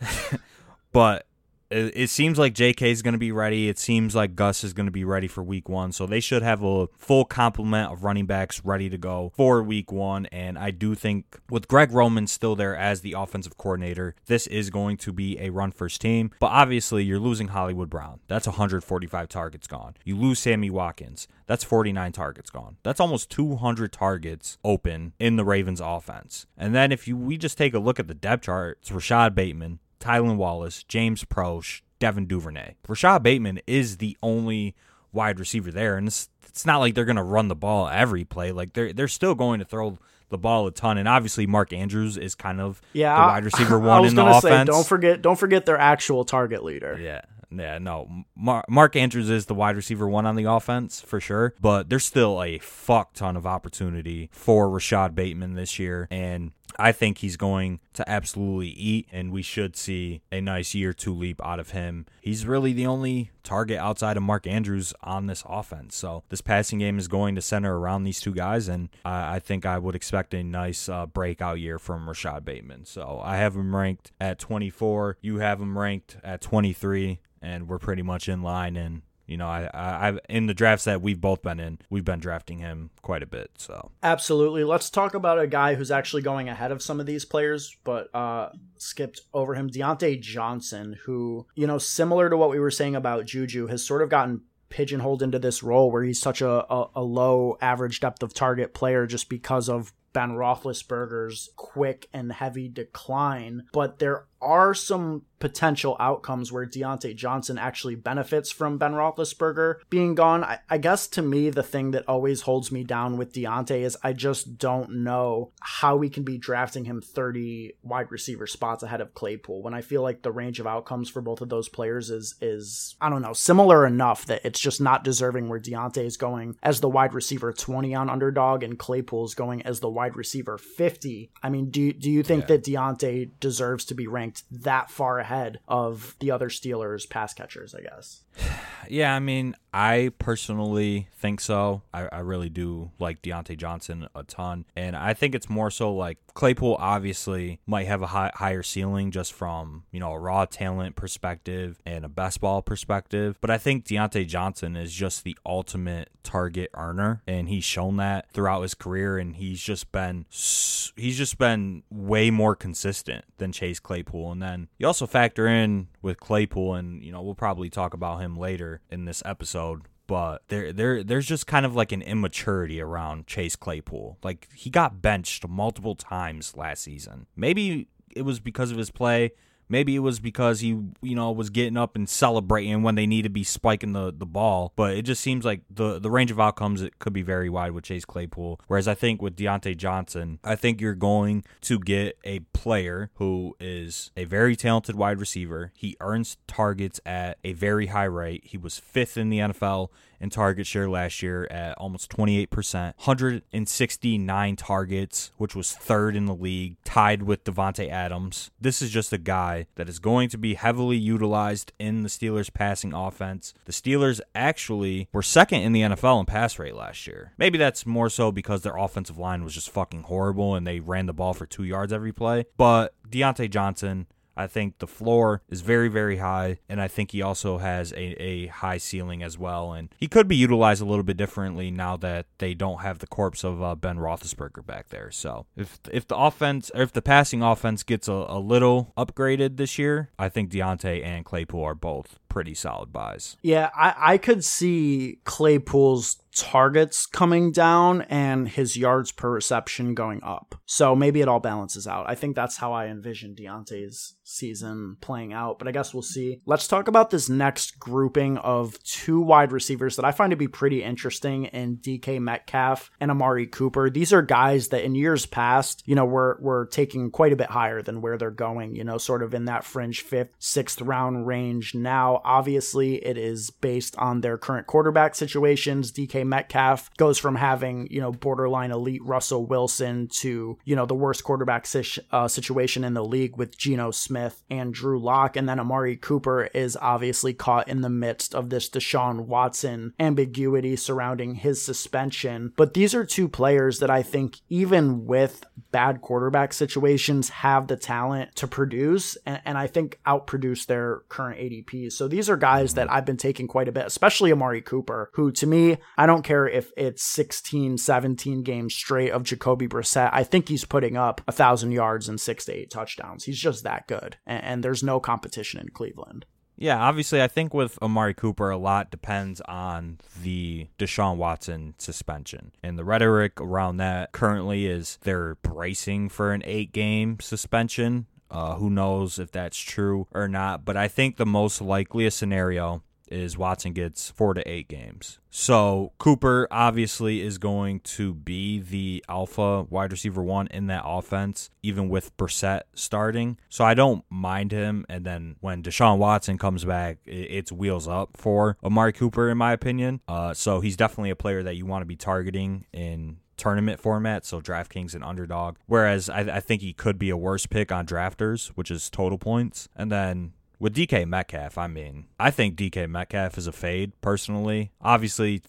but 0.93 1.27
it, 1.71 1.93
it 1.95 2.11
seems 2.11 2.39
like 2.39 2.55
JK 2.55 2.83
is 2.83 3.03
going 3.03 3.13
to 3.13 3.19
be 3.19 3.33
ready. 3.33 3.69
It 3.69 3.79
seems 3.79 4.15
like 4.15 4.35
Gus 4.35 4.65
is 4.65 4.73
going 4.73 4.87
to 4.87 4.93
be 4.93 5.05
ready 5.05 5.29
for 5.29 5.43
week 5.43 5.69
one. 5.69 5.93
So 5.93 6.07
they 6.07 6.21
should 6.21 6.43
have 6.43 6.63
a 6.63 6.89
full 6.97 7.25
complement 7.25 7.93
of 7.93 8.05
running 8.05 8.27
backs 8.27 8.65
ready 8.65 8.89
to 8.89 8.99
go 8.99 9.33
for 9.37 9.63
week 9.63 9.93
one. 9.93 10.27
And 10.27 10.59
I 10.59 10.71
do 10.71 10.95
think 10.95 11.39
with 11.51 11.69
Greg 11.69 11.93
Roman 11.93 12.27
still 12.27 12.57
there 12.57 12.77
as 12.77 13.01
the 13.01 13.13
offensive 13.13 13.57
coordinator, 13.59 14.15
this 14.27 14.47
is 14.47 14.71
going 14.71 14.97
to 14.99 15.13
be 15.13 15.39
a 15.41 15.51
run 15.51 15.73
first 15.73 16.01
team. 16.01 16.31
But 16.41 16.49
obviously, 16.49 17.05
you're 17.05 17.19
losing 17.19 17.49
Hollywood 17.49 17.91
Brown. 17.91 18.21
That's 18.29 18.47
145 18.47 19.29
targets 19.29 19.67
gone. 19.67 19.95
You 20.05 20.17
lose 20.17 20.39
Sammy 20.39 20.71
Watkins. 20.71 21.29
That's 21.47 21.65
49 21.65 22.13
targets 22.13 22.51
gone. 22.51 22.77
That's 22.83 23.01
almost 23.01 23.31
200 23.31 23.93
targets 23.93 24.59
open 24.65 25.13
in 25.19 25.37
the 25.37 25.45
Ravens 25.45 25.81
offense. 25.81 26.47
And 26.57 26.75
then 26.75 26.93
if 26.93 27.07
you 27.09 27.17
we 27.17 27.37
just 27.37 27.59
take 27.59 27.75
a 27.75 27.79
look 27.79 27.99
at 27.99 28.07
the 28.07 28.15
depth 28.15 28.45
chart, 28.45 28.79
it's 28.81 28.93
Rashod 28.93 29.35
Bateman, 29.35 29.81
Tylan 30.01 30.37
Wallace, 30.37 30.83
James 30.85 31.25
Proche, 31.25 31.83
Devin 31.99 32.27
Duvernay. 32.27 32.75
Rashod 32.87 33.23
Bateman 33.23 33.61
is 33.67 33.99
the 33.99 34.17
only 34.23 34.75
wide 35.13 35.39
receiver 35.39 35.71
there, 35.71 35.97
and 35.97 36.09
it's, 36.09 36.29
it's 36.47 36.67
not 36.67 36.79
like 36.79 36.95
they're 36.95 37.05
going 37.05 37.17
to 37.17 37.23
run 37.23 37.49
the 37.49 37.57
ball 37.57 37.89
every 37.89 38.25
play. 38.25 38.53
Like 38.53 38.73
they're 38.73 38.93
they're 38.93 39.09
still 39.09 39.35
going 39.35 39.59
to 39.59 39.65
throw 39.65 39.99
the 40.29 40.39
ball 40.39 40.67
a 40.67 40.71
ton, 40.71 40.99
and 40.99 41.09
obviously 41.09 41.47
Mark 41.47 41.73
Andrews 41.73 42.17
is 42.17 42.35
kind 42.35 42.61
of 42.61 42.81
yeah, 42.93 43.15
the 43.15 43.27
wide 43.29 43.45
receiver 43.47 43.79
one 43.79 44.05
in 44.05 44.15
the 44.15 44.25
offense. 44.25 44.43
Say, 44.43 44.65
don't 44.65 44.87
forget, 44.87 45.23
don't 45.23 45.39
forget 45.39 45.67
their 45.67 45.79
actual 45.79 46.25
target 46.25 46.65
leader. 46.65 46.99
Yeah, 47.01 47.23
yeah, 47.51 47.79
no. 47.79 48.25
Mark 48.37 48.97
Andrews 48.97 49.31
is 49.31 49.47
the 49.47 49.55
wide 49.55 49.77
receiver 49.77 50.09
one 50.09 50.27
on 50.27 50.37
the 50.37 50.45
offense 50.45 51.01
for 51.01 51.21
sure, 51.21 51.55
but 51.61 51.89
there's 51.89 52.05
still 52.05 52.43
a 52.43 52.59
fuck 52.59 53.15
ton 53.15 53.37
of 53.37 53.47
opportunity 53.47 54.29
for 54.33 54.69
Rashod 54.69 55.15
Bateman 55.15 55.55
this 55.55 55.79
year, 55.79 56.09
and 56.11 56.53
I 56.79 56.93
think 56.93 57.19
he's 57.19 57.37
going 57.37 57.81
to 57.95 58.09
absolutely 58.09 58.69
eat, 58.69 59.09
and 59.11 59.33
we 59.33 59.43
should 59.43 59.77
see 59.77 60.23
a 60.31 60.41
nice 60.41 60.75
year 60.75 60.93
two 60.93 61.15
leap 61.15 61.41
out 61.45 61.59
of 61.59 61.71
him. 61.71 62.07
He's 62.21 62.47
really 62.47 62.73
the 62.73 62.87
only 62.87 63.31
target 63.43 63.79
outside 63.79 64.17
of 64.17 64.23
Mark 64.23 64.47
Andrews 64.47 64.95
on 65.03 65.27
this 65.27 65.43
offense. 65.49 65.97
So 65.97 66.23
this 66.29 66.41
passing 66.41 66.79
game 66.79 66.99
is 66.99 67.09
going 67.09 67.35
to 67.35 67.43
center 67.43 67.79
around 67.79 68.05
these 68.05 68.21
two 68.21 68.33
guys, 68.33 68.69
and 68.69 68.91
I, 69.05 69.37
I 69.37 69.39
think 69.41 69.67
I 69.67 69.79
would 69.79 69.97
expect 69.97 70.35
a 70.35 70.43
nice 70.43 70.89
uh, 70.89 71.07
breakout 71.07 71.59
year 71.59 71.79
from 71.79 72.09
Rashod 72.09 72.45
Bateman. 72.45 72.85
So 72.85 73.21
I 73.25 73.37
have 73.37 73.57
him 73.57 73.75
ranked 73.75 74.13
at 74.21 74.39
24. 74.39 75.19
You 75.21 75.39
have 75.39 75.61
him 75.61 75.77
ranked 75.77 76.17
at 76.23 76.41
23 76.41 77.19
and 77.41 77.69
we're 77.69 77.79
pretty 77.79 78.03
much 78.03 78.29
in 78.29 78.43
line. 78.43 78.77
And 78.77 79.03
you 79.29 79.37
know, 79.37 79.47
I, 79.47 79.69
I, 79.75 80.19
in 80.29 80.47
the 80.47 80.55
drafts 80.55 80.87
that 80.87 81.03
we've 81.03 81.21
both 81.21 81.43
been 81.43 81.61
in, 81.61 81.79
we've 81.91 82.05
been 82.05 82.19
drafting 82.19 82.59
him 82.59 82.91
quite 83.03 83.23
a 83.23 83.27
bit. 83.27 83.51
So 83.59 83.93
absolutely, 84.03 84.65
let's 84.65 84.91
talk 84.91 85.15
about 85.15 85.39
a 85.39 85.47
guy 85.47 85.75
who's 85.75 85.91
actually 85.91 86.23
going 86.23 86.49
ahead 86.49 86.73
of 86.73 86.83
some 86.83 86.99
of 86.99 87.07
these 87.07 87.25
players, 87.25 87.77
but 87.85 88.13
uh, 88.15 88.49
skipped 88.79 89.21
over 89.35 89.55
him, 89.55 89.71
Diontae 89.71 90.21
Johnson, 90.21 90.99
who 91.05 91.47
you 91.55 91.67
know, 91.67 91.79
similar 91.79 92.31
to 92.31 92.37
what 92.37 92.51
we 92.51 92.59
were 92.59 92.71
saying 92.71 92.97
about 92.97 93.27
Juju, 93.27 93.67
has 93.67 93.85
sort 93.85 94.03
of 94.03 94.09
gotten 94.09 94.43
pigeonholed 94.71 95.23
into 95.23 95.39
this 95.39 95.63
role 95.63 95.91
where 95.91 96.03
he's 96.03 96.21
such 96.21 96.41
a, 96.41 96.73
a, 96.73 96.91
a 96.97 97.03
low 97.03 97.57
average 97.61 98.01
depth 98.01 98.23
of 98.23 98.35
target 98.35 98.75
player 98.75 99.07
just 99.07 99.29
because 99.29 99.69
of 99.69 99.93
Ben 100.13 100.31
Roethlisberger's 100.31 101.51
quick 101.57 102.09
and 102.13 102.33
heavy 102.33 102.69
decline, 102.69 103.65
but 103.73 103.99
there 103.99 104.25
are 104.41 104.75
some 104.75 105.23
potential 105.39 105.97
outcomes 106.01 106.51
where 106.51 106.67
Diontae 106.67 107.15
Johnson 107.15 107.59
actually 107.59 107.95
benefits 107.95 108.51
from 108.51 108.79
Ben 108.79 108.93
Roethlisberger 108.93 109.77
being 109.89 110.15
gone. 110.15 110.43
I, 110.43 110.59
I, 110.69 110.79
guess 110.79 111.07
to 111.09 111.23
me, 111.23 111.51
the 111.51 111.63
thing 111.63 111.93
that 111.93 112.09
always 112.09 112.43
holds 112.43 112.73
me 112.73 112.83
down 112.83 113.17
with 113.17 113.33
Diontae 113.33 113.83
is 113.83 113.97
I 114.03 114.13
just 114.15 114.59
don't 114.59 115.05
know 115.05 115.53
how 115.61 115.97
we 115.97 116.09
can 116.09 116.25
be 116.25 116.39
drafting 116.39 116.85
him 116.85 117.01
30 117.01 117.75
wide 117.83 118.11
receiver 118.11 118.47
spots 118.47 118.83
ahead 118.83 119.01
of 119.01 119.15
Claypool 119.15 119.63
when 119.63 119.75
I 119.75 119.81
feel 119.81 120.03
like 120.03 120.23
the 120.23 120.33
range 120.33 120.59
of 120.61 120.67
outcomes 120.67 121.09
for 121.09 121.21
both 121.21 121.41
of 121.41 121.49
those 121.49 121.69
players 121.69 122.11
is 122.11 122.35
is 122.41 122.97
I 123.01 123.09
don't 123.09 123.23
know 123.23 123.33
similar 123.33 123.87
enough 123.87 124.27
that 124.27 124.45
it's 124.45 124.61
just 124.61 124.81
not 124.81 125.05
deserving 125.05 125.49
where 125.49 125.61
Diontae 125.61 126.05
is 126.05 126.17
going 126.17 126.57
as 126.63 126.81
the 126.81 126.89
wide 126.89 127.15
receiver 127.15 127.53
20 127.53 127.95
on 127.95 128.11
underdog 128.11 128.63
and 128.63 128.79
Claypool 128.79 129.25
is 129.25 129.35
going 129.35 129.63
as 129.63 129.81
the 129.81 129.91
wide 129.91 130.17
receiver 130.17 130.59
50. 130.59 131.31
I 131.43 131.49
mean, 131.49 131.71
do 131.71 131.93
do 131.93 132.11
you 132.11 132.23
think 132.23 132.43
yeah. 132.43 132.57
that 132.57 132.65
Diontae 132.65 133.31
deserves 133.39 133.85
to 133.87 133.95
be 133.95 134.07
ranked? 134.07 134.28
Ranked 134.29 134.45
that 134.65 134.91
far 134.91 135.19
ahead 135.19 135.59
of 135.67 136.17
the 136.21 136.31
other 136.31 136.49
Steelers 136.49 137.09
pass 137.09 137.33
catchers, 137.35 137.75
I 137.75 137.83
guess. 137.83 138.23
Yeah, 138.89 139.15
I 139.15 139.19
mean, 139.19 139.55
I 139.79 140.11
personally 140.19 141.07
think 141.19 141.41
so. 141.41 141.83
I, 141.95 142.09
I 142.11 142.19
really 142.19 142.49
do 142.49 142.91
like 142.99 143.23
Diontae 143.23 143.57
Johnson 143.57 144.09
a 144.13 144.25
ton. 144.25 144.65
And 144.75 144.97
I 144.97 145.15
think 145.15 145.37
it's 145.37 145.49
more 145.49 145.71
so 145.71 145.95
like 145.95 146.19
Claypool 146.35 146.77
obviously 146.81 147.61
might 147.65 147.87
have 147.87 148.03
a 148.03 148.09
high, 148.09 148.33
higher 148.35 148.65
ceiling 148.65 149.13
just 149.13 149.33
from, 149.33 149.85
you 149.93 150.01
know, 150.01 150.13
a 150.13 150.19
raw 150.19 150.47
talent 150.47 150.97
perspective 150.97 151.81
and 151.87 152.05
a 152.05 152.09
best 152.09 152.41
ball 152.41 152.61
perspective. 152.61 153.39
But 153.41 153.51
I 153.51 153.59
think 153.59 153.85
Diontae 153.85 154.27
Johnson 154.27 154.75
is 154.75 154.93
just 154.93 155.23
the 155.23 155.39
ultimate 155.47 156.11
target 156.25 156.71
earner. 156.75 157.23
And 157.29 157.49
he's 157.49 157.65
shown 157.65 157.99
that 157.99 158.33
throughout 158.33 158.63
his 158.63 158.75
career. 158.75 159.17
And 159.17 159.37
he's 159.37 159.61
just 159.61 159.93
been, 159.93 160.27
he's 160.29 161.17
just 161.17 161.39
been 161.39 161.85
way 161.89 162.33
more 162.33 162.57
consistent 162.57 163.25
than 163.37 163.53
Chase 163.53 163.79
Claypool. 163.79 164.33
And 164.33 164.43
then 164.43 164.69
you 164.77 164.89
also 164.89 165.07
factor 165.07 165.47
in 165.47 165.87
with 166.03 166.19
Claypool, 166.21 166.75
and, 166.75 167.03
you 167.03 167.13
know, 167.13 167.23
we'll 167.23 167.35
probably 167.35 167.69
talk 167.69 167.93
about 167.93 168.21
him 168.21 168.37
later 168.37 168.81
in 168.91 169.05
this 169.05 169.23
episode 169.27 169.68
but 170.07 170.43
there 170.49 170.73
there 170.73 171.05
there's 171.05 171.27
just 171.27 171.47
kind 171.47 171.65
of 171.67 171.77
like 171.77 171.93
an 171.93 172.03
immaturity 172.03 172.81
around 172.81 173.27
Chase 173.27 173.57
Claypool. 173.57 174.19
Like 174.23 174.49
he 174.55 174.71
got 174.71 175.01
benched 175.03 175.47
multiple 175.47 175.95
times 175.95 176.57
last 176.57 176.83
season. 176.83 177.27
Maybe 177.37 177.89
it 178.17 178.23
was 178.23 178.41
because 178.41 178.71
of 178.71 178.79
his 178.79 178.91
play. 178.91 179.33
Maybe 179.69 179.97
it 179.97 180.01
was 180.01 180.21
because 180.21 180.61
he, 180.61 180.79
you 181.03 181.15
know, 181.15 181.31
was 181.31 181.51
getting 181.51 181.77
up 181.77 181.97
and 181.97 182.09
celebrating 182.09 182.83
when 182.83 182.95
they 182.95 183.07
need 183.07 183.23
to 183.23 183.29
be 183.29 183.45
spiking 183.45 183.93
the, 183.93 184.13
the 184.17 184.27
ball. 184.27 184.73
But 184.77 184.97
it 184.97 185.03
just 185.03 185.21
seems 185.21 185.45
like 185.45 185.63
the, 185.71 185.99
the 185.99 186.11
range 186.11 186.31
of 186.31 186.41
outcomes 186.41 186.83
it 186.83 186.99
could 186.99 187.13
be 187.13 187.23
very 187.23 187.49
wide 187.49 187.73
with 187.73 187.85
Chase 187.85 188.05
Claypool. 188.05 188.61
Whereas 188.67 188.89
I 188.89 188.95
think 188.95 189.21
with 189.21 189.37
Diontae 189.37 189.77
Johnson, 189.77 190.39
I 190.43 190.57
think 190.57 190.81
you're 190.81 190.95
going 190.95 191.45
to 191.63 191.79
get 191.79 192.19
a 192.25 192.41
player 192.53 193.11
who 193.15 193.57
is 193.61 194.11
a 194.17 194.25
very 194.25 194.57
talented 194.57 194.97
wide 194.97 195.21
receiver. 195.21 195.73
He 195.75 195.97
earns 196.01 196.37
targets 196.47 197.01
at 197.05 197.39
a 197.45 197.53
very 197.53 197.87
high 197.87 198.05
rate. 198.05 198.45
He 198.45 198.57
was 198.57 198.79
fifth 198.79 199.17
in 199.17 199.31
the 199.31 199.39
NFL 199.39 199.89
in 200.21 200.31
target 200.31 200.67
share 200.67 200.89
last 200.89 201.23
year 201.23 201.47
at 201.51 201.77
almost 201.79 202.11
28%, 202.11 202.73
169 202.97 204.57
targets, 204.57 205.33
which 205.37 205.55
was 205.55 205.73
third 205.73 206.17
in 206.17 206.27
the 206.27 206.35
league, 206.35 206.77
tied 206.85 207.23
with 207.23 207.45
Davante 207.45 207.89
Adams. 207.89 208.51
This 208.61 208.83
is 208.83 208.91
just 208.91 209.13
a 209.13 209.19
guy 209.19 209.67
that 209.77 209.89
is 209.89 209.99
going 209.99 210.29
to 210.31 210.39
be 210.39 210.55
heavily 210.55 210.97
utilized 210.97 211.73
in 211.79 212.03
the 212.03 212.09
Steelers' 212.09 212.53
passing 212.53 212.93
offense. 212.93 213.55
The 213.65 213.73
Steelers 213.73 214.21
actually 214.35 215.09
were 215.13 215.23
second 215.23 215.63
in 215.63 215.73
the 215.73 215.83
NFL 215.83 216.21
in 216.21 216.27
pass 216.27 216.59
rate 216.59 216.75
last 216.75 217.07
year. 217.07 217.33
Maybe 217.39 217.59
that's 217.59 217.87
more 217.87 218.11
so 218.11 218.33
because 218.33 218.63
their 218.63 218.77
offensive 218.77 219.19
line 219.19 219.45
was 219.45 219.55
just 219.55 219.71
fucking 219.71 220.05
horrible 220.05 220.55
and 220.55 220.67
they 220.67 220.81
ran 220.81 221.07
the 221.07 221.13
ball 221.13 221.35
for 221.35 221.47
two 221.47 221.65
yards 221.65 221.93
every 221.93 222.13
play. 222.13 222.47
But 222.57 222.95
Diontae 223.09 223.51
Johnson 223.51 224.07
I 224.39 224.47
think 224.47 224.79
the 224.79 224.87
floor 224.87 225.43
is 225.49 225.63
very, 225.63 225.89
very 225.89 226.19
high, 226.19 226.59
and 226.69 226.81
I 226.81 226.87
think 226.87 227.11
he 227.11 227.21
also 227.21 227.59
has 227.59 227.93
a, 227.93 228.23
a 228.23 228.47
high 228.47 228.79
ceiling 228.79 229.23
as 229.23 229.37
well. 229.37 229.73
And 229.73 229.89
he 229.99 230.07
could 230.07 230.29
be 230.29 230.37
utilized 230.37 230.81
a 230.81 230.85
little 230.85 231.03
bit 231.03 231.17
differently 231.17 231.71
now 231.71 231.97
that 231.99 232.27
they 232.39 232.55
don't 232.55 232.81
have 232.83 233.01
the 233.01 233.07
corpse 233.09 233.43
of 233.43 233.61
uh, 233.63 233.75
Ben 233.75 233.99
Roethlisberger 233.99 234.65
back 234.65 234.89
there. 234.89 235.11
So 235.11 235.47
if 235.57 235.81
if 235.91 236.07
the 236.07 236.17
offense, 236.17 236.71
or 236.75 236.83
if 236.83 236.93
the 236.93 237.03
passing 237.03 237.43
offense 237.43 237.83
gets 237.83 238.07
a, 238.07 238.13
a 238.13 238.39
little 238.39 238.93
upgraded 238.97 239.57
this 239.57 239.79
year, 239.79 240.11
I 240.19 240.29
think 240.29 240.51
Diontae 240.51 241.05
and 241.05 241.25
Claypool 241.25 241.65
are 241.65 241.75
both 241.75 242.19
pretty 242.29 242.55
solid 242.55 242.93
buys. 242.93 243.37
Yeah, 243.43 243.71
I, 243.75 243.95
I 244.15 244.19
could 244.19 244.45
see 244.45 245.19
Claypool's 245.25 246.19
targets 246.35 247.07
coming 247.07 247.53
down 247.53 248.03
and 248.03 248.49
his 248.49 248.77
yards 248.77 249.13
per 249.13 249.31
reception 249.31 249.95
going 249.95 250.23
up. 250.23 250.55
So 250.67 250.95
maybe 250.95 251.21
it 251.21 251.29
all 251.29 251.41
balances 251.41 251.87
out. 251.87 252.09
I 252.09 252.15
think 252.15 252.37
that's 252.37 252.57
how 252.57 252.73
I 252.73 252.87
envision 252.87 253.35
Diontae's 253.35 254.17
season 254.25 254.97
playing 255.01 255.33
out, 255.33 255.59
but 255.59 255.67
I 255.67 255.73
guess 255.73 255.95
we'll 255.95 256.03
see. 256.03 256.41
Let's 256.47 256.69
talk 256.69 256.89
about 256.89 257.11
this 257.11 257.29
next 257.29 257.79
grouping 257.79 258.37
of 258.39 258.83
two 258.85 259.21
wide 259.21 259.53
receivers 259.53 259.97
that 259.97 260.05
I 260.05 260.13
find 260.13 260.31
to 260.31 260.37
be 260.37 260.49
pretty 260.49 260.83
interesting 260.83 261.47
in 261.47 261.79
DK 261.79 262.21
Metcalf 262.21 262.91
and 263.01 263.11
Amari 263.11 263.47
Cooper. 263.47 263.91
These 263.91 264.13
are 264.13 264.23
guys 264.23 264.69
that 264.69 264.85
in 264.85 264.95
years 264.95 265.27
past, 265.27 265.83
you 265.87 265.95
know, 265.95 266.05
were 266.05 266.39
were 266.41 266.67
taking 266.67 267.11
quite 267.11 267.33
a 267.33 267.37
bit 267.37 267.51
higher 267.51 267.83
than 267.83 268.01
where 268.01 268.19
they're 268.19 268.31
going, 268.31 268.75
you 268.75 268.85
know, 268.85 268.99
sort 268.99 269.23
of 269.23 269.35
in 269.35 269.47
that 269.47 269.65
fringe 269.65 270.03
fifth, 270.03 270.31
sixth 270.39 270.81
round 270.81 271.27
range. 271.27 271.75
Now, 271.75 272.21
obviously, 272.25 272.97
it 273.05 273.17
is 273.17 273.51
based 273.51 273.97
on 273.97 274.21
their 274.21 274.39
current 274.39 274.67
quarterback 274.67 275.15
situations. 275.15 275.93
DK 275.93 276.18
Metcalf 276.25 276.95
goes 276.97 277.19
from 277.19 277.37
having, 277.37 277.89
you 277.91 278.01
know, 278.01 278.13
borderline 278.13 278.71
elite 278.71 279.05
Russell 279.05 279.47
Wilson 279.47 280.09
to, 280.09 280.59
you 280.65 280.77
know, 280.77 280.87
the 280.87 280.95
worst 280.95 281.25
quarterback 281.25 281.67
si- 281.67 282.03
uh, 282.13 282.29
situation 282.29 282.85
in 282.85 282.95
the 282.95 283.05
league 283.05 283.37
with 283.37 283.57
Geno 283.57 283.91
Smith 283.91 284.43
and 284.51 284.73
Drew 284.73 285.01
Lock. 285.01 285.37
And 285.37 285.49
then 285.49 285.61
Amari 285.61 285.97
Cooper 285.97 286.45
is 286.55 286.77
obviously 286.81 287.35
caught 287.35 287.69
in 287.69 287.81
the 287.81 287.91
midst 287.91 288.35
of 288.35 288.51
this 288.51 288.69
Deshaun 288.69 289.27
Watson 289.27 289.95
ambiguity 289.99 290.77
surrounding 290.77 291.37
his 291.37 291.63
suspension. 291.63 292.53
But 292.57 292.75
these 292.75 292.95
are 292.95 293.05
two 293.05 293.29
players 293.29 293.79
that 293.81 293.91
I 293.91 294.03
think, 294.03 294.41
even 294.49 295.07
with 295.07 295.45
bad 295.71 296.01
quarterback 296.01 296.53
situations, 296.53 297.29
have 297.29 297.69
the 297.69 297.77
talent 297.77 298.35
to 298.37 298.47
produce 298.47 299.17
and, 299.27 299.41
and 299.45 299.59
I 299.59 299.67
think 299.67 300.01
outproduce 300.07 300.67
their 300.67 301.03
current 301.09 301.41
ADPs. 301.41 301.93
So 301.93 302.09
these 302.09 302.31
are 302.31 302.37
guys 302.37 302.75
that 302.75 302.91
I've 302.91 303.05
been 303.05 303.17
taking 303.17 303.49
quite 303.49 303.69
a 303.69 303.73
bit, 303.73 303.87
especially 303.87 304.33
Amari 304.33 304.63
Cooper, 304.63 305.11
who 305.15 305.33
to 305.33 305.47
me, 305.47 305.79
I 305.97 306.07
don't 306.09 306.25
care 306.25 306.49
if 306.49 306.73
it's 306.77 307.05
16, 307.05 307.79
17 307.79 308.43
games 308.43 308.75
straight 308.75 309.13
of 309.13 309.23
Jacoby 309.23 309.69
Brissett. 309.69 310.11
I 310.13 310.25
think 310.25 310.49
he's 310.49 310.65
putting 310.65 310.97
up 310.97 311.21
a 311.29 311.33
thousand 311.33 311.73
yards 311.73 312.09
and 312.09 312.21
six 312.21 312.45
to 312.47 312.53
eight 312.53 312.71
touchdowns. 312.71 313.25
He's 313.25 313.39
just 313.39 313.63
that 313.63 313.87
good. 313.87 314.17
And, 314.27 314.45
and 314.45 314.65
there's 314.65 314.83
no 314.83 314.99
competition 314.99 315.61
in 315.61 315.69
Cleveland. 315.69 316.27
Yeah, 316.61 316.79
obviously, 316.79 317.23
I 317.23 317.29
think 317.29 317.55
with 317.55 317.81
Amari 317.81 318.15
Cooper, 318.15 318.51
a 318.51 318.59
lot 318.59 318.91
depends 318.91 319.41
on 319.43 319.99
the 320.21 320.67
Deshaun 320.77 321.17
Watson 321.17 321.75
suspension. 321.79 322.51
And 322.65 322.77
the 322.77 322.85
rhetoric 322.85 323.41
around 323.41 323.77
that 323.77 324.11
currently 324.11 324.67
is 324.67 324.99
they're 325.03 325.37
bracing 325.37 326.09
for 326.09 326.33
an 326.33 326.43
eight 326.45 326.73
game 326.73 327.19
suspension. 327.21 328.07
Uh, 328.29 328.57
who 328.57 328.69
knows 328.69 329.21
if 329.21 329.31
that's 329.31 329.57
true 329.57 330.09
or 330.13 330.27
not? 330.27 330.65
But 330.65 330.77
I 330.77 330.89
think 330.89 331.17
the 331.17 331.25
most 331.25 331.63
likeliest 331.63 332.19
scenario 332.19 332.83
is 333.11 333.37
Watson 333.37 333.73
gets 333.73 334.11
four 334.11 334.35
to 334.35 334.49
eight 334.49 334.69
games. 334.69 335.19
So 335.31 335.93
Cooper 335.99 336.49
obviously 336.51 337.21
is 337.21 337.39
going 337.39 337.81
to 337.81 338.15
be 338.15 338.59
the 338.61 339.05
alpha 339.09 339.63
wide 339.65 339.93
receiver 339.93 340.23
one 340.23 340.47
in 340.49 340.67
that 340.69 340.83
offense, 340.85 341.51
even 341.63 341.89
with 341.89 342.17
Brissett 342.17 342.63
starting. 342.75 343.39
So 343.49 343.65
I 343.65 343.75
don't 343.75 344.05
mind 344.11 344.53
him. 344.53 344.87
And 344.89 345.05
then 345.05 345.37
when 345.41 345.63
Deshaun 345.63 345.99
Watson 345.99 346.39
comes 346.39 346.65
back, 346.65 346.99
it's 347.07 347.53
wheels 347.53 347.87
up 347.87 348.17
for 348.17 348.57
Amari 348.65 348.93
Cooper, 348.93 349.29
in 349.29 349.39
my 349.39 349.53
opinion. 349.53 350.01
Uh, 350.09 350.35
so 350.35 350.61
he's 350.61 350.77
definitely 350.77 351.11
a 351.11 351.17
player 351.17 351.43
that 351.43 351.57
you 351.57 351.67
want 351.67 351.83
to 351.83 351.87
be 351.87 351.97
targeting 351.97 352.67
in 352.73 353.19
tournament 353.39 353.81
format, 353.81 354.27
so 354.27 354.41
DraftKings 354.41 354.95
and 354.95 355.03
underdog. 355.03 355.57
Whereas 355.67 356.11
I, 356.11 356.21
I, 356.21 356.41
think 356.41 356.61
he 356.61 356.73
could 356.75 356.99
be 356.99 357.09
a 357.09 357.17
worse 357.17 357.47
pick 357.47 357.73
on 357.73 357.87
drafters, 357.87 358.49
which 358.49 358.71
is 358.71 358.91
total 358.91 359.17
points. 359.17 359.69
And 359.75 359.91
then 359.91 360.33
with 360.59 360.75
DK 360.75 361.07
Metcalf, 361.07 361.57
I 361.59 361.67
mean, 361.67 362.07
I 362.19 362.31
think 362.31 362.57
DK 362.57 362.89
Metcalf 362.89 363.39
is 363.39 363.47
a 363.47 363.53
fade 363.53 363.93
personally. 364.01 364.73
Obviously, 364.81 365.43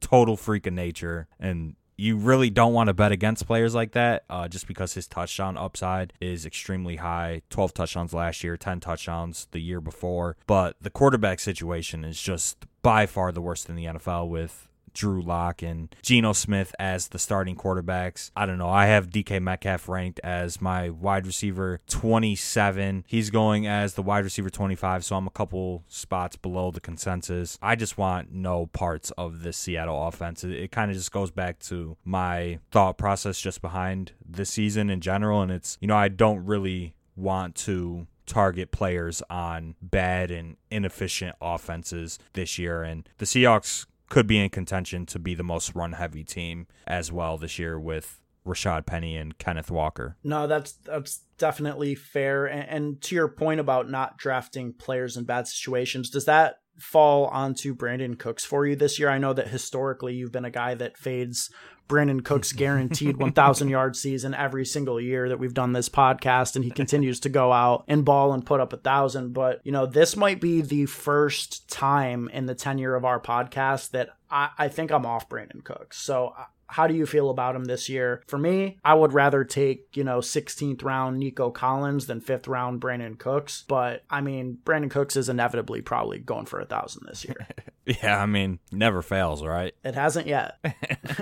total 0.00 0.36
freak 0.36 0.66
of 0.66 0.72
nature, 0.72 1.28
and 1.38 1.76
you 1.96 2.16
really 2.16 2.50
don't 2.50 2.72
want 2.72 2.88
to 2.88 2.94
bet 2.94 3.12
against 3.12 3.46
players 3.46 3.74
like 3.74 3.92
that 3.92 4.24
uh, 4.28 4.48
just 4.48 4.66
because 4.66 4.94
his 4.94 5.06
touchdown 5.06 5.56
upside 5.56 6.12
is 6.20 6.44
extremely 6.44 6.96
high 6.96 7.42
12 7.50 7.74
touchdowns 7.74 8.12
last 8.12 8.42
year 8.42 8.56
10 8.56 8.80
touchdowns 8.80 9.46
the 9.52 9.60
year 9.60 9.80
before 9.80 10.36
but 10.46 10.76
the 10.80 10.90
quarterback 10.90 11.38
situation 11.38 12.04
is 12.04 12.20
just 12.20 12.66
by 12.82 13.06
far 13.06 13.30
the 13.30 13.40
worst 13.40 13.68
in 13.68 13.76
the 13.76 13.84
nfl 13.84 14.28
with 14.28 14.68
Drew 14.94 15.20
Lock 15.20 15.62
and 15.62 15.94
Geno 16.02 16.32
Smith 16.32 16.74
as 16.78 17.08
the 17.08 17.18
starting 17.18 17.56
quarterbacks. 17.56 18.30
I 18.34 18.46
don't 18.46 18.58
know. 18.58 18.70
I 18.70 18.86
have 18.86 19.10
DK 19.10 19.42
Metcalf 19.42 19.88
ranked 19.88 20.20
as 20.24 20.60
my 20.60 20.90
wide 20.90 21.26
receiver 21.26 21.80
27. 21.88 23.04
He's 23.06 23.30
going 23.30 23.66
as 23.66 23.94
the 23.94 24.02
wide 24.02 24.24
receiver 24.24 24.50
25, 24.50 25.04
so 25.04 25.16
I'm 25.16 25.26
a 25.26 25.30
couple 25.30 25.84
spots 25.88 26.36
below 26.36 26.70
the 26.70 26.80
consensus. 26.80 27.58
I 27.60 27.76
just 27.76 27.98
want 27.98 28.32
no 28.32 28.66
parts 28.66 29.10
of 29.12 29.42
this 29.42 29.56
Seattle 29.56 30.06
offense. 30.06 30.44
It, 30.44 30.52
it 30.52 30.72
kind 30.72 30.90
of 30.90 30.96
just 30.96 31.12
goes 31.12 31.30
back 31.30 31.58
to 31.60 31.96
my 32.04 32.60
thought 32.70 32.96
process 32.96 33.40
just 33.40 33.60
behind 33.60 34.12
the 34.28 34.44
season 34.44 34.90
in 34.90 35.00
general. 35.00 35.42
And 35.42 35.50
it's, 35.50 35.76
you 35.80 35.88
know, 35.88 35.96
I 35.96 36.08
don't 36.08 36.44
really 36.44 36.94
want 37.16 37.54
to 37.54 38.06
target 38.26 38.70
players 38.70 39.22
on 39.28 39.74
bad 39.82 40.30
and 40.30 40.56
inefficient 40.70 41.36
offenses 41.40 42.18
this 42.32 42.58
year. 42.58 42.82
And 42.82 43.08
the 43.18 43.26
Seahawks 43.26 43.86
could 44.14 44.28
be 44.28 44.38
in 44.38 44.48
contention 44.48 45.04
to 45.04 45.18
be 45.18 45.34
the 45.34 45.42
most 45.42 45.74
run 45.74 45.90
heavy 45.90 46.22
team 46.22 46.68
as 46.86 47.10
well 47.10 47.36
this 47.36 47.58
year 47.58 47.80
with 47.80 48.20
Rashaad 48.46 48.86
Penny 48.86 49.16
and 49.16 49.36
Kenneth 49.38 49.72
Walker. 49.72 50.16
No, 50.22 50.46
that's 50.46 50.70
that's 50.84 51.22
definitely 51.36 51.96
fair. 51.96 52.46
And, 52.46 52.68
and 52.68 53.02
to 53.02 53.16
your 53.16 53.26
point 53.26 53.58
about 53.58 53.90
not 53.90 54.16
drafting 54.16 54.72
players 54.72 55.16
in 55.16 55.24
bad 55.24 55.48
situations, 55.48 56.10
does 56.10 56.26
that 56.26 56.58
fall 56.78 57.26
onto 57.26 57.74
Brandin 57.74 58.16
Cooks 58.16 58.44
for 58.44 58.64
you 58.64 58.76
this 58.76 59.00
year? 59.00 59.08
I 59.08 59.18
know 59.18 59.32
that 59.32 59.48
historically 59.48 60.14
you've 60.14 60.30
been 60.30 60.44
a 60.44 60.50
guy 60.50 60.76
that 60.76 60.96
fades 60.96 61.50
Brandin 61.88 62.24
Cooks 62.24 62.52
guaranteed 62.64 63.16
1,000 63.16 63.68
yard 63.68 63.96
season 63.96 64.34
every 64.34 64.64
single 64.64 65.00
year 65.00 65.28
that 65.28 65.38
we've 65.38 65.54
done 65.54 65.72
this 65.72 65.88
podcast, 65.88 66.56
and 66.56 66.64
he 66.64 66.70
continues 66.70 67.20
to 67.20 67.28
go 67.28 67.52
out 67.52 67.84
and 67.88 68.04
ball 68.04 68.32
and 68.32 68.44
put 68.44 68.60
up 68.60 68.72
a 68.72 68.76
thousand. 68.76 69.32
But 69.32 69.60
you 69.64 69.72
know, 69.72 69.86
this 69.86 70.16
might 70.16 70.40
be 70.40 70.60
the 70.60 70.86
first 70.86 71.68
time 71.70 72.28
in 72.32 72.46
the 72.46 72.54
tenure 72.54 72.94
of 72.94 73.04
our 73.04 73.20
podcast 73.20 73.90
that 73.90 74.10
I, 74.30 74.50
I 74.58 74.68
think 74.68 74.90
I'm 74.90 75.06
off 75.06 75.28
Brandin 75.28 75.64
Cooks. 75.64 75.98
So 75.98 76.34
how 76.68 76.86
do 76.86 76.94
you 76.94 77.06
feel 77.06 77.30
about 77.30 77.56
him 77.56 77.64
this 77.64 77.88
year? 77.88 78.22
For 78.26 78.38
me, 78.38 78.78
I 78.84 78.94
would 78.94 79.12
rather 79.12 79.44
take, 79.44 79.88
you 79.94 80.04
know, 80.04 80.18
16th 80.18 80.82
round 80.82 81.18
Nico 81.18 81.50
Collins 81.50 82.06
than 82.06 82.20
fifth 82.20 82.48
round 82.48 82.80
Brandin 82.80 83.18
Cooks. 83.18 83.64
But 83.66 84.04
I 84.10 84.20
mean, 84.20 84.58
Brandin 84.64 84.90
Cooks 84.90 85.16
is 85.16 85.28
inevitably 85.28 85.82
probably 85.82 86.18
going 86.18 86.46
for 86.46 86.60
a 86.60 86.66
thousand 86.66 87.06
this 87.06 87.24
year. 87.24 87.46
yeah, 87.86 88.20
I 88.20 88.26
mean, 88.26 88.58
never 88.72 89.02
fails, 89.02 89.44
right? 89.44 89.74
It 89.84 89.94
hasn't 89.94 90.26
yet. 90.26 90.58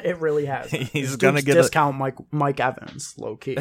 it 0.04 0.18
really 0.18 0.46
has. 0.46 0.70
He's 0.70 1.16
gonna 1.16 1.42
get 1.42 1.54
discount 1.54 1.96
a- 1.96 1.98
Mike 1.98 2.16
Mike 2.30 2.60
Evans, 2.60 3.14
low 3.18 3.36
key. 3.36 3.58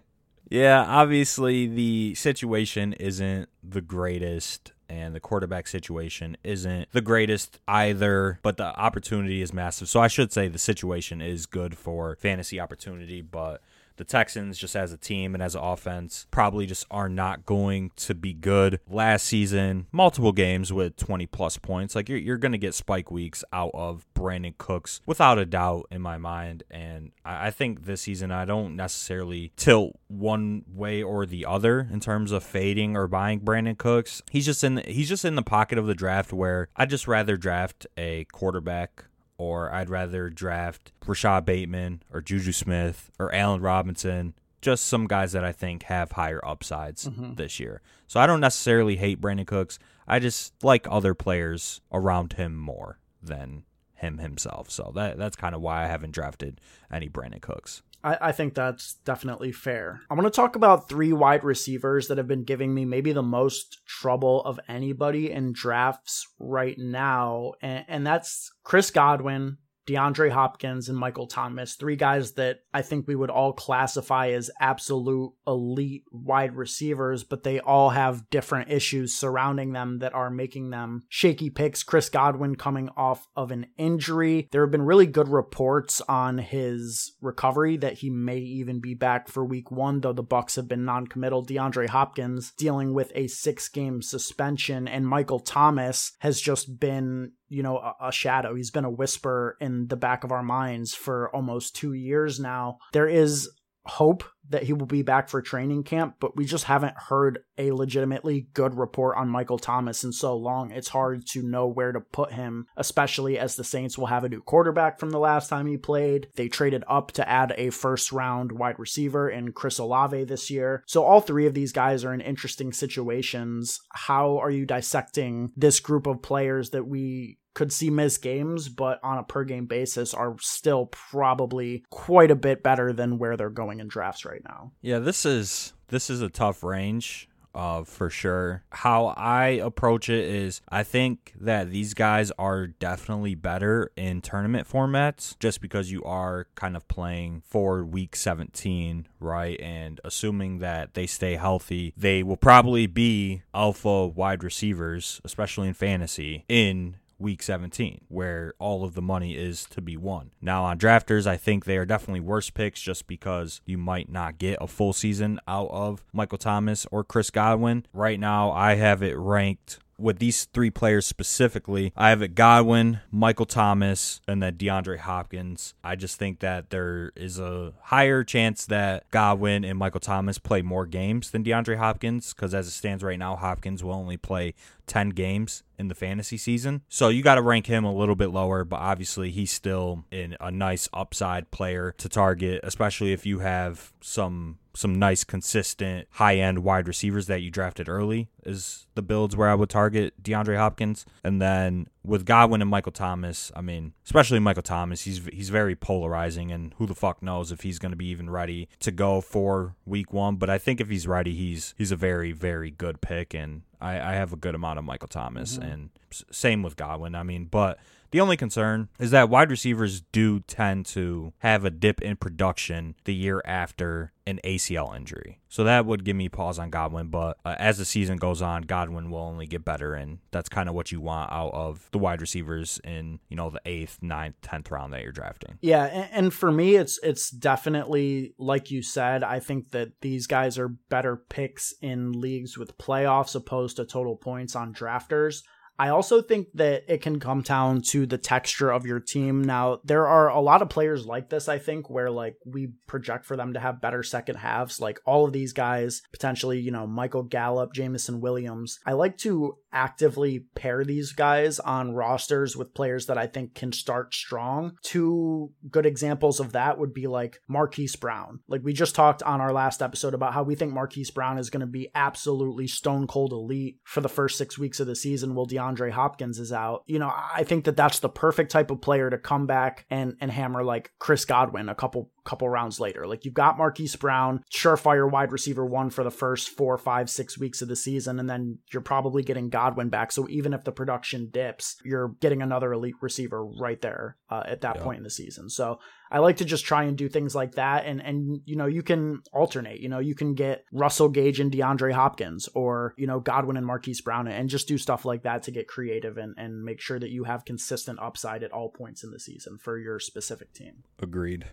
yeah, 0.50 0.84
obviously 0.86 1.66
the 1.66 2.14
situation 2.14 2.92
isn't 2.94 3.48
the 3.62 3.80
greatest 3.80 4.72
and 4.90 5.14
the 5.14 5.20
quarterback 5.20 5.68
situation 5.68 6.36
isn't 6.42 6.88
the 6.92 7.00
greatest 7.00 7.60
either, 7.68 8.40
but 8.42 8.56
the 8.56 8.76
opportunity 8.78 9.40
is 9.40 9.52
massive. 9.52 9.88
So 9.88 10.00
I 10.00 10.08
should 10.08 10.32
say 10.32 10.48
the 10.48 10.58
situation 10.58 11.22
is 11.22 11.46
good 11.46 11.78
for 11.78 12.16
fantasy 12.16 12.58
opportunity, 12.58 13.22
but 13.22 13.62
the 14.00 14.04
Texans, 14.04 14.58
just 14.58 14.74
as 14.74 14.92
a 14.92 14.96
team 14.96 15.34
and 15.34 15.42
as 15.42 15.54
an 15.54 15.60
offense, 15.62 16.26
probably 16.30 16.66
just 16.66 16.86
are 16.90 17.08
not 17.08 17.44
going 17.44 17.90
to 17.96 18.14
be 18.14 18.32
good. 18.32 18.80
Last 18.88 19.26
season, 19.26 19.86
multiple 19.92 20.32
games 20.32 20.72
with 20.72 20.96
20 20.96 21.26
plus 21.26 21.58
points. 21.58 21.94
Like 21.94 22.08
you're, 22.08 22.18
you're 22.18 22.38
going 22.38 22.52
to 22.52 22.58
get 22.58 22.74
spike 22.74 23.10
weeks 23.10 23.44
out 23.52 23.70
of 23.74 24.06
Brandin 24.14 24.56
Cooks 24.56 25.02
without 25.04 25.38
a 25.38 25.44
doubt 25.44 25.86
in 25.90 26.00
my 26.00 26.16
mind. 26.16 26.62
And 26.70 27.12
I, 27.24 27.48
I 27.48 27.50
think 27.50 27.84
this 27.84 28.00
season, 28.00 28.32
I 28.32 28.46
don't 28.46 28.74
necessarily 28.74 29.52
tilt 29.56 29.96
one 30.08 30.64
way 30.66 31.02
or 31.02 31.26
the 31.26 31.44
other 31.44 31.86
in 31.92 32.00
terms 32.00 32.32
of 32.32 32.42
fading 32.42 32.96
or 32.96 33.06
buying 33.06 33.40
Brandin 33.40 33.76
Cooks. 33.76 34.22
He's 34.30 34.46
just 34.46 34.64
in 34.64 34.76
the, 34.76 34.82
he's 34.82 35.10
just 35.10 35.26
in 35.26 35.34
the 35.34 35.42
pocket 35.42 35.76
of 35.76 35.86
the 35.86 35.94
draft 35.94 36.32
where 36.32 36.68
I'd 36.74 36.88
just 36.88 37.06
rather 37.06 37.36
draft 37.36 37.86
a 37.98 38.24
quarterback 38.32 39.04
or 39.40 39.72
I'd 39.72 39.88
rather 39.88 40.28
draft 40.28 40.92
Rashod 41.06 41.46
Bateman 41.46 42.02
or 42.12 42.20
Juju 42.20 42.52
Smith 42.52 43.10
or 43.18 43.34
Allen 43.34 43.62
Robinson. 43.62 44.34
Just 44.60 44.84
some 44.84 45.06
guys 45.06 45.32
that 45.32 45.42
I 45.42 45.52
think 45.52 45.84
have 45.84 46.12
higher 46.12 46.46
upsides 46.46 47.08
mm-hmm. 47.08 47.36
this 47.36 47.58
year. 47.58 47.80
So 48.06 48.20
I 48.20 48.26
don't 48.26 48.40
necessarily 48.40 48.96
hate 48.96 49.18
Brandin 49.18 49.46
Cooks. 49.46 49.78
I 50.06 50.18
just 50.18 50.52
like 50.62 50.86
other 50.90 51.14
players 51.14 51.80
around 51.90 52.34
him 52.34 52.54
more 52.54 52.98
than 53.22 53.62
him 53.94 54.18
himself. 54.18 54.70
So 54.70 54.92
that 54.94 55.16
that's 55.16 55.36
kind 55.36 55.54
of 55.54 55.62
why 55.62 55.84
I 55.84 55.86
haven't 55.86 56.12
drafted 56.12 56.60
any 56.92 57.08
Brandin 57.08 57.40
Cooks. 57.40 57.80
I, 58.02 58.18
I 58.20 58.32
think 58.32 58.54
that's 58.54 58.94
definitely 59.04 59.52
fair. 59.52 60.00
I 60.10 60.14
want 60.14 60.26
to 60.26 60.30
talk 60.30 60.56
about 60.56 60.88
three 60.88 61.12
wide 61.12 61.44
receivers 61.44 62.08
that 62.08 62.18
have 62.18 62.28
been 62.28 62.44
giving 62.44 62.74
me 62.74 62.84
maybe 62.84 63.12
the 63.12 63.22
most 63.22 63.80
trouble 63.86 64.42
of 64.44 64.60
anybody 64.68 65.30
in 65.30 65.52
drafts 65.52 66.26
right 66.38 66.78
now, 66.78 67.52
and, 67.60 67.84
and 67.88 68.06
that's 68.06 68.50
Chris 68.64 68.90
Godwin, 68.90 69.58
DeAndre 69.86 70.30
Hopkins 70.30 70.88
and 70.88 70.96
Michael 70.96 71.26
Thomas, 71.26 71.74
three 71.74 71.96
guys 71.96 72.32
that 72.32 72.60
I 72.72 72.82
think 72.82 73.06
we 73.06 73.16
would 73.16 73.30
all 73.30 73.52
classify 73.52 74.30
as 74.30 74.50
absolute 74.60 75.32
elite 75.46 76.04
wide 76.12 76.54
receivers, 76.54 77.24
but 77.24 77.42
they 77.42 77.60
all 77.60 77.90
have 77.90 78.30
different 78.30 78.70
issues 78.70 79.14
surrounding 79.14 79.72
them 79.72 79.98
that 79.98 80.14
are 80.14 80.30
making 80.30 80.70
them 80.70 81.02
shaky 81.08 81.50
picks. 81.50 81.82
Chris 81.82 82.08
Godwin 82.08 82.56
coming 82.56 82.88
off 82.96 83.26
of 83.34 83.50
an 83.50 83.66
injury. 83.76 84.48
There 84.52 84.62
have 84.62 84.70
been 84.70 84.82
really 84.82 85.06
good 85.06 85.28
reports 85.28 86.00
on 86.02 86.38
his 86.38 87.12
recovery 87.20 87.76
that 87.78 87.94
he 87.94 88.10
may 88.10 88.38
even 88.38 88.80
be 88.80 88.94
back 88.94 89.28
for 89.28 89.44
week 89.44 89.70
one, 89.70 90.00
though 90.00 90.12
the 90.12 90.22
Bucs 90.22 90.56
have 90.56 90.68
been 90.68 90.84
non-committal. 90.84 91.46
DeAndre 91.46 91.88
Hopkins 91.88 92.52
dealing 92.56 92.94
with 92.94 93.10
a 93.14 93.26
six-game 93.26 94.02
suspension, 94.02 94.86
and 94.86 95.06
Michael 95.06 95.40
Thomas 95.40 96.12
has 96.20 96.40
just 96.40 96.78
been 96.78 97.32
you 97.50 97.62
know 97.62 97.76
a, 97.78 98.08
a, 98.08 98.12
shadow. 98.12 98.54
He's 98.54 98.70
been 98.70 98.84
a 98.84 98.90
whisper 98.90 99.56
in 99.60 99.88
the 99.88 99.96
back 99.96 100.24
of 100.24 100.32
our 100.32 100.42
minds 100.42 100.94
for 100.94 101.34
almost 101.34 101.76
two 101.76 101.92
years 101.92 102.40
now. 102.40 102.78
There 102.92 103.08
is 103.08 103.50
hope 103.90 104.24
that 104.50 104.64
he 104.64 104.72
will 104.72 104.86
be 104.86 105.02
back 105.02 105.28
for 105.28 105.40
training 105.40 105.82
camp 105.82 106.16
but 106.20 106.36
we 106.36 106.44
just 106.44 106.64
haven't 106.64 106.94
heard 106.96 107.38
a 107.56 107.72
legitimately 107.72 108.48
good 108.52 108.74
report 108.74 109.16
on 109.16 109.28
michael 109.28 109.58
thomas 109.58 110.04
in 110.04 110.12
so 110.12 110.36
long. 110.36 110.70
It's 110.70 110.88
hard 110.88 111.26
to 111.28 111.42
know 111.42 111.66
where 111.66 111.92
to 111.92 112.00
put 112.00 112.32
him 112.32 112.66
especially 112.76 113.38
as 113.38 113.56
the 113.56 113.64
saints 113.64 113.96
will 113.96 114.06
have 114.06 114.22
a 114.22 114.28
new 114.28 114.42
quarterback 114.42 114.98
from 114.98 115.10
the 115.10 115.18
last 115.18 115.48
time 115.48 115.66
he 115.66 115.76
played. 115.76 116.28
They 116.36 116.48
traded 116.48 116.84
up 116.88 117.12
to 117.12 117.28
add 117.28 117.54
a 117.56 117.70
first 117.70 118.12
round 118.12 118.52
wide 118.52 118.78
receiver 118.78 119.30
in 119.30 119.52
chris 119.52 119.78
olave 119.78 120.24
this 120.24 120.50
year. 120.50 120.84
So 120.86 121.04
all 121.04 121.20
three 121.20 121.46
of 121.46 121.54
these 121.54 121.72
guys 121.72 122.04
are 122.04 122.12
in 122.12 122.20
interesting 122.20 122.72
situations. 122.72 123.80
How 123.92 124.38
are 124.38 124.50
you 124.50 124.66
dissecting 124.66 125.52
this 125.56 125.80
group 125.80 126.06
of 126.06 126.22
players 126.22 126.70
that 126.70 126.86
we 126.86 127.38
could 127.54 127.72
see 127.72 127.90
miss 127.90 128.18
games, 128.18 128.68
but 128.68 129.00
on 129.02 129.18
a 129.18 129.22
per 129.22 129.44
game 129.44 129.66
basis 129.66 130.14
are 130.14 130.36
still 130.40 130.86
probably 130.86 131.84
quite 131.90 132.30
a 132.30 132.36
bit 132.36 132.62
better 132.62 132.92
than 132.92 133.18
where 133.18 133.36
they're 133.36 133.50
going 133.50 133.80
in 133.80 133.88
drafts 133.88 134.24
right 134.24 134.42
now. 134.44 134.72
Yeah, 134.80 134.98
this 134.98 135.24
is 135.24 135.72
this 135.88 136.10
is 136.10 136.22
a 136.22 136.28
tough 136.28 136.62
range. 136.62 137.28
Uh, 137.52 137.82
for 137.82 138.08
sure. 138.08 138.62
How 138.70 139.06
I 139.16 139.48
approach 139.48 140.08
it 140.08 140.24
is 140.24 140.60
I 140.68 140.84
think 140.84 141.32
that 141.40 141.70
these 141.70 141.94
guys 141.94 142.30
are 142.38 142.68
definitely 142.68 143.34
better 143.34 143.90
in 143.96 144.20
tournament 144.20 144.68
formats 144.68 145.36
just 145.40 145.60
because 145.60 145.90
you 145.90 146.04
are 146.04 146.46
kind 146.54 146.76
of 146.76 146.86
playing 146.86 147.42
for 147.44 147.84
week 147.84 148.14
17, 148.14 149.08
right? 149.18 149.60
And 149.60 150.00
assuming 150.04 150.58
that 150.58 150.94
they 150.94 151.08
stay 151.08 151.34
healthy, 151.34 151.92
they 151.96 152.22
will 152.22 152.36
probably 152.36 152.86
be 152.86 153.42
alpha 153.52 154.06
wide 154.06 154.44
receivers, 154.44 155.20
especially 155.24 155.66
in 155.66 155.74
fantasy, 155.74 156.44
in 156.48 156.96
week 157.20 157.42
17, 157.42 158.02
where 158.08 158.54
all 158.58 158.84
of 158.84 158.94
the 158.94 159.02
money 159.02 159.36
is 159.36 159.64
to 159.66 159.80
be 159.80 159.96
won. 159.96 160.30
Now, 160.40 160.64
on 160.64 160.78
drafters, 160.78 161.26
I 161.26 161.36
think 161.36 161.64
they 161.64 161.76
are 161.76 161.84
definitely 161.84 162.20
worse 162.20 162.50
picks 162.50 162.80
just 162.80 163.06
because 163.06 163.60
you 163.66 163.78
might 163.78 164.10
not 164.10 164.38
get 164.38 164.58
a 164.60 164.66
full 164.66 164.92
season 164.92 165.40
out 165.46 165.70
of 165.70 166.02
Michael 166.12 166.38
Thomas 166.38 166.86
or 166.90 167.04
Chris 167.04 167.30
Godwin. 167.30 167.86
Right 167.92 168.18
now, 168.18 168.50
I 168.50 168.74
have 168.74 169.02
it 169.02 169.16
ranked 169.16 169.78
with 170.00 170.18
these 170.18 170.44
three 170.46 170.70
players 170.70 171.06
specifically, 171.06 171.92
I 171.96 172.10
have 172.10 172.22
it 172.22 172.34
Godwin, 172.34 173.00
Michael 173.10 173.46
Thomas, 173.46 174.20
and 174.26 174.42
then 174.42 174.54
DeAndre 174.54 174.98
Hopkins. 174.98 175.74
I 175.84 175.96
just 175.96 176.18
think 176.18 176.40
that 176.40 176.70
there 176.70 177.12
is 177.16 177.38
a 177.38 177.72
higher 177.82 178.24
chance 178.24 178.66
that 178.66 179.10
Godwin 179.10 179.64
and 179.64 179.78
Michael 179.78 180.00
Thomas 180.00 180.38
play 180.38 180.62
more 180.62 180.86
games 180.86 181.30
than 181.30 181.44
DeAndre 181.44 181.76
Hopkins 181.76 182.32
because 182.32 182.54
as 182.54 182.66
it 182.66 182.72
stands 182.72 183.02
right 183.02 183.18
now, 183.18 183.36
Hopkins 183.36 183.84
will 183.84 183.92
only 183.92 184.16
play 184.16 184.54
10 184.86 185.10
games 185.10 185.62
in 185.78 185.88
the 185.88 185.94
fantasy 185.94 186.36
season. 186.36 186.82
So 186.88 187.08
you 187.08 187.22
got 187.22 187.36
to 187.36 187.42
rank 187.42 187.66
him 187.66 187.84
a 187.84 187.94
little 187.94 188.16
bit 188.16 188.30
lower, 188.30 188.64
but 188.64 188.80
obviously 188.80 189.30
he's 189.30 189.52
still 189.52 190.04
in 190.10 190.36
a 190.40 190.50
nice 190.50 190.88
upside 190.92 191.50
player 191.50 191.94
to 191.98 192.08
target, 192.08 192.60
especially 192.64 193.12
if 193.12 193.24
you 193.24 193.38
have 193.38 193.92
some 194.00 194.58
some 194.74 194.98
nice 194.98 195.24
consistent 195.24 196.06
high 196.12 196.36
end 196.36 196.60
wide 196.60 196.86
receivers 196.86 197.26
that 197.26 197.42
you 197.42 197.50
drafted 197.50 197.88
early 197.88 198.28
is 198.44 198.86
the 198.94 199.02
builds 199.02 199.36
where 199.36 199.48
I 199.48 199.54
would 199.54 199.68
target 199.68 200.22
DeAndre 200.22 200.56
Hopkins. 200.56 201.04
And 201.24 201.40
then 201.40 201.88
with 202.04 202.24
Godwin 202.24 202.62
and 202.62 202.70
Michael 202.70 202.92
Thomas, 202.92 203.50
I 203.54 203.60
mean, 203.60 203.92
especially 204.04 204.38
Michael 204.38 204.62
Thomas, 204.62 205.02
he's 205.02 205.20
he's 205.32 205.50
very 205.50 205.74
polarizing 205.74 206.50
and 206.52 206.74
who 206.78 206.86
the 206.86 206.94
fuck 206.94 207.22
knows 207.22 207.52
if 207.52 207.62
he's 207.62 207.78
going 207.78 207.92
to 207.92 207.96
be 207.96 208.06
even 208.06 208.30
ready 208.30 208.68
to 208.80 208.90
go 208.90 209.20
for 209.20 209.74
week 209.84 210.12
1, 210.12 210.36
but 210.36 210.48
I 210.48 210.58
think 210.58 210.80
if 210.80 210.88
he's 210.88 211.06
ready, 211.06 211.34
he's 211.34 211.74
he's 211.76 211.92
a 211.92 211.96
very 211.96 212.32
very 212.32 212.70
good 212.70 213.00
pick 213.00 213.34
and 213.34 213.62
I, 213.80 213.94
I 213.94 214.12
have 214.14 214.32
a 214.32 214.36
good 214.36 214.54
amount 214.54 214.78
of 214.78 214.84
Michael 214.84 215.08
Thomas 215.08 215.54
mm-hmm. 215.56 215.70
and 215.70 215.90
same 216.30 216.62
with 216.62 216.76
Godwin. 216.76 217.14
I 217.14 217.22
mean, 217.22 217.46
but 217.46 217.78
the 218.10 218.20
only 218.20 218.36
concern 218.36 218.88
is 218.98 219.10
that 219.12 219.28
wide 219.28 219.50
receivers 219.50 220.00
do 220.00 220.40
tend 220.40 220.86
to 220.86 221.32
have 221.38 221.64
a 221.64 221.70
dip 221.70 222.02
in 222.02 222.16
production 222.16 222.94
the 223.04 223.14
year 223.14 223.42
after 223.44 224.12
an 224.26 224.40
ACL 224.44 224.94
injury. 224.96 225.40
So 225.48 225.64
that 225.64 225.86
would 225.86 226.04
give 226.04 226.16
me 226.16 226.28
pause 226.28 226.58
on 226.58 226.70
Godwin, 226.70 227.08
but 227.08 227.38
uh, 227.44 227.56
as 227.58 227.78
the 227.78 227.84
season 227.84 228.16
goes 228.16 228.40
on, 228.40 228.62
Godwin 228.62 229.10
will 229.10 229.20
only 229.20 229.46
get 229.46 229.64
better, 229.64 229.94
and 229.94 230.18
that's 230.30 230.48
kind 230.48 230.68
of 230.68 230.74
what 230.74 230.92
you 230.92 231.00
want 231.00 231.32
out 231.32 231.52
of 231.52 231.88
the 231.90 231.98
wide 231.98 232.20
receivers 232.20 232.80
in 232.84 233.18
you 233.28 233.36
know 233.36 233.50
the 233.50 233.60
eighth, 233.66 233.98
ninth, 234.00 234.36
tenth 234.42 234.70
round 234.70 234.92
that 234.92 235.02
you're 235.02 235.12
drafting. 235.12 235.58
Yeah, 235.60 235.84
and 236.12 236.32
for 236.32 236.52
me, 236.52 236.76
it's 236.76 236.98
it's 237.02 237.30
definitely 237.30 238.34
like 238.38 238.70
you 238.70 238.82
said. 238.82 239.24
I 239.24 239.40
think 239.40 239.70
that 239.70 240.00
these 240.00 240.26
guys 240.26 240.58
are 240.58 240.68
better 240.68 241.16
picks 241.16 241.74
in 241.82 242.12
leagues 242.12 242.56
with 242.56 242.78
playoffs 242.78 243.34
opposed 243.34 243.76
to 243.76 243.84
total 243.84 244.16
points 244.16 244.54
on 244.54 244.72
drafters. 244.72 245.42
I 245.80 245.88
also 245.88 246.20
think 246.20 246.48
that 246.56 246.84
it 246.88 247.00
can 247.00 247.18
come 247.20 247.40
down 247.40 247.80
to 247.88 248.04
the 248.04 248.18
texture 248.18 248.70
of 248.70 248.84
your 248.84 249.00
team. 249.00 249.42
Now, 249.42 249.80
there 249.82 250.06
are 250.06 250.28
a 250.28 250.38
lot 250.38 250.60
of 250.60 250.68
players 250.68 251.06
like 251.06 251.30
this, 251.30 251.48
I 251.48 251.56
think, 251.56 251.88
where 251.88 252.10
like 252.10 252.36
we 252.44 252.72
project 252.86 253.24
for 253.24 253.34
them 253.34 253.54
to 253.54 253.60
have 253.60 253.80
better 253.80 254.02
second 254.02 254.36
halves. 254.36 254.78
Like 254.78 255.00
all 255.06 255.24
of 255.24 255.32
these 255.32 255.54
guys, 255.54 256.02
potentially, 256.12 256.60
you 256.60 256.70
know, 256.70 256.86
Michael 256.86 257.22
Gallup, 257.22 257.72
Jameson 257.72 258.20
Williams. 258.20 258.78
I 258.84 258.92
like 258.92 259.16
to 259.18 259.56
actively 259.72 260.40
pair 260.54 260.84
these 260.84 261.12
guys 261.12 261.58
on 261.60 261.94
rosters 261.94 262.56
with 262.56 262.74
players 262.74 263.06
that 263.06 263.18
I 263.18 263.26
think 263.26 263.54
can 263.54 263.72
start 263.72 264.14
strong. 264.14 264.76
Two 264.82 265.52
good 265.70 265.86
examples 265.86 266.40
of 266.40 266.52
that 266.52 266.78
would 266.78 266.92
be 266.92 267.06
like 267.06 267.40
Marquise 267.48 267.96
Brown. 267.96 268.40
Like 268.48 268.62
we 268.62 268.72
just 268.72 268.94
talked 268.94 269.22
on 269.22 269.40
our 269.40 269.52
last 269.52 269.80
episode 269.80 270.14
about 270.14 270.34
how 270.34 270.42
we 270.42 270.56
think 270.56 270.72
Marquise 270.72 271.10
Brown 271.10 271.38
is 271.38 271.50
going 271.50 271.60
to 271.60 271.66
be 271.66 271.88
absolutely 271.94 272.66
stone 272.66 273.06
cold 273.06 273.32
elite 273.32 273.78
for 273.84 274.00
the 274.00 274.08
first 274.08 274.36
six 274.36 274.58
weeks 274.58 274.80
of 274.80 274.86
the 274.86 274.96
season 274.96 275.34
while 275.34 275.46
DeAndre 275.70 275.90
Hopkins 275.92 276.38
is 276.38 276.52
out. 276.52 276.82
You 276.86 276.98
know, 276.98 277.12
I 277.34 277.44
think 277.44 277.64
that 277.64 277.76
that's 277.76 278.00
the 278.00 278.08
perfect 278.08 278.50
type 278.50 278.70
of 278.70 278.80
player 278.80 279.10
to 279.10 279.18
come 279.18 279.46
back 279.46 279.86
and, 279.90 280.16
and 280.20 280.30
hammer 280.30 280.62
like 280.64 280.92
Chris 280.98 281.24
Godwin 281.24 281.68
a 281.68 281.74
couple 281.74 282.10
couple 282.24 282.48
rounds 282.48 282.78
later. 282.78 283.06
Like 283.06 283.24
you've 283.24 283.34
got 283.34 283.56
Marquise 283.56 283.96
Brown, 283.96 284.44
surefire 284.52 285.10
wide 285.10 285.32
receiver 285.32 285.64
one 285.64 285.90
for 285.90 286.04
the 286.04 286.10
first 286.10 286.50
four, 286.50 286.76
five, 286.76 287.08
six 287.08 287.38
weeks 287.38 287.62
of 287.62 287.68
the 287.68 287.76
season, 287.76 288.18
and 288.18 288.28
then 288.28 288.58
you're 288.72 288.82
probably 288.82 289.22
getting 289.22 289.48
Godwin 289.48 289.88
back. 289.88 290.12
So 290.12 290.28
even 290.28 290.52
if 290.52 290.64
the 290.64 290.72
production 290.72 291.30
dips, 291.30 291.76
you're 291.84 292.08
getting 292.20 292.42
another 292.42 292.72
elite 292.72 292.96
receiver 293.00 293.44
right 293.44 293.80
there 293.80 294.16
uh, 294.28 294.42
at 294.46 294.60
that 294.60 294.78
point 294.80 294.98
in 294.98 295.04
the 295.04 295.10
season. 295.10 295.48
So 295.48 295.78
I 296.10 296.18
like 296.18 296.38
to 296.38 296.44
just 296.44 296.64
try 296.64 296.84
and 296.84 296.96
do 296.96 297.08
things 297.08 297.34
like 297.34 297.54
that. 297.54 297.86
And, 297.86 298.00
and, 298.00 298.40
you 298.44 298.56
know, 298.56 298.66
you 298.66 298.82
can 298.82 299.22
alternate, 299.32 299.80
you 299.80 299.88
know, 299.88 300.00
you 300.00 300.14
can 300.14 300.34
get 300.34 300.64
Russell 300.72 301.08
Gage 301.08 301.38
and 301.38 301.52
DeAndre 301.52 301.92
Hopkins 301.92 302.48
or, 302.54 302.94
you 302.96 303.06
know, 303.06 303.20
Godwin 303.20 303.56
and 303.56 303.66
Marquise 303.66 304.00
Brown 304.00 304.26
and 304.26 304.48
just 304.48 304.66
do 304.66 304.76
stuff 304.76 305.04
like 305.04 305.22
that 305.22 305.44
to 305.44 305.50
get 305.50 305.68
creative 305.68 306.18
and, 306.18 306.34
and 306.36 306.64
make 306.64 306.80
sure 306.80 306.98
that 306.98 307.10
you 307.10 307.24
have 307.24 307.44
consistent 307.44 308.00
upside 308.00 308.42
at 308.42 308.52
all 308.52 308.70
points 308.70 309.04
in 309.04 309.10
the 309.10 309.20
season 309.20 309.58
for 309.58 309.78
your 309.78 310.00
specific 310.00 310.52
team. 310.52 310.82
Agreed. 311.00 311.46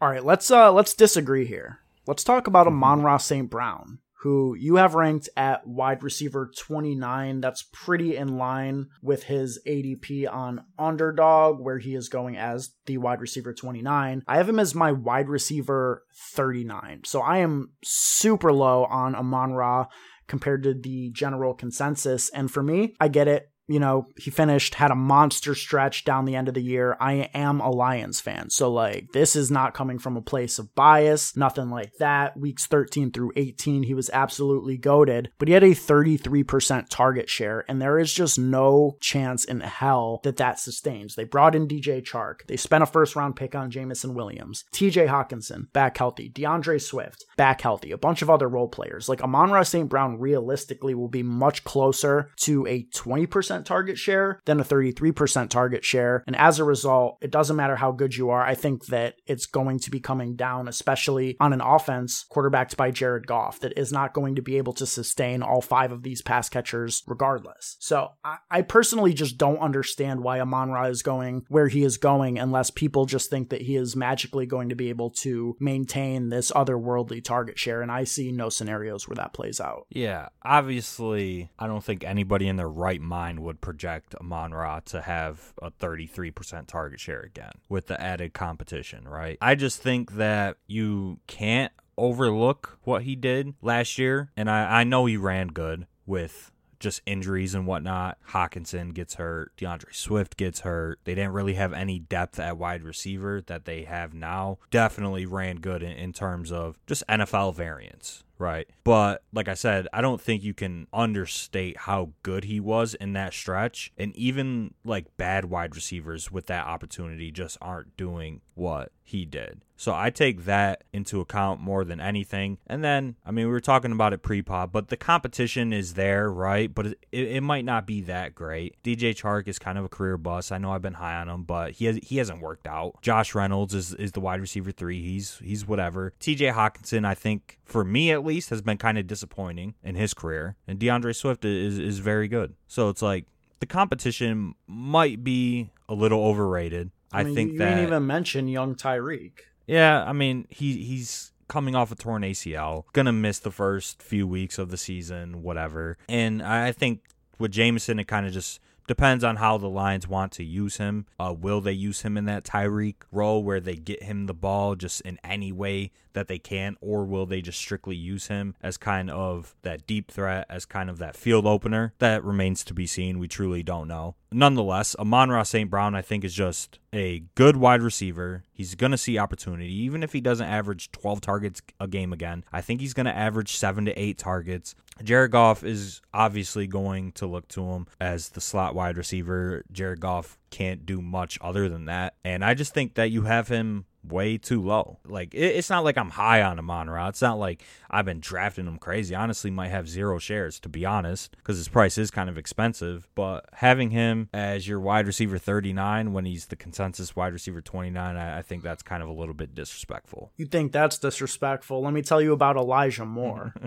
All 0.00 0.10
right, 0.10 0.24
let's 0.24 0.50
uh 0.50 0.70
let's 0.72 0.92
disagree 0.92 1.46
here. 1.46 1.78
Let's 2.06 2.22
talk 2.22 2.46
about 2.46 2.66
Amon-Ra 2.66 3.16
St. 3.16 3.48
Brown 3.48 3.98
who 4.20 4.54
you 4.58 4.76
have 4.76 4.94
ranked 4.94 5.28
at 5.36 5.66
wide 5.66 6.02
receiver 6.02 6.50
29. 6.58 7.40
That's 7.40 7.64
pretty 7.72 8.16
in 8.16 8.38
line 8.38 8.86
with 9.02 9.24
his 9.24 9.60
ADP 9.66 10.32
on 10.32 10.64
underdog, 10.78 11.60
where 11.60 11.78
he 11.78 11.94
is 11.94 12.08
going 12.08 12.36
as 12.36 12.70
the 12.86 12.98
wide 12.98 13.20
receiver 13.20 13.52
29. 13.52 14.22
I 14.26 14.36
have 14.36 14.48
him 14.48 14.58
as 14.58 14.74
my 14.74 14.92
wide 14.92 15.28
receiver 15.28 16.04
39. 16.34 17.02
So 17.04 17.20
I 17.20 17.38
am 17.38 17.72
super 17.84 18.52
low 18.52 18.84
on 18.84 19.14
Amon 19.14 19.52
Ra 19.52 19.86
compared 20.26 20.62
to 20.64 20.74
the 20.74 21.10
general 21.10 21.54
consensus. 21.54 22.30
And 22.30 22.50
for 22.50 22.62
me, 22.62 22.94
I 23.00 23.08
get 23.08 23.28
it 23.28 23.50
you 23.68 23.80
know, 23.80 24.06
he 24.16 24.30
finished, 24.30 24.76
had 24.76 24.90
a 24.90 24.96
monster 24.96 25.54
stretch 25.54 26.04
down 26.04 26.24
the 26.24 26.36
end 26.36 26.48
of 26.48 26.54
the 26.54 26.62
year. 26.62 26.96
I 27.00 27.30
am 27.34 27.60
a 27.60 27.70
Lions 27.70 28.20
fan. 28.20 28.50
So, 28.50 28.72
like, 28.72 29.12
this 29.12 29.34
is 29.34 29.50
not 29.50 29.74
coming 29.74 29.98
from 29.98 30.16
a 30.16 30.22
place 30.22 30.58
of 30.58 30.74
bias, 30.74 31.36
nothing 31.36 31.70
like 31.70 31.92
that. 31.98 32.36
Weeks 32.36 32.66
13 32.66 33.10
through 33.10 33.32
18, 33.34 33.82
he 33.82 33.94
was 33.94 34.10
absolutely 34.10 34.76
goaded, 34.76 35.30
but 35.38 35.48
he 35.48 35.54
had 35.54 35.64
a 35.64 35.70
33% 35.70 36.88
target 36.88 37.28
share, 37.28 37.64
and 37.68 37.82
there 37.82 37.98
is 37.98 38.12
just 38.12 38.38
no 38.38 38.96
chance 39.00 39.44
in 39.44 39.60
hell 39.60 40.20
that 40.22 40.36
that 40.36 40.60
sustains. 40.60 41.14
They 41.14 41.24
brought 41.24 41.54
in 41.54 41.66
DJ 41.66 42.02
Chark. 42.02 42.46
They 42.46 42.56
spent 42.56 42.82
a 42.82 42.86
first 42.86 43.16
round 43.16 43.36
pick 43.36 43.54
on 43.54 43.70
Jameson 43.70 44.14
Williams, 44.14 44.64
TJ 44.72 45.08
Hockenson, 45.08 45.72
back 45.72 45.98
healthy, 45.98 46.30
DeAndre 46.30 46.80
Swift, 46.80 47.24
back 47.36 47.60
healthy, 47.60 47.90
a 47.90 47.98
bunch 47.98 48.22
of 48.22 48.30
other 48.30 48.48
role 48.48 48.68
players. 48.68 49.08
Like, 49.08 49.22
Amon-Ra 49.22 49.64
St. 49.64 49.88
Brown 49.88 50.20
realistically 50.20 50.94
will 50.94 51.08
be 51.08 51.24
much 51.24 51.64
closer 51.64 52.30
to 52.36 52.66
a 52.66 52.84
20% 52.84 53.55
target 53.64 53.98
share 53.98 54.40
than 54.44 54.60
a 54.60 54.64
33% 54.64 55.48
target 55.48 55.84
share. 55.84 56.22
And 56.26 56.36
as 56.36 56.58
a 56.58 56.64
result, 56.64 57.18
it 57.20 57.30
doesn't 57.30 57.56
matter 57.56 57.76
how 57.76 57.92
good 57.92 58.16
you 58.16 58.30
are. 58.30 58.42
I 58.42 58.54
think 58.54 58.86
that 58.86 59.16
it's 59.26 59.46
going 59.46 59.78
to 59.80 59.90
be 59.90 60.00
coming 60.00 60.36
down, 60.36 60.68
especially 60.68 61.36
on 61.40 61.52
an 61.52 61.60
offense 61.60 62.24
quarterbacked 62.28 62.76
by 62.76 62.90
Jared 62.90 63.26
Goff, 63.26 63.60
that 63.60 63.76
is 63.76 63.92
not 63.92 64.14
going 64.14 64.34
to 64.36 64.42
be 64.42 64.56
able 64.56 64.72
to 64.74 64.86
sustain 64.86 65.42
all 65.42 65.60
five 65.60 65.92
of 65.92 66.02
these 66.02 66.22
pass 66.22 66.48
catchers 66.48 67.02
regardless. 67.06 67.76
So 67.80 68.10
I, 68.24 68.36
I 68.50 68.62
personally 68.62 69.14
just 69.14 69.38
don't 69.38 69.58
understand 69.58 70.22
why 70.22 70.40
Amon 70.40 70.70
Ra 70.70 70.84
is 70.84 71.02
going 71.02 71.44
where 71.48 71.68
he 71.68 71.84
is 71.84 71.96
going 71.96 72.38
unless 72.38 72.70
people 72.70 73.06
just 73.06 73.30
think 73.30 73.50
that 73.50 73.62
he 73.62 73.76
is 73.76 73.96
magically 73.96 74.46
going 74.46 74.68
to 74.68 74.74
be 74.74 74.88
able 74.88 75.10
to 75.10 75.56
maintain 75.60 76.28
this 76.28 76.50
otherworldly 76.52 77.22
target 77.22 77.58
share. 77.58 77.82
And 77.82 77.90
I 77.90 78.04
see 78.04 78.32
no 78.32 78.48
scenarios 78.48 79.08
where 79.08 79.16
that 79.16 79.32
plays 79.32 79.60
out. 79.60 79.86
Yeah, 79.90 80.28
obviously, 80.42 81.50
I 81.58 81.66
don't 81.66 81.84
think 81.84 82.04
anybody 82.04 82.48
in 82.48 82.56
their 82.56 82.68
right 82.68 83.00
mind 83.00 83.40
would 83.46 83.60
project 83.60 84.14
Amon 84.16 84.52
Ra 84.52 84.80
to 84.86 85.00
have 85.00 85.54
a 85.62 85.70
33% 85.70 86.66
target 86.66 87.00
share 87.00 87.20
again 87.20 87.52
with 87.68 87.86
the 87.86 87.98
added 88.00 88.34
competition, 88.34 89.08
right? 89.08 89.38
I 89.40 89.54
just 89.54 89.80
think 89.80 90.16
that 90.16 90.56
you 90.66 91.20
can't 91.26 91.72
overlook 91.96 92.78
what 92.82 93.02
he 93.02 93.16
did 93.16 93.54
last 93.62 93.98
year. 93.98 94.30
And 94.36 94.50
I, 94.50 94.80
I 94.80 94.84
know 94.84 95.06
he 95.06 95.16
ran 95.16 95.48
good 95.48 95.86
with 96.04 96.50
just 96.78 97.00
injuries 97.06 97.54
and 97.54 97.66
whatnot. 97.66 98.18
Hockenson 98.30 98.92
gets 98.92 99.14
hurt. 99.14 99.52
DeAndre 99.56 99.94
Swift 99.94 100.36
gets 100.36 100.60
hurt. 100.60 100.98
They 101.04 101.14
didn't 101.14 101.32
really 101.32 101.54
have 101.54 101.72
any 101.72 101.98
depth 101.98 102.38
at 102.38 102.58
wide 102.58 102.82
receiver 102.82 103.40
that 103.46 103.64
they 103.64 103.84
have 103.84 104.12
now. 104.12 104.58
Definitely 104.70 105.24
ran 105.24 105.56
good 105.56 105.82
in, 105.82 105.92
in 105.92 106.12
terms 106.12 106.52
of 106.52 106.78
just 106.86 107.06
NFL 107.08 107.54
variance 107.54 108.24
right? 108.38 108.68
But 108.84 109.22
like 109.32 109.48
I 109.48 109.54
said, 109.54 109.88
I 109.92 110.00
don't 110.00 110.20
think 110.20 110.42
you 110.42 110.54
can 110.54 110.86
understate 110.92 111.76
how 111.78 112.10
good 112.22 112.44
he 112.44 112.60
was 112.60 112.94
in 112.94 113.12
that 113.14 113.32
stretch. 113.32 113.92
And 113.96 114.14
even 114.16 114.74
like 114.84 115.16
bad 115.16 115.46
wide 115.46 115.74
receivers 115.74 116.30
with 116.30 116.46
that 116.46 116.66
opportunity 116.66 117.30
just 117.30 117.58
aren't 117.60 117.96
doing 117.96 118.40
what 118.54 118.92
he 119.02 119.24
did. 119.24 119.60
So 119.76 119.94
I 119.94 120.10
take 120.10 120.46
that 120.46 120.84
into 120.92 121.20
account 121.20 121.60
more 121.60 121.84
than 121.84 122.00
anything. 122.00 122.58
And 122.66 122.82
then, 122.82 123.16
I 123.26 123.30
mean, 123.30 123.46
we 123.46 123.52
were 123.52 123.60
talking 123.60 123.92
about 123.92 124.14
it 124.14 124.22
pre 124.22 124.40
pod, 124.40 124.72
but 124.72 124.88
the 124.88 124.96
competition 124.96 125.72
is 125.72 125.94
there, 125.94 126.30
right? 126.30 126.74
But 126.74 126.86
it, 126.86 126.98
it 127.12 127.42
might 127.42 127.64
not 127.64 127.86
be 127.86 128.00
that 128.02 128.34
great. 128.34 128.82
DJ 128.82 129.14
Chark 129.14 129.48
is 129.48 129.58
kind 129.58 129.76
of 129.76 129.84
a 129.84 129.88
career 129.88 130.16
bust. 130.16 130.50
I 130.50 130.58
know 130.58 130.72
I've 130.72 130.82
been 130.82 130.94
high 130.94 131.16
on 131.16 131.28
him, 131.28 131.42
but 131.42 131.72
he 131.72 131.84
has 131.84 131.98
he 132.02 132.16
hasn't 132.16 132.40
worked 132.40 132.66
out. 132.66 133.00
Josh 133.02 133.34
Reynolds 133.34 133.74
is, 133.74 133.92
is 133.94 134.12
the 134.12 134.20
wide 134.20 134.40
receiver 134.40 134.72
three. 134.72 135.02
He's 135.02 135.38
he's 135.44 135.66
whatever. 135.66 136.14
TJ 136.20 136.54
Hockenson, 136.54 137.04
I 137.04 137.14
think 137.14 137.55
for 137.66 137.84
me 137.84 138.12
at 138.12 138.24
least, 138.24 138.48
has 138.50 138.62
been 138.62 138.78
kind 138.78 138.96
of 138.96 139.06
disappointing 139.06 139.74
in 139.82 139.96
his 139.96 140.14
career, 140.14 140.56
and 140.66 140.78
DeAndre 140.78 141.14
Swift 141.14 141.44
is 141.44 141.78
is 141.78 141.98
very 141.98 142.28
good. 142.28 142.54
So 142.68 142.88
it's 142.88 143.02
like 143.02 143.26
the 143.60 143.66
competition 143.66 144.54
might 144.66 145.22
be 145.22 145.70
a 145.88 145.94
little 145.94 146.24
overrated. 146.24 146.90
I, 147.12 147.24
mean, 147.24 147.34
think 147.34 147.52
you, 147.52 147.58
that 147.58 147.70
didn't 147.70 147.88
even 147.88 148.06
mention 148.06 148.48
young 148.48 148.74
Tyreek. 148.74 149.32
Yeah, 149.66 150.04
I 150.04 150.12
mean 150.12 150.46
he 150.48 150.84
he's 150.84 151.32
coming 151.48 151.74
off 151.74 151.92
a 151.92 151.96
torn 151.96 152.22
ACL, 152.22 152.84
gonna 152.92 153.12
miss 153.12 153.40
the 153.40 153.50
first 153.50 154.02
few 154.02 154.26
weeks 154.26 154.58
of 154.58 154.70
the 154.70 154.76
season, 154.76 155.42
whatever. 155.42 155.98
And 156.08 156.42
I 156.42 156.72
think 156.72 157.00
with 157.38 157.50
Jameson, 157.50 157.98
it 157.98 158.04
kind 158.04 158.26
of 158.26 158.32
just 158.32 158.60
depends 158.86 159.24
on 159.24 159.36
how 159.36 159.58
the 159.58 159.68
Lions 159.68 160.08
want 160.08 160.32
to 160.32 160.44
use 160.44 160.76
him. 160.76 161.06
Uh, 161.18 161.34
will 161.36 161.60
they 161.60 161.72
use 161.72 162.02
him 162.02 162.16
in 162.16 162.24
that 162.26 162.44
Tyreek 162.44 162.96
role 163.10 163.42
where 163.42 163.60
they 163.60 163.76
get 163.76 164.02
him 164.02 164.26
the 164.26 164.34
ball 164.34 164.74
just 164.74 165.00
in 165.02 165.18
any 165.24 165.52
way 165.52 165.90
that 166.12 166.28
they 166.28 166.38
can, 166.38 166.76
or 166.80 167.04
will 167.04 167.26
they 167.26 167.42
just 167.42 167.58
strictly 167.58 167.96
use 167.96 168.28
him 168.28 168.54
as 168.62 168.76
kind 168.76 169.10
of 169.10 169.54
that 169.62 169.86
deep 169.86 170.10
threat, 170.10 170.46
as 170.48 170.64
kind 170.64 170.88
of 170.88 170.98
that 170.98 171.16
field 171.16 171.46
opener? 171.46 171.92
That 171.98 172.24
remains 172.24 172.64
to 172.64 172.74
be 172.74 172.86
seen. 172.86 173.18
We 173.18 173.28
truly 173.28 173.62
don't 173.62 173.88
know. 173.88 174.16
Nonetheless, 174.36 174.94
Amon-Ra 174.96 175.44
St. 175.44 175.70
Brown, 175.70 175.94
I 175.94 176.02
think, 176.02 176.22
is 176.22 176.34
just 176.34 176.78
a 176.92 177.20
good 177.36 177.56
wide 177.56 177.80
receiver. 177.80 178.44
He's 178.52 178.74
going 178.74 178.92
to 178.92 178.98
see 178.98 179.16
opportunity. 179.16 179.72
Even 179.72 180.02
if 180.02 180.12
he 180.12 180.20
doesn't 180.20 180.46
average 180.46 180.92
12 180.92 181.22
targets 181.22 181.62
a 181.80 181.88
game 181.88 182.12
again, 182.12 182.44
I 182.52 182.60
think 182.60 182.82
he's 182.82 182.92
going 182.92 183.06
to 183.06 183.16
average 183.16 183.56
seven 183.56 183.86
to 183.86 183.98
eight 183.98 184.18
targets. 184.18 184.74
Jared 185.02 185.30
Goff 185.30 185.64
is 185.64 186.02
obviously 186.12 186.66
going 186.66 187.12
to 187.12 187.26
look 187.26 187.48
to 187.48 187.64
him 187.64 187.86
as 187.98 188.28
the 188.28 188.42
slot 188.42 188.74
wide 188.74 188.98
receiver. 188.98 189.64
Jared 189.72 190.00
Goff 190.00 190.36
can't 190.50 190.84
do 190.84 191.00
much 191.00 191.38
other 191.40 191.70
than 191.70 191.86
that. 191.86 192.16
And 192.22 192.44
I 192.44 192.52
just 192.52 192.74
think 192.74 192.92
that 192.96 193.10
you 193.10 193.22
have 193.22 193.48
him 193.48 193.86
way 194.08 194.38
too 194.38 194.62
low. 194.62 194.98
Like 195.06 195.34
it, 195.34 195.56
it's 195.56 195.70
not 195.70 195.84
like 195.84 195.98
I'm 195.98 196.10
high 196.10 196.42
on 196.42 196.58
him 196.58 196.70
on 196.70 196.88
It's 197.08 197.22
not 197.22 197.38
like 197.38 197.62
I've 197.90 198.04
been 198.04 198.20
drafting 198.20 198.66
him 198.66 198.78
crazy. 198.78 199.14
Honestly, 199.14 199.50
might 199.50 199.68
have 199.68 199.88
zero 199.88 200.18
shares 200.18 200.60
to 200.60 200.68
be 200.68 200.84
honest, 200.84 201.36
because 201.36 201.56
his 201.56 201.68
price 201.68 201.98
is 201.98 202.10
kind 202.10 202.28
of 202.28 202.38
expensive. 202.38 203.08
But 203.14 203.46
having 203.54 203.90
him 203.90 204.28
as 204.32 204.66
your 204.68 204.80
wide 204.80 205.06
receiver 205.06 205.38
39 205.38 206.12
when 206.12 206.24
he's 206.24 206.46
the 206.46 206.56
consensus 206.56 207.14
wide 207.16 207.32
receiver 207.32 207.60
29, 207.60 208.16
I, 208.16 208.38
I 208.38 208.42
think 208.42 208.62
that's 208.62 208.82
kind 208.82 209.02
of 209.02 209.08
a 209.08 209.12
little 209.12 209.34
bit 209.34 209.54
disrespectful. 209.54 210.32
You 210.36 210.46
think 210.46 210.72
that's 210.72 210.98
disrespectful? 210.98 211.82
Let 211.82 211.92
me 211.92 212.02
tell 212.02 212.20
you 212.20 212.32
about 212.32 212.56
Elijah 212.56 213.04
Moore. 213.04 213.54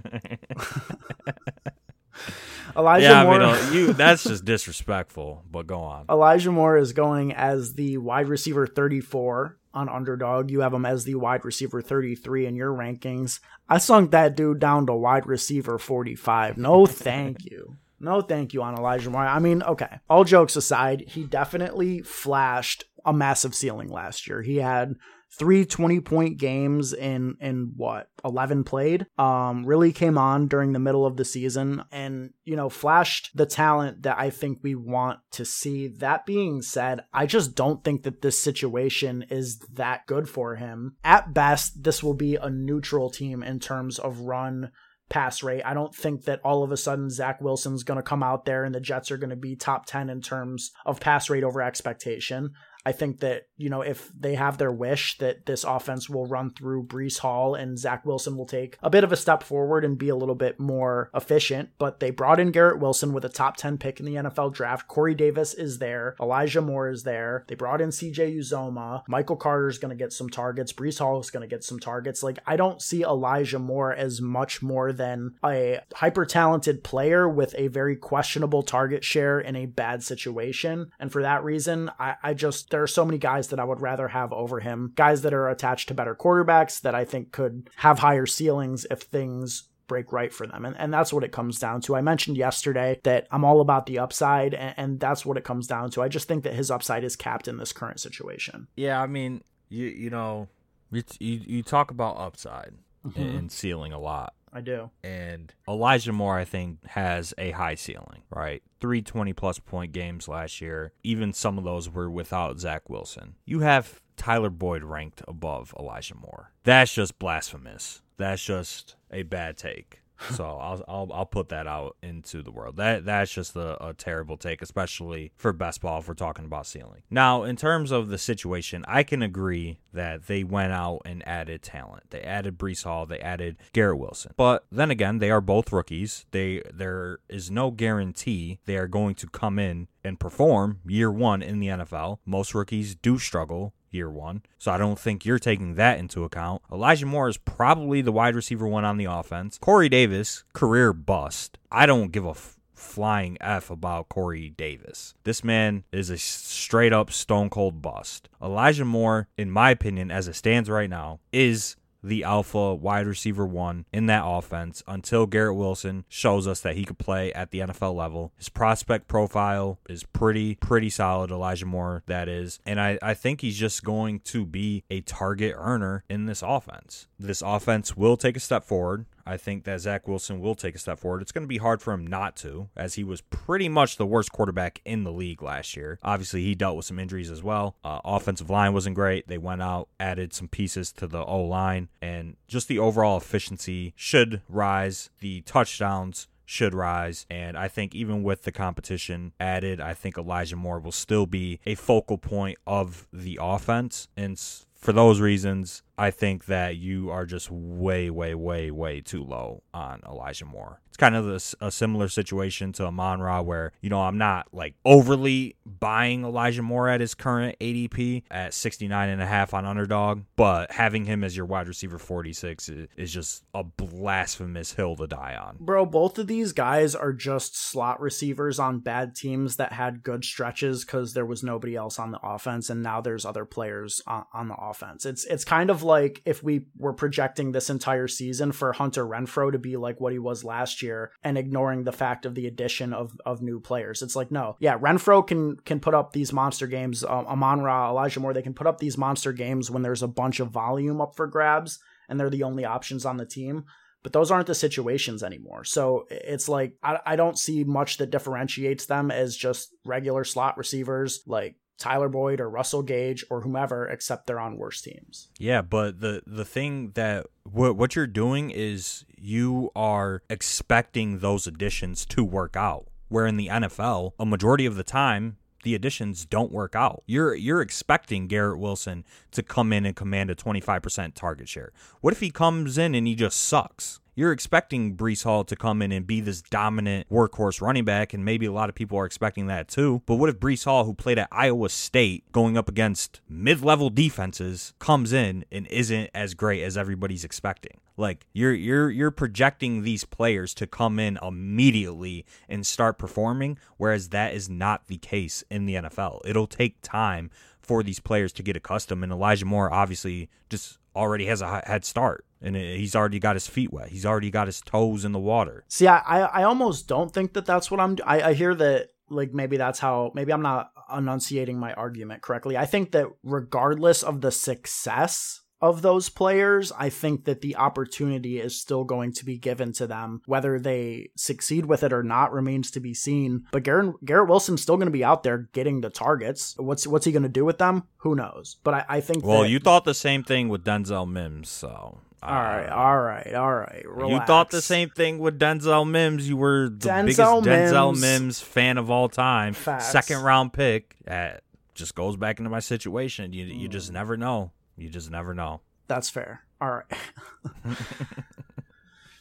Elijah 2.77 3.05
yeah, 3.05 3.23
Moore. 3.23 3.41
I 3.41 3.53
mean, 3.53 3.67
uh, 3.67 3.71
you 3.71 3.93
that's 3.93 4.23
just 4.23 4.45
disrespectful. 4.45 5.43
But 5.49 5.67
go 5.67 5.79
on. 5.79 6.05
Elijah 6.09 6.51
Moore 6.51 6.77
is 6.77 6.93
going 6.93 7.33
as 7.33 7.73
the 7.73 7.97
wide 7.97 8.27
receiver 8.27 8.67
34 8.67 9.57
on 9.73 9.89
underdog. 9.89 10.49
You 10.49 10.61
have 10.61 10.73
him 10.73 10.85
as 10.85 11.03
the 11.03 11.15
wide 11.15 11.45
receiver 11.45 11.81
33 11.81 12.45
in 12.45 12.55
your 12.55 12.71
rankings. 12.71 13.39
I 13.67 13.77
sunk 13.77 14.11
that 14.11 14.35
dude 14.35 14.59
down 14.59 14.87
to 14.87 14.93
wide 14.93 15.25
receiver 15.25 15.77
45. 15.77 16.57
No, 16.57 16.85
thank 16.85 17.45
you. 17.45 17.77
No, 17.99 18.21
thank 18.21 18.53
you 18.53 18.63
on 18.63 18.77
Elijah 18.77 19.09
Moore. 19.09 19.25
I 19.25 19.39
mean, 19.39 19.61
okay. 19.61 19.99
All 20.09 20.23
jokes 20.23 20.55
aside, 20.55 21.03
he 21.07 21.25
definitely 21.25 22.01
flashed 22.01 22.85
a 23.05 23.11
massive 23.11 23.53
ceiling 23.53 23.89
last 23.89 24.27
year. 24.27 24.41
He 24.41 24.57
had 24.57 24.95
three 25.37 25.65
20 25.65 25.99
point 26.01 26.37
games 26.37 26.93
in 26.93 27.35
in 27.39 27.73
what 27.75 28.07
11 28.25 28.63
played 28.63 29.05
um 29.17 29.65
really 29.65 29.91
came 29.91 30.17
on 30.17 30.47
during 30.47 30.73
the 30.73 30.79
middle 30.79 31.05
of 31.05 31.17
the 31.17 31.25
season 31.25 31.83
and 31.91 32.31
you 32.45 32.55
know 32.55 32.69
flashed 32.69 33.29
the 33.35 33.45
talent 33.45 34.01
that 34.01 34.17
i 34.17 34.29
think 34.29 34.59
we 34.63 34.73
want 34.73 35.19
to 35.31 35.45
see 35.45 35.87
that 35.87 36.25
being 36.25 36.61
said 36.61 37.01
i 37.13 37.25
just 37.25 37.55
don't 37.55 37.83
think 37.83 38.03
that 38.03 38.21
this 38.21 38.41
situation 38.41 39.23
is 39.29 39.59
that 39.71 40.05
good 40.07 40.27
for 40.27 40.55
him 40.55 40.95
at 41.03 41.33
best 41.33 41.83
this 41.83 42.01
will 42.01 42.15
be 42.15 42.35
a 42.35 42.49
neutral 42.49 43.09
team 43.09 43.43
in 43.43 43.59
terms 43.59 43.99
of 43.99 44.21
run 44.21 44.71
pass 45.09 45.43
rate. 45.43 45.63
I 45.65 45.73
don't 45.73 45.93
think 45.93 46.25
that 46.25 46.39
all 46.43 46.63
of 46.63 46.71
a 46.71 46.77
sudden 46.77 47.09
Zach 47.09 47.41
Wilson's 47.41 47.83
going 47.83 47.97
to 47.97 48.03
come 48.03 48.23
out 48.23 48.45
there 48.45 48.63
and 48.63 48.73
the 48.73 48.79
Jets 48.79 49.11
are 49.11 49.17
going 49.17 49.31
to 49.31 49.35
be 49.35 49.55
top 49.55 49.85
10 49.85 50.09
in 50.09 50.21
terms 50.21 50.71
of 50.85 50.99
pass 50.99 51.29
rate 51.29 51.43
over 51.43 51.61
expectation. 51.61 52.51
I 52.85 52.91
think 52.91 53.19
that, 53.19 53.47
you 53.57 53.69
know, 53.69 53.81
if 53.81 54.11
they 54.17 54.35
have 54.35 54.57
their 54.57 54.71
wish 54.71 55.17
that 55.17 55.45
this 55.45 55.63
offense 55.63 56.09
will 56.09 56.25
run 56.25 56.51
through 56.51 56.87
Breece 56.87 57.19
Hall 57.19 57.55
and 57.55 57.77
Zach 57.77 58.05
Wilson 58.05 58.37
will 58.37 58.45
take 58.45 58.77
a 58.81 58.89
bit 58.89 59.03
of 59.03 59.11
a 59.11 59.17
step 59.17 59.43
forward 59.43 59.83
and 59.83 59.97
be 59.97 60.09
a 60.09 60.15
little 60.15 60.35
bit 60.35 60.59
more 60.59 61.11
efficient. 61.13 61.69
But 61.77 61.99
they 61.99 62.09
brought 62.09 62.39
in 62.39 62.51
Garrett 62.51 62.79
Wilson 62.79 63.13
with 63.13 63.25
a 63.25 63.29
top 63.29 63.57
10 63.57 63.77
pick 63.77 63.99
in 63.99 64.05
the 64.05 64.15
NFL 64.15 64.53
draft. 64.53 64.87
Corey 64.87 65.13
Davis 65.13 65.53
is 65.53 65.79
there. 65.79 66.15
Elijah 66.21 66.61
Moore 66.61 66.89
is 66.89 67.03
there. 67.03 67.43
They 67.47 67.55
brought 67.55 67.81
in 67.81 67.89
CJ 67.89 68.37
Uzomah. 68.37 69.03
Michael 69.07 69.35
Carter 69.35 69.67
is 69.67 69.77
going 69.77 69.95
to 69.95 70.01
get 70.01 70.13
some 70.13 70.29
targets. 70.29 70.71
Breece 70.71 70.99
Hall 70.99 71.19
is 71.19 71.31
going 71.31 71.47
to 71.47 71.53
get 71.53 71.63
some 71.63 71.79
targets. 71.79 72.23
Like, 72.23 72.39
I 72.47 72.55
don't 72.55 72.81
see 72.81 73.03
Elijah 73.03 73.59
Moore 73.59 73.93
as 73.93 74.21
much 74.21 74.61
more 74.61 74.93
than 74.93 75.35
a 75.43 75.79
hyper 75.93 76.25
talented 76.25 76.83
player 76.83 77.27
with 77.27 77.53
a 77.57 77.67
very 77.67 77.97
questionable 77.97 78.63
target 78.63 79.03
share 79.03 79.39
in 79.39 79.55
a 79.55 79.65
bad 79.65 80.01
situation. 80.01 80.91
And 80.99 81.11
for 81.11 81.21
that 81.21 81.43
reason, 81.43 81.91
I, 81.99 82.15
I 82.23 82.33
just, 82.33 82.68
there 82.69 82.81
are 82.83 82.87
so 82.87 83.05
many 83.05 83.17
guys 83.17 83.49
that 83.49 83.59
I 83.59 83.63
would 83.63 83.81
rather 83.81 84.09
have 84.09 84.31
over 84.33 84.59
him. 84.59 84.93
Guys 84.95 85.21
that 85.23 85.33
are 85.33 85.49
attached 85.49 85.87
to 85.89 85.93
better 85.93 86.15
quarterbacks 86.15 86.81
that 86.81 86.95
I 86.95 87.05
think 87.05 87.31
could 87.31 87.69
have 87.77 87.99
higher 87.99 88.25
ceilings 88.25 88.85
if 88.91 89.01
things 89.01 89.63
break 89.87 90.13
right 90.13 90.31
for 90.31 90.45
them. 90.45 90.65
And, 90.65 90.77
and 90.77 90.93
that's 90.93 91.11
what 91.11 91.23
it 91.23 91.31
comes 91.31 91.57
down 91.57 91.81
to. 91.81 91.95
I 91.95 92.01
mentioned 92.01 92.37
yesterday 92.37 92.99
that 93.03 93.27
I'm 93.31 93.43
all 93.43 93.59
about 93.59 93.87
the 93.87 93.97
upside, 93.99 94.53
and, 94.53 94.73
and 94.77 94.99
that's 94.99 95.25
what 95.25 95.35
it 95.37 95.43
comes 95.43 95.65
down 95.65 95.89
to. 95.91 96.03
I 96.03 96.07
just 96.07 96.27
think 96.27 96.43
that 96.43 96.53
his 96.53 96.69
upside 96.69 97.03
is 97.03 97.15
capped 97.15 97.47
in 97.47 97.57
this 97.57 97.73
current 97.73 97.99
situation. 97.99 98.67
Yeah, 98.75 99.01
I 99.01 99.07
mean, 99.07 99.43
you 99.69 99.87
you 99.87 100.09
know, 100.11 100.47
you 100.91 101.03
you, 101.19 101.41
you 101.45 101.63
talk 101.63 101.91
about 101.91 102.17
upside 102.17 102.75
Mm-hmm. 103.07 103.21
and 103.21 103.49
ceiling 103.51 103.93
a 103.93 103.97
lot. 103.97 104.33
I 104.51 104.61
do. 104.61 104.89
And 105.03 105.53
Elijah 105.67 106.13
Moore, 106.13 106.37
I 106.37 106.45
think, 106.45 106.85
has 106.87 107.33
a 107.37 107.51
high 107.51 107.75
ceiling, 107.75 108.23
right? 108.29 108.63
Three 108.79 109.01
20 109.01 109.33
plus 109.33 109.59
point 109.59 109.91
games 109.91 110.27
last 110.27 110.61
year. 110.61 110.93
Even 111.03 111.33
some 111.33 111.57
of 111.57 111.63
those 111.63 111.89
were 111.89 112.09
without 112.09 112.59
Zach 112.59 112.89
Wilson. 112.89 113.35
You 113.45 113.59
have 113.59 114.01
Tyler 114.17 114.49
Boyd 114.49 114.83
ranked 114.83 115.21
above 115.27 115.73
Elijah 115.79 116.15
Moore. 116.15 116.51
That's 116.63 116.93
just 116.93 117.19
blasphemous. 117.19 118.01
That's 118.17 118.43
just 118.43 118.95
a 119.11 119.23
bad 119.23 119.57
take. 119.57 119.98
So 120.31 120.43
I'll, 120.45 120.83
I'll 120.87 121.09
I'll 121.13 121.25
put 121.25 121.49
that 121.49 121.67
out 121.67 121.95
into 122.01 122.41
the 122.41 122.51
world. 122.51 122.77
That 122.77 123.05
that's 123.05 123.31
just 123.31 123.55
a, 123.55 123.83
a 123.83 123.93
terrible 123.93 124.37
take, 124.37 124.61
especially 124.61 125.31
for 125.35 125.53
best 125.53 125.81
ball 125.81 125.99
if 125.99 126.07
we're 126.07 126.13
talking 126.13 126.45
about 126.45 126.67
ceiling. 126.67 127.03
Now, 127.09 127.43
in 127.43 127.55
terms 127.55 127.91
of 127.91 128.09
the 128.09 128.17
situation, 128.17 128.83
I 128.87 129.03
can 129.03 129.21
agree 129.21 129.79
that 129.93 130.27
they 130.27 130.43
went 130.43 130.73
out 130.73 131.01
and 131.05 131.27
added 131.27 131.61
talent. 131.61 132.09
They 132.09 132.21
added 132.21 132.57
Breece 132.57 132.83
Hall, 132.83 133.05
they 133.05 133.19
added 133.19 133.57
Garrett 133.73 133.99
Wilson. 133.99 134.33
But 134.37 134.65
then 134.71 134.91
again, 134.91 135.19
they 135.19 135.31
are 135.31 135.41
both 135.41 135.71
rookies. 135.71 136.25
They 136.31 136.61
there 136.73 137.19
is 137.29 137.49
no 137.49 137.71
guarantee 137.71 138.59
they 138.65 138.77
are 138.77 138.87
going 138.87 139.15
to 139.15 139.27
come 139.27 139.57
in 139.57 139.87
and 140.03 140.19
perform 140.19 140.79
year 140.85 141.11
one 141.11 141.41
in 141.41 141.59
the 141.59 141.67
NFL. 141.67 142.19
Most 142.25 142.53
rookies 142.53 142.95
do 142.95 143.17
struggle 143.17 143.73
year 143.91 144.09
one. 144.09 144.43
So 144.57 144.71
I 144.71 144.77
don't 144.77 144.99
think 144.99 145.25
you're 145.25 145.39
taking 145.39 145.75
that 145.75 145.99
into 145.99 146.23
account. 146.23 146.61
Elijah 146.71 147.05
Moore 147.05 147.29
is 147.29 147.37
probably 147.37 148.01
the 148.01 148.11
wide 148.11 148.35
receiver 148.35 148.67
one 148.67 148.85
on 148.85 148.97
the 148.97 149.05
offense. 149.05 149.57
Corey 149.59 149.89
Davis, 149.89 150.43
career 150.53 150.93
bust. 150.93 151.57
I 151.71 151.85
don't 151.85 152.11
give 152.11 152.25
a 152.25 152.31
f- 152.31 152.57
flying 152.73 153.37
F 153.41 153.69
about 153.69 154.09
Corey 154.09 154.49
Davis. 154.49 155.13
This 155.23 155.43
man 155.43 155.83
is 155.91 156.09
a 156.09 156.17
straight 156.17 156.93
up 156.93 157.11
stone 157.11 157.49
cold 157.49 157.81
bust. 157.81 158.29
Elijah 158.41 158.85
Moore, 158.85 159.27
in 159.37 159.51
my 159.51 159.71
opinion, 159.71 160.11
as 160.11 160.27
it 160.27 160.35
stands 160.35 160.69
right 160.69 160.89
now, 160.89 161.19
is 161.31 161.75
the 162.03 162.23
alpha 162.23 162.73
wide 162.75 163.07
receiver 163.07 163.45
one 163.45 163.85
in 163.91 164.05
that 164.07 164.23
offense 164.25 164.83
until 164.87 165.25
Garrett 165.25 165.55
Wilson 165.55 166.05
shows 166.07 166.47
us 166.47 166.61
that 166.61 166.75
he 166.75 166.85
could 166.85 166.97
play 166.97 167.33
at 167.33 167.51
the 167.51 167.59
NFL 167.59 167.95
level. 167.95 168.31
His 168.37 168.49
prospect 168.49 169.07
profile 169.07 169.79
is 169.89 170.03
pretty, 170.03 170.55
pretty 170.55 170.89
solid, 170.89 171.31
Elijah 171.31 171.65
Moore, 171.65 172.03
that 172.07 172.27
is. 172.27 172.59
And 172.65 172.79
I, 172.79 172.97
I 173.01 173.13
think 173.13 173.41
he's 173.41 173.57
just 173.57 173.83
going 173.83 174.19
to 174.21 174.45
be 174.45 174.83
a 174.89 175.01
target 175.01 175.55
earner 175.57 176.03
in 176.09 176.25
this 176.25 176.41
offense. 176.41 177.07
This 177.19 177.41
offense 177.41 177.97
will 177.97 178.17
take 178.17 178.37
a 178.37 178.39
step 178.39 178.63
forward. 178.63 179.05
I 179.25 179.37
think 179.37 179.63
that 179.63 179.81
Zach 179.81 180.07
Wilson 180.07 180.39
will 180.39 180.55
take 180.55 180.75
a 180.75 180.79
step 180.79 180.99
forward. 180.99 181.21
It's 181.21 181.31
going 181.31 181.43
to 181.43 181.47
be 181.47 181.57
hard 181.57 181.81
for 181.81 181.93
him 181.93 182.05
not 182.05 182.35
to, 182.37 182.69
as 182.75 182.95
he 182.95 183.03
was 183.03 183.21
pretty 183.21 183.69
much 183.69 183.97
the 183.97 184.05
worst 184.05 184.31
quarterback 184.31 184.81
in 184.85 185.03
the 185.03 185.11
league 185.11 185.41
last 185.41 185.75
year. 185.75 185.99
Obviously, 186.03 186.43
he 186.43 186.55
dealt 186.55 186.77
with 186.77 186.85
some 186.85 186.99
injuries 186.99 187.31
as 187.31 187.43
well. 187.43 187.75
Uh, 187.83 187.99
offensive 188.03 188.49
line 188.49 188.73
wasn't 188.73 188.95
great. 188.95 189.27
They 189.27 189.37
went 189.37 189.61
out, 189.61 189.89
added 189.99 190.33
some 190.33 190.47
pieces 190.47 190.91
to 190.93 191.07
the 191.07 191.23
O 191.23 191.41
line, 191.41 191.89
and 192.01 192.37
just 192.47 192.67
the 192.67 192.79
overall 192.79 193.17
efficiency 193.17 193.93
should 193.95 194.41
rise. 194.47 195.09
The 195.19 195.41
touchdowns 195.41 196.27
should 196.49 196.73
rise. 196.73 197.27
And 197.29 197.55
I 197.55 197.67
think 197.67 197.93
even 197.93 198.23
with 198.23 198.41
the 198.41 198.51
competition 198.51 199.33
added, 199.39 199.79
I 199.79 199.93
think 199.93 200.17
Elijah 200.17 200.55
Moore 200.55 200.79
will 200.79 200.91
still 200.91 201.27
be 201.27 201.59
a 201.63 201.75
focal 201.75 202.17
point 202.17 202.57
of 202.65 203.07
the 203.13 203.37
offense. 203.39 204.07
And 204.17 204.39
for 204.73 204.91
those 204.91 205.19
reasons, 205.19 205.83
I 205.99 206.11
think 206.11 206.45
that 206.45 206.77
you 206.77 207.09
are 207.11 207.25
just 207.25 207.51
way, 207.51 208.09
way, 208.09 208.33
way, 208.33 208.71
way 208.71 209.01
too 209.01 209.21
low 209.21 209.63
on 209.73 210.01
Elijah 210.07 210.45
Moore. 210.45 210.79
It's 210.87 210.97
kind 210.97 211.15
of 211.15 211.27
a, 211.27 211.65
a 211.65 211.71
similar 211.71 212.07
situation 212.07 212.71
to 212.73 212.85
Amon 212.85 213.19
Ra, 213.19 213.41
where, 213.41 213.73
you 213.81 213.89
know, 213.89 214.01
I'm 214.01 214.17
not 214.17 214.47
like 214.53 214.75
overly 214.85 215.55
buying 215.65 216.23
Elijah 216.23 216.63
Moore 216.63 216.87
at 216.87 217.01
his 217.01 217.13
current 217.13 217.57
ADP 217.59 218.23
at 218.31 218.53
69 218.53 219.09
and 219.09 219.21
a 219.21 219.25
half 219.25 219.53
on 219.53 219.65
underdog, 219.65 220.23
but 220.37 220.71
having 220.71 221.05
him 221.05 221.23
as 221.23 221.35
your 221.35 221.45
wide 221.45 221.67
receiver 221.67 221.99
46 221.99 222.69
is, 222.69 223.11
just 223.11 223.43
a 223.53 223.63
blasphemous 223.63 224.73
hill 224.73 224.95
to 224.95 225.07
die 225.07 225.35
on. 225.35 225.57
Bro, 225.59 225.87
both 225.87 226.17
of 226.17 226.27
these 226.27 226.53
guys 226.53 226.95
are 226.95 227.11
just 227.11 227.57
slot 227.57 227.99
receivers 227.99 228.57
on 228.57 228.79
bad 228.79 229.15
teams 229.15 229.57
that 229.57 229.73
had 229.73 230.03
good 230.03 230.23
stretches 230.23 230.85
because 230.85 231.13
there 231.13 231.25
was 231.25 231.43
nobody 231.43 231.75
else 231.75 231.99
on 231.99 232.11
the 232.11 232.19
offense, 232.23 232.69
and 232.69 232.81
now 232.81 233.01
there's 233.01 233.25
other 233.25 233.45
players 233.45 234.01
on, 234.07 234.25
on 234.33 234.47
the 234.47 234.55
offense. 234.55 235.05
It's 235.05 235.25
it's 235.25 235.43
kind 235.43 235.69
of 235.69 235.83
like 235.83 235.88
if 236.25 236.43
we 236.43 236.65
were 236.77 236.93
projecting 236.93 237.51
this 237.51 237.69
entire 237.69 238.07
season 238.07 238.51
for 238.51 238.73
Hunter 238.73 239.05
Renfrow 239.05 239.51
to 239.51 239.59
be 239.59 239.77
like 239.77 239.99
what 239.99 240.13
he 240.13 240.19
was 240.19 240.43
last 240.43 240.81
year 240.81 241.11
and 241.23 241.37
ignoring 241.37 241.83
the 241.83 241.91
fact 241.91 242.25
of 242.25 242.35
the 242.35 242.47
addition 242.47 242.93
of, 242.93 243.19
of 243.25 243.41
new 243.41 243.59
players. 243.59 244.01
It's 244.01 244.15
like, 244.15 244.31
no, 244.31 244.55
yeah, 244.59 244.77
Renfrow 244.77 245.25
can 245.25 245.57
can 245.57 245.79
put 245.79 245.93
up 245.93 246.13
these 246.13 246.33
monster 246.33 246.67
games. 246.67 247.03
Um, 247.03 247.25
Amon 247.27 247.61
Ra, 247.61 247.89
Elijah 247.89 248.19
Moore, 248.19 248.33
they 248.33 248.41
can 248.41 248.53
put 248.53 248.67
up 248.67 248.79
these 248.79 248.97
monster 248.97 249.33
games 249.33 249.71
when 249.71 249.81
there's 249.81 250.03
a 250.03 250.07
bunch 250.07 250.39
of 250.39 250.49
volume 250.49 251.01
up 251.01 251.15
for 251.15 251.27
grabs 251.27 251.79
and 252.07 252.19
they're 252.19 252.29
the 252.29 252.43
only 252.43 252.65
options 252.65 253.05
on 253.05 253.17
the 253.17 253.25
team 253.25 253.65
but 254.01 254.13
those 254.13 254.31
aren't 254.31 254.47
the 254.47 254.55
situations 254.55 255.23
anymore. 255.23 255.63
So 255.63 256.05
it's 256.09 256.47
like 256.47 256.75
I, 256.81 256.99
I 257.05 257.15
don't 257.15 257.37
see 257.37 257.63
much 257.63 257.97
that 257.97 258.11
differentiates 258.11 258.85
them 258.85 259.11
as 259.11 259.35
just 259.35 259.75
regular 259.85 260.23
slot 260.23 260.57
receivers 260.57 261.21
like 261.27 261.57
Tyler 261.79 262.09
Boyd 262.09 262.39
or 262.39 262.49
Russell 262.49 262.83
Gage 262.83 263.25
or 263.29 263.41
whomever, 263.41 263.87
except 263.87 264.27
they're 264.27 264.39
on 264.39 264.57
worse 264.57 264.81
teams. 264.81 265.29
Yeah, 265.39 265.61
but 265.61 266.01
the 266.01 266.21
the 266.27 266.45
thing 266.45 266.91
that 266.91 267.25
what 267.43 267.75
what 267.75 267.95
you're 267.95 268.07
doing 268.07 268.51
is 268.51 269.05
you 269.17 269.71
are 269.75 270.21
expecting 270.29 271.19
those 271.19 271.47
additions 271.47 272.05
to 272.07 272.23
work 272.23 272.55
out. 272.55 272.87
Where 273.07 273.25
in 273.25 273.37
the 273.37 273.47
NFL, 273.47 274.11
a 274.19 274.25
majority 274.25 274.67
of 274.67 274.75
the 274.75 274.83
time 274.83 275.37
the 275.63 275.75
additions 275.75 276.25
don't 276.25 276.51
work 276.51 276.75
out. 276.75 277.03
You're 277.05 277.35
you're 277.35 277.61
expecting 277.61 278.27
Garrett 278.27 278.59
Wilson 278.59 279.03
to 279.31 279.43
come 279.43 279.73
in 279.73 279.85
and 279.85 279.95
command 279.95 280.29
a 280.29 280.35
25% 280.35 281.13
target 281.15 281.49
share. 281.49 281.71
What 282.01 282.13
if 282.13 282.19
he 282.19 282.29
comes 282.29 282.77
in 282.77 282.95
and 282.95 283.07
he 283.07 283.15
just 283.15 283.39
sucks? 283.39 283.99
You're 284.19 284.33
expecting 284.33 284.97
Breece 284.97 285.23
Hall 285.23 285.45
to 285.45 285.55
come 285.55 285.81
in 285.81 285.93
and 285.93 286.05
be 286.05 286.19
this 286.19 286.41
dominant 286.41 287.07
workhorse 287.09 287.61
running 287.61 287.85
back, 287.85 288.13
and 288.13 288.25
maybe 288.25 288.45
a 288.45 288.51
lot 288.51 288.67
of 288.67 288.75
people 288.75 288.99
are 288.99 289.05
expecting 289.05 289.47
that 289.47 289.69
too. 289.69 290.01
But 290.05 290.15
what 290.15 290.27
if 290.27 290.41
Breece 290.41 290.65
Hall, 290.65 290.83
who 290.83 290.93
played 290.93 291.17
at 291.17 291.29
Iowa 291.31 291.69
State 291.69 292.29
going 292.33 292.57
up 292.57 292.67
against 292.67 293.21
mid 293.29 293.61
level 293.61 293.89
defenses, 293.89 294.73
comes 294.77 295.13
in 295.13 295.45
and 295.53 295.65
isn't 295.67 296.09
as 296.13 296.33
great 296.33 296.63
as 296.63 296.75
everybody's 296.75 297.23
expecting? 297.23 297.79
Like 297.95 298.25
you're 298.33 298.53
you're 298.53 298.89
you're 298.89 299.09
projecting 299.09 299.83
these 299.83 300.03
players 300.03 300.53
to 300.55 300.67
come 300.67 300.99
in 300.99 301.17
immediately 301.21 302.25
and 302.49 302.67
start 302.67 302.97
performing, 302.97 303.57
whereas 303.77 304.09
that 304.09 304.33
is 304.33 304.49
not 304.49 304.87
the 304.87 304.97
case 304.97 305.45
in 305.49 305.65
the 305.65 305.75
NFL. 305.75 306.19
It'll 306.25 306.45
take 306.45 306.81
time 306.81 307.31
for 307.61 307.83
these 307.83 308.01
players 308.01 308.33
to 308.33 308.43
get 308.43 308.57
accustomed. 308.57 309.01
And 309.01 309.13
Elijah 309.13 309.45
Moore 309.45 309.71
obviously 309.71 310.27
just 310.49 310.77
already 310.99 311.25
has 311.25 311.41
a 311.41 311.61
head 311.65 311.85
start 311.85 312.25
and 312.41 312.55
he's 312.55 312.95
already 312.95 313.19
got 313.19 313.35
his 313.35 313.47
feet 313.47 313.71
wet. 313.71 313.89
He's 313.89 314.05
already 314.05 314.29
got 314.31 314.47
his 314.47 314.61
toes 314.61 315.05
in 315.05 315.11
the 315.11 315.19
water. 315.19 315.63
See, 315.67 315.87
I 315.87 316.25
I 316.25 316.43
almost 316.43 316.87
don't 316.87 317.11
think 317.11 317.33
that 317.33 317.45
that's 317.45 317.71
what 317.71 317.79
I'm. 317.79 317.97
I, 318.05 318.21
I 318.21 318.33
hear 318.33 318.53
that 318.55 318.89
like 319.09 319.33
maybe 319.33 319.57
that's 319.57 319.79
how 319.79 320.11
maybe 320.13 320.31
I'm 320.31 320.41
not 320.41 320.71
enunciating 320.95 321.59
my 321.59 321.73
argument 321.73 322.21
correctly. 322.21 322.57
I 322.57 322.65
think 322.65 322.91
that 322.91 323.07
regardless 323.23 324.03
of 324.03 324.21
the 324.21 324.31
success 324.31 325.38
of 325.61 325.81
those 325.81 326.09
players, 326.09 326.71
I 326.77 326.89
think 326.89 327.25
that 327.25 327.41
the 327.41 327.55
opportunity 327.57 328.39
is 328.39 328.59
still 328.59 328.83
going 328.83 329.11
to 329.13 329.25
be 329.25 329.37
given 329.37 329.73
to 329.73 329.87
them. 329.87 330.21
Whether 330.25 330.59
they 330.59 331.09
succeed 331.15 331.65
with 331.65 331.83
it 331.83 331.91
or 331.93 332.03
not 332.03 332.31
remains 332.31 332.71
to 332.71 332.79
be 332.79 332.93
seen. 332.93 333.45
But 333.51 333.63
Garrett, 333.63 334.03
Garrett 334.05 334.29
Wilson's 334.29 334.61
still 334.61 334.77
going 334.77 334.87
to 334.87 334.91
be 334.91 335.03
out 335.03 335.23
there 335.23 335.49
getting 335.53 335.81
the 335.81 335.89
targets. 335.89 336.55
What's 336.57 336.87
what's 336.87 337.05
he 337.05 337.11
going 337.11 337.23
to 337.23 337.29
do 337.29 337.43
with 337.45 337.57
them? 337.57 337.83
Who 337.97 338.15
knows? 338.15 338.57
But 338.63 338.73
I, 338.73 338.85
I 338.87 339.01
think. 339.01 339.25
Well, 339.25 339.41
that, 339.41 339.49
you 339.49 339.59
thought 339.59 339.83
the 339.85 339.93
same 339.93 340.23
thing 340.23 340.49
with 340.49 340.63
Denzel 340.63 341.09
Mims, 341.09 341.49
so. 341.49 341.99
All 342.21 342.33
right, 342.33 342.67
all 342.67 342.99
right, 342.99 343.33
all 343.33 343.53
right. 343.53 343.83
Relax. 343.87 344.11
You 344.11 344.25
thought 344.27 344.49
the 344.49 344.61
same 344.61 344.89
thing 344.89 345.19
with 345.19 345.39
Denzel 345.39 345.89
Mims. 345.89 346.27
You 346.27 346.35
were 346.35 346.67
the 346.69 346.89
Denzel 346.89 347.41
biggest 347.43 347.73
Denzel 347.73 347.91
Mims. 347.93 348.01
Mims 348.01 348.41
fan 348.41 348.77
of 348.77 348.91
all 348.91 349.07
time. 349.07 349.53
Facts. 349.53 349.89
Second 349.89 350.21
round 350.23 350.51
pick. 350.51 350.95
That 351.05 351.43
just 351.75 351.95
goes 351.95 352.17
back 352.17 352.39
into 352.39 352.49
my 352.49 352.59
situation. 352.59 353.31
You 353.31 353.45
you 353.45 353.69
Mm. 353.69 353.71
just 353.71 353.93
never 353.93 354.17
know. 354.17 354.51
You 354.79 354.89
just 354.89 355.11
never 355.11 355.33
know. 355.33 355.61
That's 355.87 356.09
fair. 356.09 356.41
All 356.61 356.69
right. 356.71 357.77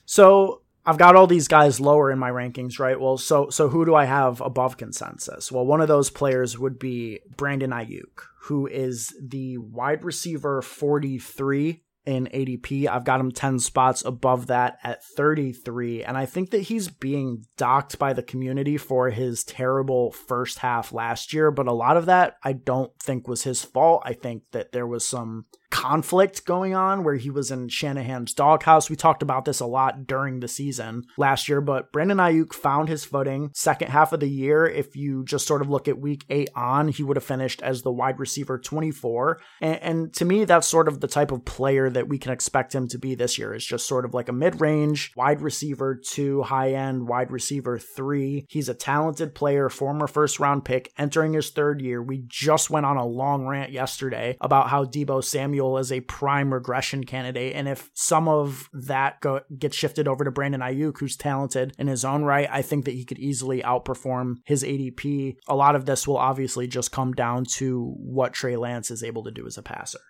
so 0.05 0.63
I've 0.85 0.99
got 0.99 1.17
all 1.17 1.27
these 1.27 1.49
guys 1.49 1.81
lower 1.81 2.11
in 2.11 2.19
my 2.19 2.31
rankings, 2.31 2.79
right? 2.79 2.99
Well, 2.99 3.19
so 3.19 3.51
so 3.51 3.69
who 3.69 3.85
do 3.85 3.95
I 3.95 4.05
have 4.05 4.41
above 4.41 4.77
consensus? 4.77 5.53
Well, 5.53 5.67
one 5.67 5.81
of 5.81 5.89
those 5.89 6.11
players 6.11 6.59
would 6.59 6.79
be 6.79 7.21
Brandon 7.37 7.71
Aiyuk, 7.71 8.23
who 8.43 8.67
is 8.67 9.15
the 9.21 9.59
wide 9.59 10.05
receiver 10.05 10.63
43 10.63 11.83
in 12.09 12.27
ADP. 12.33 12.89
I've 12.89 13.05
got 13.05 13.21
him 13.21 13.31
10 13.31 13.59
spots 13.59 14.03
above 14.03 14.47
that 14.47 14.79
at 14.83 15.05
33. 15.05 16.03
And 16.03 16.17
I 16.17 16.25
think 16.25 16.51
that 16.51 16.63
he's 16.63 16.89
being 16.89 17.45
docked 17.59 17.99
by 17.99 18.15
the 18.15 18.23
community 18.23 18.79
for 18.79 19.11
his 19.11 19.45
terrible 19.45 20.11
first 20.11 20.61
half 20.61 20.91
last 20.91 21.35
year. 21.35 21.51
But 21.51 21.67
a 21.67 21.73
lot 21.73 21.99
of 21.99 22.07
that 22.07 22.39
I 22.43 22.55
don't 22.55 22.91
think 22.99 23.29
was 23.29 23.43
his 23.43 23.63
fault. 23.63 24.03
I 24.07 24.15
think 24.15 24.45
that 24.53 24.73
there 24.73 24.87
was 24.87 25.07
some 25.07 25.45
conflict 25.71 26.45
going 26.47 26.75
on 26.75 27.05
where 27.05 27.17
he 27.17 27.31
was 27.31 27.51
in 27.51 27.69
Shanahan's 27.69 28.33
doghouse. 28.33 28.89
We 28.89 28.97
talked 28.97 29.23
about 29.23 29.45
this 29.45 29.61
a 29.61 29.67
lot 29.67 30.07
during 30.07 30.41
the 30.41 30.49
season 30.49 31.05
last 31.17 31.49
year, 31.49 31.61
but 31.61 31.93
Brandon 31.93 32.19
Aiyuk 32.19 32.55
found 32.55 32.89
his 32.89 33.05
footing 33.05 33.51
second 33.55 33.91
half 33.91 34.13
of 34.13 34.21
the 34.21 34.29
year. 34.29 34.67
If 34.67 34.97
you 34.97 35.25
just 35.25 35.47
sort 35.47 35.61
of 35.61 35.69
look 35.69 35.87
at 35.87 36.01
week 36.01 36.25
eight 36.31 36.49
on, 36.55 36.89
he 36.89 37.03
would 37.03 37.17
have 37.17 37.25
finished 37.25 37.63
as 37.63 37.83
the 37.83 37.93
wide 37.93 38.19
receiver 38.19 38.59
24. 38.59 39.41
And, 39.61 39.83
and 39.83 40.15
to 40.15 40.25
me, 40.25 40.45
that's 40.45 40.67
sort 40.67 40.89
of 40.89 41.01
the 41.01 41.09
type 41.09 41.33
of 41.33 41.45
player 41.45 41.91
that 41.91 42.09
we 42.09 42.19
can 42.19 42.33
expect 42.33 42.75
him 42.75 42.89
to 42.89 42.99
be 42.99 43.15
this 43.15 43.39
year 43.39 43.55
is 43.55 43.65
just 43.65 43.87
sort 43.87 44.05
of 44.05 44.15
like 44.15 44.29
a 44.29 44.33
mid-range 44.33 45.13
wide 45.17 45.41
receiver 45.41 45.95
two, 45.95 46.43
high 46.43 46.73
end 46.73 47.09
wide 47.09 47.31
receiver 47.31 47.79
three. 47.79 48.47
He's 48.49 48.69
a 48.69 48.75
talented 48.75 49.35
player, 49.35 49.69
former 49.69 50.07
first 50.07 50.41
round 50.41 50.65
pick, 50.65 50.93
entering 50.97 51.35
his 51.35 51.51
third 51.51 51.81
year. 51.83 52.03
We 52.03 52.25
just 52.27 52.71
went 52.71 52.87
on 52.87 52.97
a 52.97 53.07
long 53.07 53.47
rant 53.47 53.71
yesterday 53.71 54.37
about 54.41 54.71
how 54.71 54.85
Deebo 54.85 55.23
Samuel 55.23 55.58
is 55.59 55.93
a 55.93 56.01
prime 56.01 56.53
regression 56.53 57.05
candidate. 57.05 57.55
And 57.55 57.69
if 57.69 57.91
some 57.95 58.29
of 58.29 58.69
that 58.73 59.21
go, 59.21 59.41
gets 59.59 59.77
shifted 59.77 60.09
over 60.09 60.25
to 60.25 60.31
Brandon 60.31 60.61
Aiyuk, 60.61 60.99
who's 60.99 61.17
talented 61.17 61.75
in 61.79 61.87
his 61.87 62.05
own 62.05 62.25
right, 62.25 62.49
I 62.51 62.63
think 62.63 62.85
that 62.85 62.95
he 62.95 63.05
could 63.05 63.19
easily 63.19 63.63
outperform 63.63 64.37
his 64.45 64.63
ADP. 64.63 65.37
A 65.49 65.57
lot 65.57 65.75
of 65.75 65.85
this 65.85 66.07
will 66.07 66.19
obviously 66.19 66.67
just 66.67 66.93
come 66.93 67.13
down 67.13 67.45
to 67.57 67.95
what 67.99 68.33
Trey 68.33 68.57
Lance 68.57 68.91
is 68.91 69.03
able 69.03 69.25
to 69.25 69.31
do 69.31 69.47
as 69.47 69.59
a 69.59 69.63
passer. 69.63 70.01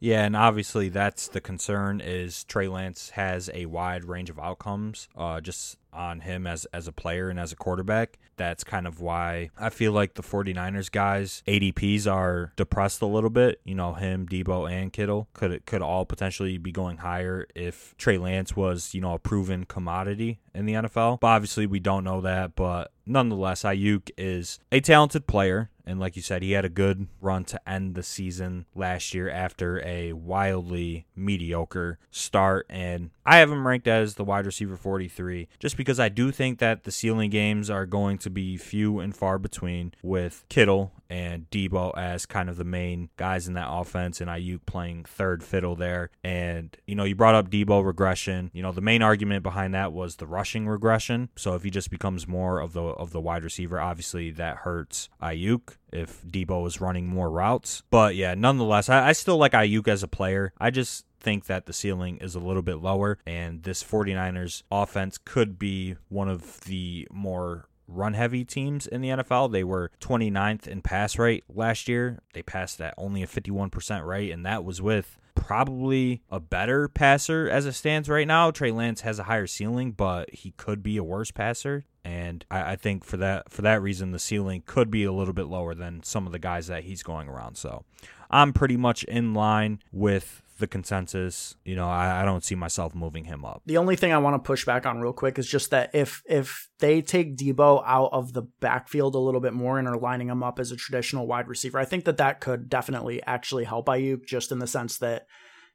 Yeah, 0.00 0.24
and 0.24 0.36
obviously 0.36 0.90
that's 0.90 1.28
the 1.28 1.40
concern 1.40 2.00
is 2.00 2.44
Trey 2.44 2.68
Lance 2.68 3.10
has 3.10 3.50
a 3.52 3.66
wide 3.66 4.04
range 4.04 4.30
of 4.30 4.38
outcomes 4.38 5.08
uh, 5.16 5.40
just 5.40 5.76
on 5.92 6.20
him 6.20 6.46
as 6.46 6.66
as 6.66 6.86
a 6.86 6.92
player 6.92 7.28
and 7.30 7.40
as 7.40 7.52
a 7.52 7.56
quarterback. 7.56 8.18
That's 8.38 8.64
kind 8.64 8.86
of 8.86 9.00
why 9.00 9.50
I 9.58 9.68
feel 9.70 9.92
like 9.92 10.14
the 10.14 10.22
49ers 10.22 10.90
guys 10.90 11.42
ADPs 11.46 12.10
are 12.10 12.52
depressed 12.56 13.02
a 13.02 13.06
little 13.06 13.30
bit. 13.30 13.60
You 13.64 13.74
know, 13.74 13.94
him, 13.94 14.26
Deebo 14.26 14.70
and 14.70 14.92
Kittle 14.92 15.28
could 15.34 15.66
could 15.66 15.82
all 15.82 16.06
potentially 16.06 16.56
be 16.56 16.72
going 16.72 16.98
higher 16.98 17.46
if 17.54 17.94
Trey 17.98 18.18
Lance 18.18 18.56
was, 18.56 18.94
you 18.94 19.00
know, 19.00 19.14
a 19.14 19.18
proven 19.18 19.64
commodity 19.64 20.40
in 20.54 20.66
the 20.66 20.74
NFL. 20.74 21.20
But 21.20 21.28
obviously 21.28 21.66
we 21.66 21.80
don't 21.80 22.04
know 22.04 22.20
that, 22.22 22.56
but 22.56 22.92
nonetheless 23.06 23.62
Aiyuk 23.62 24.10
is 24.16 24.58
a 24.70 24.80
talented 24.80 25.26
player 25.26 25.70
and 25.88 25.98
like 25.98 26.16
you 26.16 26.22
said, 26.22 26.42
he 26.42 26.52
had 26.52 26.64
a 26.64 26.70
good 26.70 27.08
run 27.20 27.44
to 27.44 27.68
end 27.68 27.94
the 27.94 28.02
season 28.02 28.66
last 28.74 29.14
year 29.14 29.30
after 29.30 29.82
a 29.84 30.12
wildly 30.12 31.06
mediocre 31.16 31.98
start. 32.10 32.66
And 32.68 33.10
I 33.24 33.38
have 33.38 33.50
him 33.50 33.66
ranked 33.66 33.88
as 33.88 34.14
the 34.14 34.24
wide 34.24 34.46
receiver 34.46 34.76
43 34.76 35.48
just 35.58 35.76
because 35.76 35.98
I 35.98 36.10
do 36.10 36.30
think 36.30 36.58
that 36.58 36.84
the 36.84 36.92
ceiling 36.92 37.30
games 37.30 37.70
are 37.70 37.86
going 37.86 38.18
to 38.18 38.30
be 38.30 38.56
few 38.56 39.00
and 39.00 39.16
far 39.16 39.38
between 39.38 39.94
with 40.02 40.44
Kittle 40.48 40.92
and 41.10 41.48
Deebo 41.50 41.96
as 41.96 42.26
kind 42.26 42.50
of 42.50 42.56
the 42.56 42.64
main 42.64 43.08
guys 43.16 43.48
in 43.48 43.54
that 43.54 43.68
offense 43.70 44.20
and 44.20 44.28
Aiyuk 44.28 44.66
playing 44.66 45.04
third 45.04 45.42
fiddle 45.42 45.74
there. 45.74 46.10
And, 46.22 46.76
you 46.86 46.94
know, 46.94 47.04
you 47.04 47.14
brought 47.14 47.34
up 47.34 47.50
Deebo 47.50 47.84
regression. 47.84 48.50
You 48.52 48.62
know, 48.62 48.72
the 48.72 48.80
main 48.80 49.00
argument 49.00 49.42
behind 49.42 49.74
that 49.74 49.92
was 49.92 50.16
the 50.16 50.26
rushing 50.26 50.68
regression. 50.68 51.30
So 51.36 51.54
if 51.54 51.62
he 51.62 51.70
just 51.70 51.90
becomes 51.90 52.28
more 52.28 52.60
of 52.60 52.72
the 52.74 52.82
of 52.82 53.12
the 53.12 53.20
wide 53.20 53.44
receiver, 53.44 53.80
obviously 53.80 54.30
that 54.32 54.58
hurts 54.58 55.08
Aiyuk 55.22 55.77
if 55.92 56.22
Deebo 56.22 56.66
is 56.66 56.80
running 56.80 57.06
more 57.06 57.30
routes. 57.30 57.82
But 57.90 58.14
yeah, 58.14 58.34
nonetheless, 58.34 58.88
I, 58.88 59.08
I 59.08 59.12
still 59.12 59.38
like 59.38 59.52
Aiyuk 59.52 59.88
as 59.88 60.02
a 60.02 60.08
player. 60.08 60.52
I 60.58 60.70
just 60.70 61.06
think 61.20 61.46
that 61.46 61.66
the 61.66 61.72
ceiling 61.72 62.18
is 62.18 62.34
a 62.34 62.40
little 62.40 62.62
bit 62.62 62.76
lower, 62.76 63.18
and 63.26 63.62
this 63.62 63.82
49ers 63.82 64.62
offense 64.70 65.18
could 65.18 65.58
be 65.58 65.96
one 66.08 66.28
of 66.28 66.60
the 66.62 67.08
more 67.10 67.68
run 67.88 68.14
heavy 68.14 68.44
teams 68.44 68.86
in 68.86 69.00
the 69.00 69.08
NFL. 69.08 69.50
They 69.50 69.64
were 69.64 69.90
29th 70.00 70.68
in 70.68 70.82
pass 70.82 71.18
rate 71.18 71.44
last 71.48 71.88
year. 71.88 72.20
They 72.34 72.42
passed 72.42 72.80
at 72.80 72.94
only 72.98 73.22
a 73.22 73.26
51% 73.26 74.06
rate, 74.06 74.30
and 74.30 74.44
that 74.44 74.64
was 74.64 74.82
with 74.82 75.18
probably 75.34 76.22
a 76.30 76.40
better 76.40 76.88
passer 76.88 77.48
as 77.48 77.64
it 77.64 77.72
stands 77.72 78.08
right 78.08 78.26
now. 78.26 78.50
Trey 78.50 78.70
Lance 78.70 79.00
has 79.02 79.18
a 79.18 79.24
higher 79.24 79.46
ceiling, 79.46 79.92
but 79.92 80.32
he 80.34 80.50
could 80.52 80.82
be 80.82 80.96
a 80.96 81.04
worse 81.04 81.30
passer. 81.30 81.84
And 82.08 82.46
I, 82.50 82.72
I 82.72 82.76
think 82.76 83.04
for 83.04 83.18
that 83.18 83.52
for 83.52 83.60
that 83.60 83.82
reason, 83.82 84.12
the 84.12 84.18
ceiling 84.18 84.62
could 84.64 84.90
be 84.90 85.04
a 85.04 85.12
little 85.12 85.34
bit 85.34 85.46
lower 85.46 85.74
than 85.74 86.02
some 86.02 86.24
of 86.24 86.32
the 86.32 86.38
guys 86.38 86.66
that 86.68 86.84
he's 86.84 87.02
going 87.02 87.28
around. 87.28 87.56
So 87.56 87.84
I'm 88.30 88.54
pretty 88.54 88.78
much 88.78 89.04
in 89.04 89.34
line 89.34 89.82
with 89.92 90.42
the 90.58 90.66
consensus. 90.66 91.54
You 91.66 91.76
know, 91.76 91.86
I, 91.86 92.22
I 92.22 92.24
don't 92.24 92.42
see 92.42 92.54
myself 92.54 92.94
moving 92.94 93.26
him 93.26 93.44
up. 93.44 93.60
The 93.66 93.76
only 93.76 93.94
thing 93.94 94.14
I 94.14 94.18
want 94.18 94.42
to 94.42 94.46
push 94.46 94.64
back 94.64 94.86
on 94.86 95.02
real 95.02 95.12
quick 95.12 95.38
is 95.38 95.46
just 95.46 95.70
that 95.70 95.90
if 95.92 96.22
if 96.24 96.70
they 96.78 97.02
take 97.02 97.36
Deebo 97.36 97.82
out 97.84 98.08
of 98.12 98.32
the 98.32 98.42
backfield 98.60 99.14
a 99.14 99.18
little 99.18 99.42
bit 99.42 99.52
more 99.52 99.78
and 99.78 99.86
are 99.86 99.98
lining 99.98 100.28
him 100.28 100.42
up 100.42 100.58
as 100.58 100.72
a 100.72 100.76
traditional 100.76 101.26
wide 101.26 101.46
receiver, 101.46 101.78
I 101.78 101.84
think 101.84 102.06
that 102.06 102.16
that 102.16 102.40
could 102.40 102.70
definitely 102.70 103.22
actually 103.24 103.64
help 103.64 103.84
Aiyuk 103.86 104.24
just 104.24 104.50
in 104.50 104.60
the 104.60 104.66
sense 104.66 104.96
that 104.96 105.26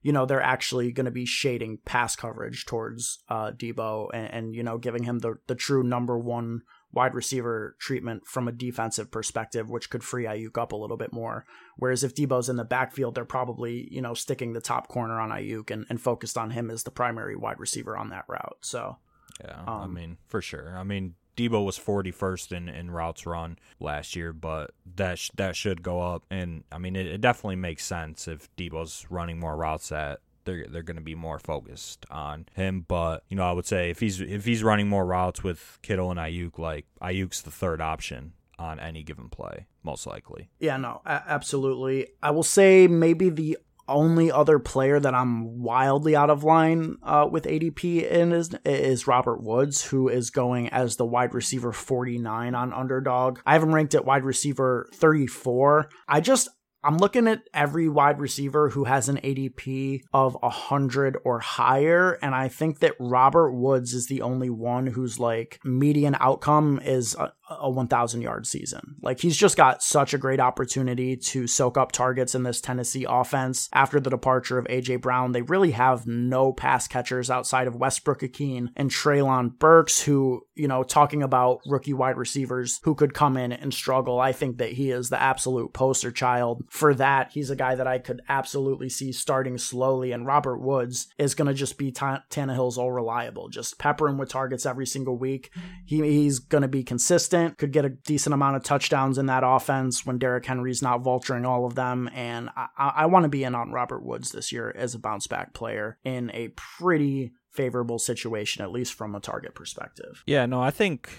you 0.04 0.12
know 0.12 0.26
they're 0.28 0.41
actually 0.41 0.91
going 0.91 1.06
to 1.06 1.12
be 1.12 1.26
shading 1.26 1.80
pass 1.86 2.16
coverage 2.16 2.66
towards 2.66 3.24
uh, 3.30 3.51
Deebo 3.51 4.10
and, 4.14 4.32
and 4.32 4.56
you 4.56 4.62
know 4.62 4.78
giving 4.78 5.04
him 5.04 5.20
the 5.20 5.36
the 5.47 5.56
true 5.56 5.82
number 5.84 6.18
one 6.20 6.62
wide 6.91 7.16
receiver 7.16 7.76
treatment 7.80 8.24
from 8.28 8.47
a 8.47 8.51
defensive 8.51 9.10
perspective, 9.10 9.68
which 9.68 9.89
could 9.89 10.04
free 10.04 10.26
Aiyuk 10.26 10.60
up 10.62 10.74
a 10.74 10.76
little 10.76 10.95
bit 10.97 11.12
more. 11.12 11.43
Whereas 11.76 12.04
if 12.04 12.14
Deebo's 12.14 12.49
in 12.49 12.56
the 12.56 12.64
backfield, 12.64 13.16
they're 13.16 13.26
probably, 13.26 13.88
you 13.91 13.99
know, 13.99 14.14
sticking 14.14 14.54
the 14.54 14.62
top 14.62 14.89
corner 14.89 15.20
on 15.20 15.32
Aiyuk 15.32 15.72
and, 15.72 15.88
and 15.89 15.99
focused 15.99 16.38
on 16.38 16.51
him 16.51 16.70
as 16.70 16.84
the 16.84 16.91
primary 16.91 17.36
wide 17.36 17.60
receiver 17.60 17.97
on 17.97 18.10
that 18.12 18.26
route. 18.28 18.58
So, 18.62 18.97
Yeah, 19.43 19.64
I 19.66 19.86
Um, 19.86 19.95
mean, 19.95 20.18
for 20.28 20.39
sure. 20.39 20.78
I 20.78 20.84
mean, 20.84 21.16
Deebo 21.36 21.65
was 21.65 21.79
41st 21.79 22.51
in, 22.51 22.69
in 22.69 22.91
routes 22.91 23.25
run 23.25 23.57
last 23.79 24.15
year, 24.15 24.34
but 24.34 24.71
that 24.95 25.17
sh- 25.19 25.31
that 25.36 25.55
should 25.55 25.81
go 25.81 26.01
up. 26.01 26.23
And 26.29 26.63
I 26.71 26.77
mean, 26.77 26.95
it, 26.95 27.07
it 27.07 27.21
definitely 27.21 27.55
makes 27.55 27.86
sense 27.86 28.27
if 28.27 28.53
Deebo's 28.55 29.05
running 29.09 29.39
more 29.39 29.55
routes 29.55 29.89
that 29.89 30.19
they're 30.45 30.65
they're 30.67 30.84
going 30.84 30.97
to 30.97 31.01
be 31.01 31.15
more 31.15 31.39
focused 31.39 32.05
on 32.11 32.45
him. 32.53 32.86
But 32.88 33.23
you 33.29 33.38
know, 33.38 33.43
I 33.43 33.51
would 33.51 33.65
say 33.65 33.89
if 33.89 33.99
he's 33.99 34.21
if 34.21 34.45
he's 34.45 34.63
running 34.63 34.88
more 34.89 35.05
routes 35.05 35.43
with 35.43 35.79
Kittle 35.81 36.11
and 36.11 36.19
Aiyuk, 36.19 36.59
like 36.59 36.86
Aiyuk's 37.01 37.41
the 37.41 37.51
third 37.51 37.81
option 37.81 38.34
on 38.59 38.79
any 38.79 39.03
given 39.03 39.29
play, 39.29 39.65
most 39.84 40.05
likely. 40.05 40.49
yeah, 40.59 40.77
no, 40.77 41.01
absolutely. 41.05 42.07
I 42.21 42.31
will 42.31 42.43
say 42.43 42.88
maybe 42.88 43.29
the 43.29 43.57
only 43.88 44.31
other 44.31 44.59
player 44.59 44.99
that 44.99 45.13
I'm 45.13 45.61
wildly 45.61 46.15
out 46.15 46.29
of 46.29 46.43
line 46.43 46.97
uh, 47.03 47.27
with 47.29 47.45
ADP 47.45 48.09
in 48.09 48.31
is, 48.31 48.51
is 48.65 49.07
Robert 49.07 49.41
Woods, 49.41 49.84
who 49.86 50.07
is 50.09 50.29
going 50.29 50.69
as 50.69 50.95
the 50.95 51.05
wide 51.05 51.34
receiver 51.34 51.71
49 51.71 52.55
on 52.55 52.73
underdog. 52.73 53.39
I 53.45 53.53
have 53.53 53.63
him 53.63 53.73
ranked 53.73 53.95
at 53.95 54.05
wide 54.05 54.23
receiver 54.23 54.88
34. 54.93 55.89
I 56.07 56.21
just, 56.21 56.49
I'm 56.84 56.97
looking 56.97 57.27
at 57.27 57.47
every 57.53 57.88
wide 57.88 58.19
receiver 58.19 58.69
who 58.69 58.84
has 58.84 59.07
an 59.07 59.17
ADP 59.17 60.01
of 60.13 60.36
100 60.41 61.17
or 61.23 61.39
higher, 61.39 62.13
and 62.21 62.36
I 62.36 62.49
think 62.49 62.79
that 62.79 62.95
Robert 62.99 63.53
Woods 63.53 63.93
is 63.93 64.07
the 64.07 64.21
only 64.21 64.49
one 64.49 64.88
whose 64.88 65.17
like 65.17 65.59
median 65.63 66.17
outcome 66.19 66.81
is 66.84 67.15
uh, 67.15 67.29
a 67.60 67.70
1,000 67.70 68.22
yard 68.22 68.47
season. 68.47 68.95
Like 69.01 69.20
he's 69.20 69.38
just 69.38 69.58
got 69.58 69.84
such 69.84 70.14
a 70.14 70.18
great 70.18 70.39
opportunity 70.39 71.16
to 71.18 71.47
soak 71.47 71.78
up 71.78 71.91
targets 71.91 72.36
in 72.36 72.43
this 72.43 72.62
Tennessee 72.62 73.06
offense. 73.08 73.70
After 73.74 73.99
the 73.99 74.10
departure 74.10 74.58
of 74.58 74.68
A.J. 74.70 74.97
Brown, 74.97 75.32
they 75.32 75.41
really 75.41 75.72
have 75.72 76.08
no 76.08 76.54
pass 76.54 76.88
catchers 76.88 77.30
outside 77.30 77.68
of 77.68 77.76
Westbrook-Ikhine 77.76 78.70
and 78.76 78.89
Treylon 78.89 79.58
Burks, 79.58 80.01
who, 80.01 80.45
you 80.56 80.68
know, 80.68 80.84
talking 80.84 81.24
about 81.24 81.62
rookie 81.66 81.93
wide 81.93 82.18
receivers 82.18 82.80
who 82.84 82.95
could 82.95 83.14
come 83.14 83.38
in 83.38 83.51
and 83.51 83.74
struggle. 83.74 84.20
I 84.20 84.32
think 84.32 84.58
that 84.58 84.74
he 84.74 84.91
is 84.91 85.10
the 85.10 85.22
absolute 85.22 85.74
poster 85.74 86.12
child 86.12 86.64
for 86.70 86.93
that. 86.95 87.32
He's 87.32 87.49
a 87.49 87.56
guy 87.56 87.76
that 87.76 87.88
I 87.88 87.99
could 87.99 88.22
absolutely 88.30 88.89
see 88.89 89.12
starting 89.12 89.58
slowly, 89.58 90.12
and 90.12 90.26
Robert 90.26 90.60
Woods 90.60 91.08
is 91.18 91.36
going 91.36 91.47
to 91.47 91.54
just 91.54 91.78
be 91.78 91.91
T- 91.91 91.99
Tannehill's 92.30 92.78
all 92.78 92.91
reliable. 92.91 93.49
Just 93.49 93.80
pepper 93.80 94.08
him 94.08 94.18
with 94.18 94.30
targets 94.30 94.66
every 94.66 94.86
single 94.86 95.18
week. 95.18 95.51
He, 95.86 96.01
he's 96.01 96.39
going 96.39 96.62
to 96.62 96.68
be 96.68 96.84
consistent, 96.84 97.43
could 97.52 97.72
get 97.72 97.86
a 97.86 97.89
decent 97.89 98.34
amount 98.34 98.56
of 98.56 98.64
touchdowns 98.64 99.18
in 99.18 99.28
that 99.28 99.44
offense 99.46 100.06
when 100.06 100.18
Derrick 100.18 100.46
Henry's 100.46 100.82
not 100.82 101.04
vulturing 101.04 101.48
all 101.48 101.66
of 101.66 101.76
them. 101.76 102.10
And 102.14 102.50
I, 102.56 102.68
I 102.78 103.06
want 103.06 103.24
to 103.24 103.30
be 103.30 103.44
in 103.44 103.56
on 103.56 103.72
Robert 103.72 104.04
Woods 104.04 104.32
this 104.32 104.52
year 104.52 104.74
as 104.76 104.96
a 104.96 105.00
bounce 105.00 105.28
back 105.28 105.54
player 105.54 105.98
in 106.04 106.32
a 106.34 106.50
pretty 106.50 107.34
favorable 107.52 108.00
situation, 108.00 108.64
at 108.64 108.72
least 108.72 108.94
from 108.94 109.16
a 109.16 109.20
target 109.20 109.56
perspective. 109.56 110.24
Yeah, 110.26 110.46
no, 110.46 110.62
I 110.62 110.72
think 110.72 111.10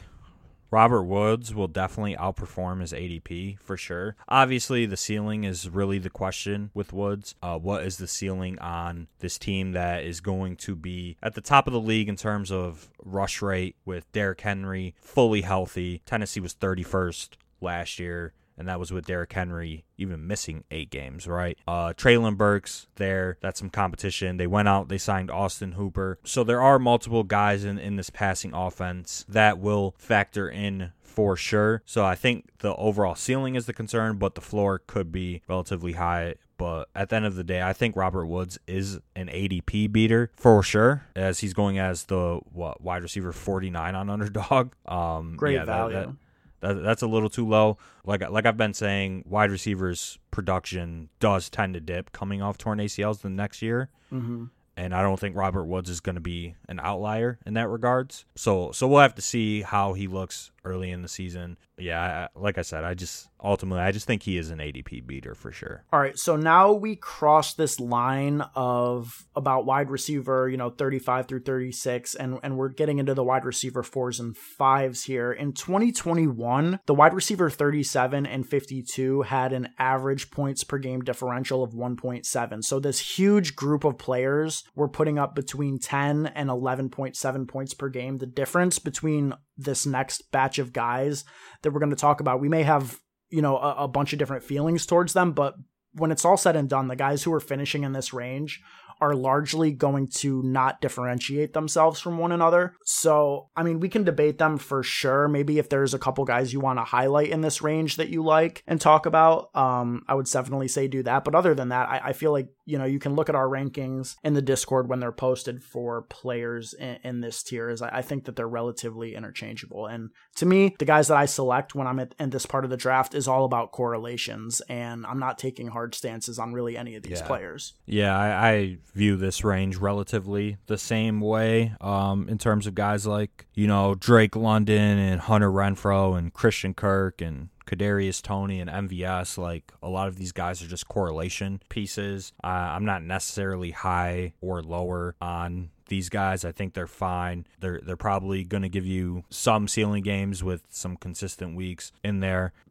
Robert 0.75 1.05
Woods 1.05 1.55
will 1.55 1.68
definitely 1.68 2.16
outperform 2.16 2.81
his 2.81 2.93
ADP 2.93 3.61
for 3.61 3.77
sure. 3.77 4.16
Obviously, 4.29 4.87
the 4.87 4.97
ceiling 4.97 5.45
is 5.45 5.68
really 5.68 6.01
the 6.01 6.11
question 6.11 6.72
with 6.75 6.93
Woods. 6.93 7.37
Uh, 7.41 7.57
what 7.57 7.85
is 7.85 7.99
the 7.99 8.09
ceiling 8.09 8.59
on 8.59 9.07
this 9.20 9.39
team 9.39 9.70
that 9.70 10.03
is 10.03 10.20
going 10.20 10.57
to 10.57 10.75
be 10.75 11.16
at 11.22 11.37
the 11.37 11.41
top 11.41 11.68
of 11.68 11.72
the 11.72 11.81
league 11.81 12.09
in 12.09 12.16
terms 12.16 12.51
of 12.51 12.91
rush 13.05 13.41
rate 13.41 13.77
with 13.85 14.11
Derrick 14.11 14.41
Henry 14.41 14.97
fully 15.01 15.43
healthy? 15.43 16.03
Tennessee 16.07 16.41
was 16.41 16.57
31st 16.57 17.29
last 17.61 18.01
year 18.01 18.33
and 18.57 18.68
that 18.68 18.78
was 18.78 18.92
with 18.92 19.07
Derrick 19.07 19.32
Henry 19.32 19.84
even 19.96 20.26
missing 20.26 20.64
eight 20.70 20.90
games, 20.90 21.26
right? 21.26 21.59
Uh, 21.66 21.92
Treylon 21.96 22.36
Burks 22.36 22.86
there, 22.96 23.38
that's 23.40 23.59
some 23.59 23.70
competition. 23.70 24.36
They 24.36 24.46
went 24.46 24.68
out, 24.68 24.88
they 24.88 24.98
signed 24.98 25.30
Austin 25.30 25.72
Hooper. 25.72 26.18
So 26.24 26.44
there 26.44 26.61
are 26.61 26.78
multiple 26.78 27.24
guys 27.24 27.64
in, 27.64 27.78
in 27.78 27.96
this 27.96 28.11
passing 28.11 28.55
offense 28.55 29.24
that 29.28 29.59
will 29.59 29.94
factor 29.98 30.48
in 30.48 30.92
for 31.14 31.36
sure. 31.36 31.82
So 31.86 32.05
I 32.05 32.16
think 32.16 32.59
the 32.59 32.74
overall 32.74 33.14
ceiling 33.14 33.55
is 33.55 33.66
the 33.66 33.72
concern, 33.72 34.18
but 34.18 34.34
the 34.34 34.40
floor 34.40 34.80
could 34.80 35.12
be 35.12 35.42
relatively 35.48 35.92
high. 35.92 36.34
But 36.57 36.88
at 36.94 37.09
the 37.09 37.16
end 37.16 37.26
of 37.26 37.34
the 37.34 37.44
day, 37.44 37.62
I 37.62 37.72
think 37.72 37.96
Robert 37.96 38.26
Woods 38.26 38.59
is 38.66 39.00
an 39.16 39.28
ADP 39.28 39.90
beater 39.92 40.30
for 40.36 40.62
sure, 40.62 41.05
as 41.16 41.40
he's 41.40 41.52
going 41.52 41.78
as 41.78 42.05
the 42.05 42.40
what 42.52 42.80
wide 42.80 43.02
receiver 43.02 43.32
49 43.32 43.94
on 43.94 44.11
underdog. 44.11 44.72
Um, 44.86 45.36
Great 45.36 45.55
yeah, 45.55 45.64
value. 45.64 45.94
That, 45.94 46.07
that, 46.07 46.16
that, 46.64 46.82
that's 46.82 47.02
a 47.02 47.06
little 47.06 47.30
too 47.30 47.46
low. 47.46 47.78
Like 48.04 48.28
like 48.30 48.46
I've 48.46 48.56
been 48.56 48.74
saying, 48.74 49.24
wide 49.26 49.50
receivers 49.50 50.18
production 50.30 51.08
does 51.20 51.48
tend 51.48 51.74
to 51.74 51.80
dip 51.80 52.12
coming 52.12 52.42
off 52.42 52.58
torn 52.58 52.78
ACLs 52.78 53.20
the 53.20 53.30
next 53.30 53.62
year. 53.62 53.90
Mm-hmm 54.12 54.44
and 54.76 54.94
I 54.94 55.02
don't 55.02 55.18
think 55.18 55.36
Robert 55.36 55.64
Woods 55.64 55.88
is 55.88 56.00
going 56.00 56.16
to 56.16 56.20
be 56.20 56.54
an 56.68 56.80
outlier 56.80 57.38
in 57.46 57.54
that 57.54 57.68
regards. 57.68 58.24
So 58.34 58.72
so 58.72 58.88
we'll 58.88 59.00
have 59.00 59.14
to 59.14 59.22
see 59.22 59.62
how 59.62 59.92
he 59.92 60.06
looks 60.06 60.50
early 60.64 60.90
in 60.90 61.02
the 61.02 61.08
season. 61.08 61.56
Yeah, 61.79 62.29
I, 62.35 62.39
like 62.39 62.59
I 62.59 62.62
said, 62.62 62.85
I 62.85 62.95
just 62.95 63.29
ultimately 63.43 63.83
I 63.83 63.93
just 63.93 64.07
think 64.07 64.22
he 64.22 64.39
is 64.39 64.51
an 64.51 64.59
ADP 64.59 65.07
beater 65.07 65.35
for 65.35 65.51
sure. 65.51 65.85
All 65.93 66.01
right, 66.01 66.18
so 66.18 66.37
now 66.37 66.72
we 66.72 66.97
cross 66.97 67.55
this 67.55 67.81
line 67.81 68.43
of 68.55 69.27
about 69.35 69.66
wide 69.66 69.91
receiver, 69.91 70.49
you 70.49 70.57
know, 70.57 70.70
35 70.70 71.27
through 71.27 71.41
36 71.41 72.14
and 72.14 72.39
and 72.43 72.57
we're 72.57 72.68
getting 72.68 72.99
into 72.99 73.14
the 73.14 73.25
wide 73.25 73.45
receiver 73.45 73.83
4s 73.83 74.20
and 74.20 74.37
5s 74.37 75.05
here. 75.05 75.33
In 75.33 75.53
2021, 75.53 76.81
the 76.87 76.95
wide 76.95 77.14
receiver 77.14 77.51
37 77.51 78.27
and 78.27 78.49
52 78.49 79.22
had 79.22 79.53
an 79.53 79.70
average 79.79 80.31
points 80.31 80.64
per 80.64 80.79
game 80.79 81.01
differential 81.03 81.62
of 81.62 81.72
1.7. 81.72 82.64
So 82.64 82.79
this 82.79 83.18
huge 83.18 83.57
group 83.57 83.85
of 83.85 83.99
players 83.99 84.64
were 84.75 84.89
putting 84.89 85.18
up 85.18 85.35
between 85.35 85.79
10 85.79 86.27
and 86.27 86.49
11.7 86.49 87.49
points 87.49 87.75
per 87.75 87.89
game. 87.89 88.18
The 88.18 88.27
difference 88.27 88.79
between 88.79 89.35
this 89.57 89.86
next 89.86 90.30
batch 90.32 90.59
of 90.59 90.72
guys 90.72 91.24
that 91.62 91.72
we're 91.72 91.80
going 91.80 91.90
to 91.90 91.96
talk 91.96 92.20
about, 92.20 92.40
we 92.40 92.48
may 92.48 92.62
have, 92.62 92.98
you 93.30 93.42
know, 93.42 93.57
a, 93.57 93.84
a 93.84 93.88
bunch 93.88 94.12
of 94.12 94.18
different 94.18 94.44
feelings 94.44 94.86
towards 94.86 95.12
them, 95.12 95.32
but 95.32 95.55
when 95.92 96.11
it's 96.11 96.24
all 96.24 96.36
said 96.36 96.57
and 96.57 96.68
done, 96.68 96.88
the 96.88 96.96
guys 96.96 97.22
who 97.22 97.32
are 97.32 97.40
finishing 97.40 97.84
in 97.84 97.92
this 97.92 98.12
range 98.12 98.61
are 99.01 99.14
largely 99.14 99.72
going 99.72 100.09
to 100.09 100.42
not 100.42 100.80
differentiate 100.80 101.53
themselves 101.53 102.01
from 102.01 102.18
one 102.18 102.32
another. 102.32 102.74
So, 102.84 103.49
I 103.57 103.62
mean, 103.62 103.80
we 103.80 103.88
can 103.88 104.05
debate 104.05 104.38
them 104.38 104.59
for 104.59 104.82
sure. 104.82 105.28
Maybe 105.28 105.59
if 105.59 105.68
there's 105.68 105.95
a 105.95 105.99
couple 105.99 106.24
guys 106.24 106.53
you 106.53 106.61
want 106.61 106.78
to 106.78 106.84
highlight 106.84 107.30
in 107.30 107.40
this 107.40 107.62
range 107.62 107.97
that 107.97 108.09
you 108.09 108.22
like 108.22 108.62
and 108.66 108.80
talk 108.80 109.07
about, 109.07 109.55
um, 109.55 110.03
I 110.09 110.14
would 110.14 110.26
definitely 110.26 110.68
say 110.68 110.88
do 110.88 111.03
that. 111.05 111.24
But 111.24 111.34
other 111.34 111.55
than 111.55 111.68
that, 111.68 111.88
I, 111.88 112.01
I 112.07 112.12
feel 112.12 112.32
like, 112.32 112.49
you 112.66 112.78
know, 112.78 112.84
you 112.84 112.99
can 112.99 113.14
look 113.14 113.28
at 113.28 113.34
our 113.34 113.47
rankings 113.47 114.16
in 114.22 114.34
the 114.34 114.42
Discord 114.42 114.88
when 114.88 115.01
they're 115.01 115.12
posted 115.12 115.62
for 115.62 116.03
players 116.03 116.74
in, 116.74 116.99
in 117.05 117.20
this 117.20 117.42
tier. 117.42 117.70
Is 117.70 117.82
I, 117.82 117.99
I, 117.99 118.03
think 118.03 118.24
that 118.24 118.36
they're 118.36 118.49
relatively 118.49 119.14
interchangeable. 119.14 119.86
And 119.86 120.11
to 120.36 120.47
me, 120.47 120.74
the 120.78 120.84
guys 120.84 121.09
that 121.09 121.16
I 121.16 121.26
select 121.26 121.74
when 121.74 121.86
I'm 121.86 121.99
at, 121.99 122.14
in 122.18 122.30
this 122.30 122.47
part 122.47 122.64
of 122.64 122.70
the 122.70 122.76
draft 122.76 123.14
is 123.14 123.28
all 123.28 123.45
about 123.45 123.72
correlations. 123.72 124.61
And 124.68 125.07
I'm 125.07 125.18
not 125.18 125.38
taking 125.38 125.68
hard 125.68 125.95
stances 125.95 126.38
on 126.38 126.53
really 126.53 126.76
any 126.76 126.95
of 126.97 127.03
these 127.03 127.20
yeah. 127.20 127.26
players. 127.26 127.74
Yeah, 127.86 128.16
I, 128.16 128.51
I 128.51 128.78
view 128.95 129.16
this 129.16 129.45
range 129.45 129.76
relatively 129.76 130.57
the 130.66 130.78
same 130.78 131.20
way 131.20 131.74
um, 131.80 132.28
in 132.28 132.38
terms 132.38 132.66
of 132.66 132.74
guys 132.74 133.07
like, 133.07 133.47
you 133.55 133.66
know, 133.66 133.95
Drake 133.95 134.36
London 134.36 134.99
and 134.99 135.20
Hunter 135.20 135.51
Renfrow 135.51 136.16
and 136.16 136.32
Christian 136.32 136.74
Kirk 136.74 137.20
and 137.20 137.49
Kadarius 137.66 138.22
Toney 138.22 138.60
and 138.60 138.70
MVS, 138.70 139.38
like 139.38 139.72
a 139.82 139.88
lot 139.88 140.08
of 140.08 140.16
these 140.16 140.32
guys 140.32 140.62
are 140.62 140.66
just 140.66 140.88
correlation 140.88 141.60
pieces. 141.68 142.32
Uh, 142.42 142.48
I'm 142.48 142.84
not 142.84 143.02
necessarily 143.02 143.70
high 143.70 144.34
or 144.40 144.62
lower 144.62 145.14
on 145.20 145.70
these 145.88 146.08
guys. 146.08 146.44
I 146.44 146.52
think 146.52 146.74
they're 146.74 146.86
fine. 146.86 147.46
They're 147.60 147.80
they're 147.82 147.96
probably 147.96 148.44
going 148.44 148.62
to 148.62 148.68
give 148.68 148.86
you 148.86 149.24
some 149.30 149.68
ceiling 149.68 150.02
games 150.02 150.42
with 150.42 150.62
some 150.70 150.96
consistent 150.96 151.56
weeks 151.56 151.92
in 152.02 152.20
there. 152.20 152.52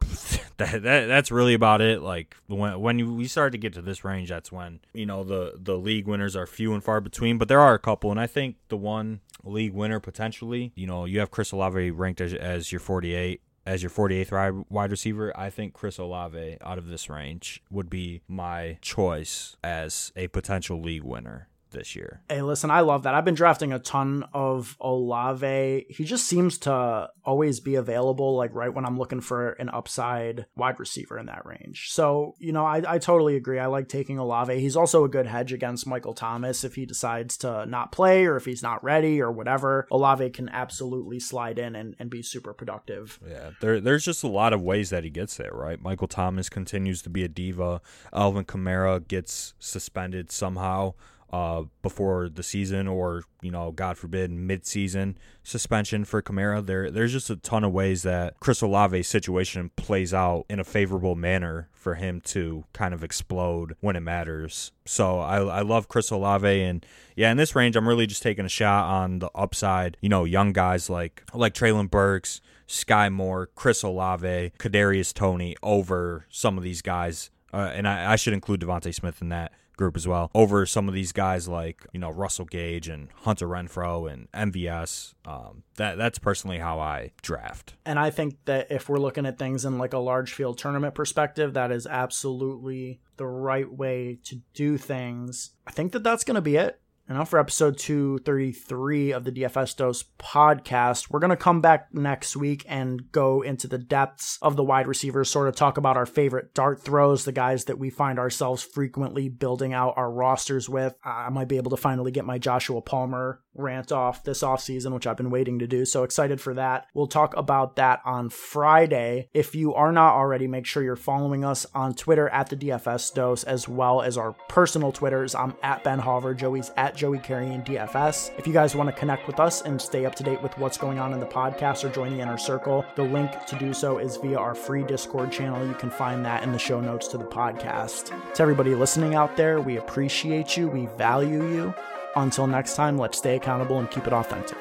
that, 0.56 0.82
that, 0.82 1.06
that's 1.06 1.30
really 1.30 1.54
about 1.54 1.80
it. 1.80 2.02
Like 2.02 2.36
when 2.46 2.80
when 2.80 3.16
we 3.16 3.26
start 3.26 3.52
to 3.52 3.58
get 3.58 3.72
to 3.74 3.82
this 3.82 4.04
range, 4.04 4.28
that's 4.28 4.50
when 4.50 4.80
you 4.92 5.06
know 5.06 5.24
the 5.24 5.54
the 5.56 5.76
league 5.76 6.06
winners 6.06 6.36
are 6.36 6.46
few 6.46 6.74
and 6.74 6.82
far 6.82 7.00
between. 7.00 7.38
But 7.38 7.48
there 7.48 7.60
are 7.60 7.74
a 7.74 7.78
couple, 7.78 8.10
and 8.10 8.20
I 8.20 8.26
think 8.26 8.56
the 8.68 8.76
one 8.76 9.20
league 9.44 9.74
winner 9.74 10.00
potentially, 10.00 10.72
you 10.74 10.86
know, 10.86 11.04
you 11.04 11.20
have 11.20 11.30
Chris 11.30 11.52
Olave 11.52 11.90
ranked 11.90 12.20
as, 12.20 12.32
as 12.34 12.72
your 12.72 12.80
48 12.80 13.40
as 13.66 13.82
your 13.82 13.90
48th 13.90 14.64
wide 14.68 14.90
receiver, 14.90 15.32
I 15.36 15.50
think 15.50 15.72
Chris 15.72 15.98
Olave 15.98 16.58
out 16.60 16.78
of 16.78 16.88
this 16.88 17.08
range 17.08 17.62
would 17.70 17.88
be 17.88 18.22
my 18.28 18.78
choice 18.80 19.56
as 19.62 20.12
a 20.16 20.28
potential 20.28 20.80
league 20.80 21.04
winner 21.04 21.48
this 21.74 21.94
year. 21.94 22.22
Hey, 22.28 22.40
listen, 22.40 22.70
I 22.70 22.80
love 22.80 23.02
that. 23.02 23.14
I've 23.14 23.24
been 23.24 23.34
drafting 23.34 23.72
a 23.72 23.78
ton 23.78 24.24
of 24.32 24.76
Olave. 24.80 25.86
He 25.90 26.04
just 26.04 26.26
seems 26.26 26.56
to 26.58 27.10
always 27.24 27.60
be 27.60 27.74
available, 27.74 28.36
like 28.36 28.54
right 28.54 28.72
when 28.72 28.86
I'm 28.86 28.98
looking 28.98 29.20
for 29.20 29.50
an 29.52 29.68
upside 29.68 30.46
wide 30.56 30.80
receiver 30.80 31.18
in 31.18 31.26
that 31.26 31.44
range. 31.44 31.88
So, 31.90 32.34
you 32.38 32.52
know, 32.52 32.64
I, 32.64 32.82
I 32.86 32.98
totally 32.98 33.36
agree. 33.36 33.58
I 33.58 33.66
like 33.66 33.88
taking 33.88 34.18
Olave. 34.18 34.58
He's 34.58 34.76
also 34.76 35.04
a 35.04 35.08
good 35.08 35.26
hedge 35.26 35.52
against 35.52 35.86
Michael 35.86 36.14
Thomas 36.14 36.64
if 36.64 36.74
he 36.74 36.86
decides 36.86 37.36
to 37.38 37.66
not 37.66 37.92
play 37.92 38.24
or 38.24 38.36
if 38.36 38.44
he's 38.44 38.62
not 38.62 38.82
ready 38.82 39.20
or 39.20 39.30
whatever. 39.30 39.86
Olave 39.90 40.30
can 40.30 40.48
absolutely 40.48 41.20
slide 41.20 41.58
in 41.58 41.74
and, 41.74 41.94
and 41.98 42.08
be 42.08 42.22
super 42.22 42.54
productive. 42.54 43.18
Yeah, 43.28 43.50
there, 43.60 43.80
there's 43.80 44.04
just 44.04 44.22
a 44.22 44.28
lot 44.28 44.52
of 44.52 44.62
ways 44.62 44.90
that 44.90 45.04
he 45.04 45.10
gets 45.10 45.36
there, 45.36 45.52
right? 45.52 45.80
Michael 45.82 46.08
Thomas 46.08 46.48
continues 46.48 47.02
to 47.02 47.10
be 47.10 47.24
a 47.24 47.28
diva. 47.28 47.80
Alvin 48.12 48.44
Kamara 48.44 49.06
gets 49.06 49.54
suspended 49.58 50.30
somehow 50.30 50.94
uh, 51.34 51.64
before 51.82 52.28
the 52.28 52.44
season 52.44 52.86
or 52.86 53.24
you 53.42 53.50
know 53.50 53.72
god 53.72 53.98
forbid 53.98 54.30
mid-season 54.30 55.18
suspension 55.42 56.04
for 56.04 56.22
Kamara. 56.22 56.64
There 56.64 56.92
there's 56.92 57.10
just 57.10 57.28
a 57.28 57.34
ton 57.34 57.64
of 57.64 57.72
ways 57.72 58.04
that 58.04 58.38
Chris 58.38 58.62
Olave's 58.62 59.08
situation 59.08 59.72
plays 59.74 60.14
out 60.14 60.44
in 60.48 60.60
a 60.60 60.64
favorable 60.64 61.16
manner 61.16 61.70
for 61.72 61.96
him 61.96 62.20
to 62.26 62.62
kind 62.72 62.94
of 62.94 63.02
explode 63.02 63.74
when 63.80 63.96
it 63.96 64.00
matters. 64.00 64.70
So 64.84 65.18
I, 65.18 65.38
I 65.42 65.62
love 65.62 65.88
Chris 65.88 66.12
Olave 66.12 66.46
and 66.62 66.86
yeah 67.16 67.32
in 67.32 67.36
this 67.36 67.56
range 67.56 67.74
I'm 67.74 67.88
really 67.88 68.06
just 68.06 68.22
taking 68.22 68.44
a 68.44 68.48
shot 68.48 68.84
on 68.84 69.18
the 69.18 69.30
upside. 69.34 69.96
You 70.00 70.10
know 70.10 70.22
young 70.22 70.52
guys 70.52 70.88
like 70.88 71.24
like 71.34 71.52
Treylon 71.52 71.90
Burks 71.90 72.40
Skyy 72.68 73.12
Moore 73.12 73.50
Chris 73.56 73.82
Olave 73.82 74.52
Kadarius 74.60 75.12
Toney 75.12 75.56
over 75.64 76.26
some 76.28 76.56
of 76.56 76.62
these 76.62 76.80
guys. 76.80 77.30
Uh, 77.52 77.72
and 77.74 77.88
I, 77.88 78.12
I 78.12 78.16
should 78.16 78.34
include 78.34 78.60
DeVonta 78.60 78.94
Smith 78.94 79.20
in 79.20 79.30
that 79.30 79.52
group 79.76 79.96
as 79.96 80.06
well 80.06 80.30
over 80.34 80.66
some 80.66 80.88
of 80.88 80.94
these 80.94 81.12
guys 81.12 81.48
like 81.48 81.86
you 81.92 82.00
know 82.00 82.10
Russell 82.10 82.44
Gage 82.44 82.88
and 82.88 83.08
Hunter 83.22 83.48
Renfrow 83.48 84.10
and 84.10 84.30
MVS. 84.32 85.14
Um, 85.24 85.64
that 85.76 85.98
that's 85.98 86.18
personally 86.18 86.58
how 86.58 86.78
I 86.80 87.12
draft. 87.22 87.74
And 87.84 87.98
I 87.98 88.10
think 88.10 88.36
that 88.44 88.70
if 88.70 88.88
we're 88.88 88.98
looking 88.98 89.26
at 89.26 89.38
things 89.38 89.64
in 89.64 89.78
like 89.78 89.92
a 89.92 89.98
large 89.98 90.32
field 90.32 90.58
tournament 90.58 90.94
perspective, 90.94 91.54
that 91.54 91.70
is 91.70 91.86
absolutely 91.86 93.00
the 93.16 93.26
right 93.26 93.70
way 93.70 94.18
to 94.24 94.40
do 94.54 94.76
things. 94.76 95.50
I 95.66 95.70
think 95.70 95.92
that 95.92 96.02
that's 96.02 96.24
going 96.24 96.34
to 96.36 96.40
be 96.40 96.56
it 96.56 96.80
And 97.06 97.18
now 97.18 97.24
for 97.26 97.38
episode 97.38 97.76
233 97.76 99.12
of 99.12 99.24
the 99.24 99.32
DFS 99.32 99.76
Dose 99.76 100.04
podcast, 100.18 101.10
we're 101.10 101.20
going 101.20 101.28
to 101.28 101.36
come 101.36 101.60
back 101.60 101.88
next 101.92 102.34
week 102.34 102.64
and 102.66 103.12
go 103.12 103.42
into 103.42 103.68
the 103.68 103.76
depths 103.76 104.38
of 104.40 104.56
the 104.56 104.64
wide 104.64 104.86
receivers, 104.86 105.28
sort 105.28 105.48
of 105.48 105.54
talk 105.54 105.76
about 105.76 105.98
our 105.98 106.06
favorite 106.06 106.54
dart 106.54 106.80
throws, 106.80 107.26
the 107.26 107.32
guys 107.32 107.66
that 107.66 107.78
we 107.78 107.90
find 107.90 108.18
ourselves 108.18 108.62
frequently 108.62 109.28
building 109.28 109.74
out 109.74 109.94
our 109.98 110.10
rosters 110.10 110.66
with. 110.66 110.94
I 111.04 111.28
might 111.28 111.48
be 111.48 111.58
able 111.58 111.72
to 111.72 111.76
finally 111.76 112.10
get 112.10 112.24
my 112.24 112.38
Joshua 112.38 112.80
Palmer 112.80 113.42
rant 113.54 113.92
off 113.92 114.24
this 114.24 114.42
offseason, 114.42 114.92
which 114.92 115.06
I've 115.06 115.16
been 115.16 115.30
waiting 115.30 115.58
to 115.58 115.66
do. 115.66 115.84
So 115.84 116.02
excited 116.02 116.40
for 116.40 116.54
that. 116.54 116.86
We'll 116.94 117.06
talk 117.06 117.36
about 117.36 117.76
that 117.76 118.00
on 118.04 118.30
Friday. 118.30 119.28
If 119.32 119.54
you 119.54 119.74
are 119.74 119.92
not 119.92 120.14
already, 120.14 120.46
make 120.46 120.66
sure 120.66 120.82
you're 120.82 120.96
following 120.96 121.44
us 121.44 121.66
on 121.74 121.94
Twitter 121.94 122.28
at 122.28 122.50
the 122.50 122.56
DFS 122.56 123.14
Dose, 123.14 123.44
as 123.44 123.68
well 123.68 124.02
as 124.02 124.18
our 124.18 124.32
personal 124.48 124.92
Twitters. 124.92 125.34
I'm 125.34 125.54
at 125.62 125.84
Ben 125.84 126.00
Hauver, 126.00 126.36
Joey's 126.36 126.70
at 126.76 126.96
Joey 126.96 127.18
Carrion 127.18 127.62
DFS. 127.62 128.36
If 128.38 128.46
you 128.46 128.52
guys 128.52 128.74
want 128.74 128.88
to 128.88 128.96
connect 128.96 129.26
with 129.26 129.40
us 129.40 129.62
and 129.62 129.80
stay 129.80 130.06
up 130.06 130.14
to 130.16 130.22
date 130.22 130.42
with 130.42 130.56
what's 130.58 130.78
going 130.78 130.98
on 130.98 131.12
in 131.12 131.20
the 131.20 131.26
podcast 131.26 131.84
or 131.84 131.90
join 131.90 132.16
the 132.16 132.22
inner 132.22 132.38
circle, 132.38 132.84
the 132.96 133.02
link 133.02 133.30
to 133.46 133.58
do 133.58 133.72
so 133.72 133.98
is 133.98 134.16
via 134.16 134.38
our 134.38 134.54
free 134.54 134.82
Discord 134.84 135.30
channel. 135.32 135.66
You 135.66 135.74
can 135.74 135.90
find 135.90 136.24
that 136.24 136.42
in 136.42 136.52
the 136.52 136.58
show 136.58 136.80
notes 136.80 137.08
to 137.08 137.18
the 137.18 137.24
podcast. 137.24 138.12
To 138.34 138.42
everybody 138.42 138.74
listening 138.74 139.14
out 139.14 139.36
there, 139.36 139.60
we 139.60 139.76
appreciate 139.76 140.56
you, 140.56 140.68
we 140.68 140.86
value 140.96 141.46
you. 141.54 141.74
Until 142.16 142.46
next 142.46 142.76
time, 142.76 142.96
let's 142.98 143.18
stay 143.18 143.36
accountable 143.36 143.78
and 143.78 143.90
keep 143.90 144.06
it 144.06 144.12
authentic. 144.12 144.58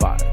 Bye. 0.00 0.31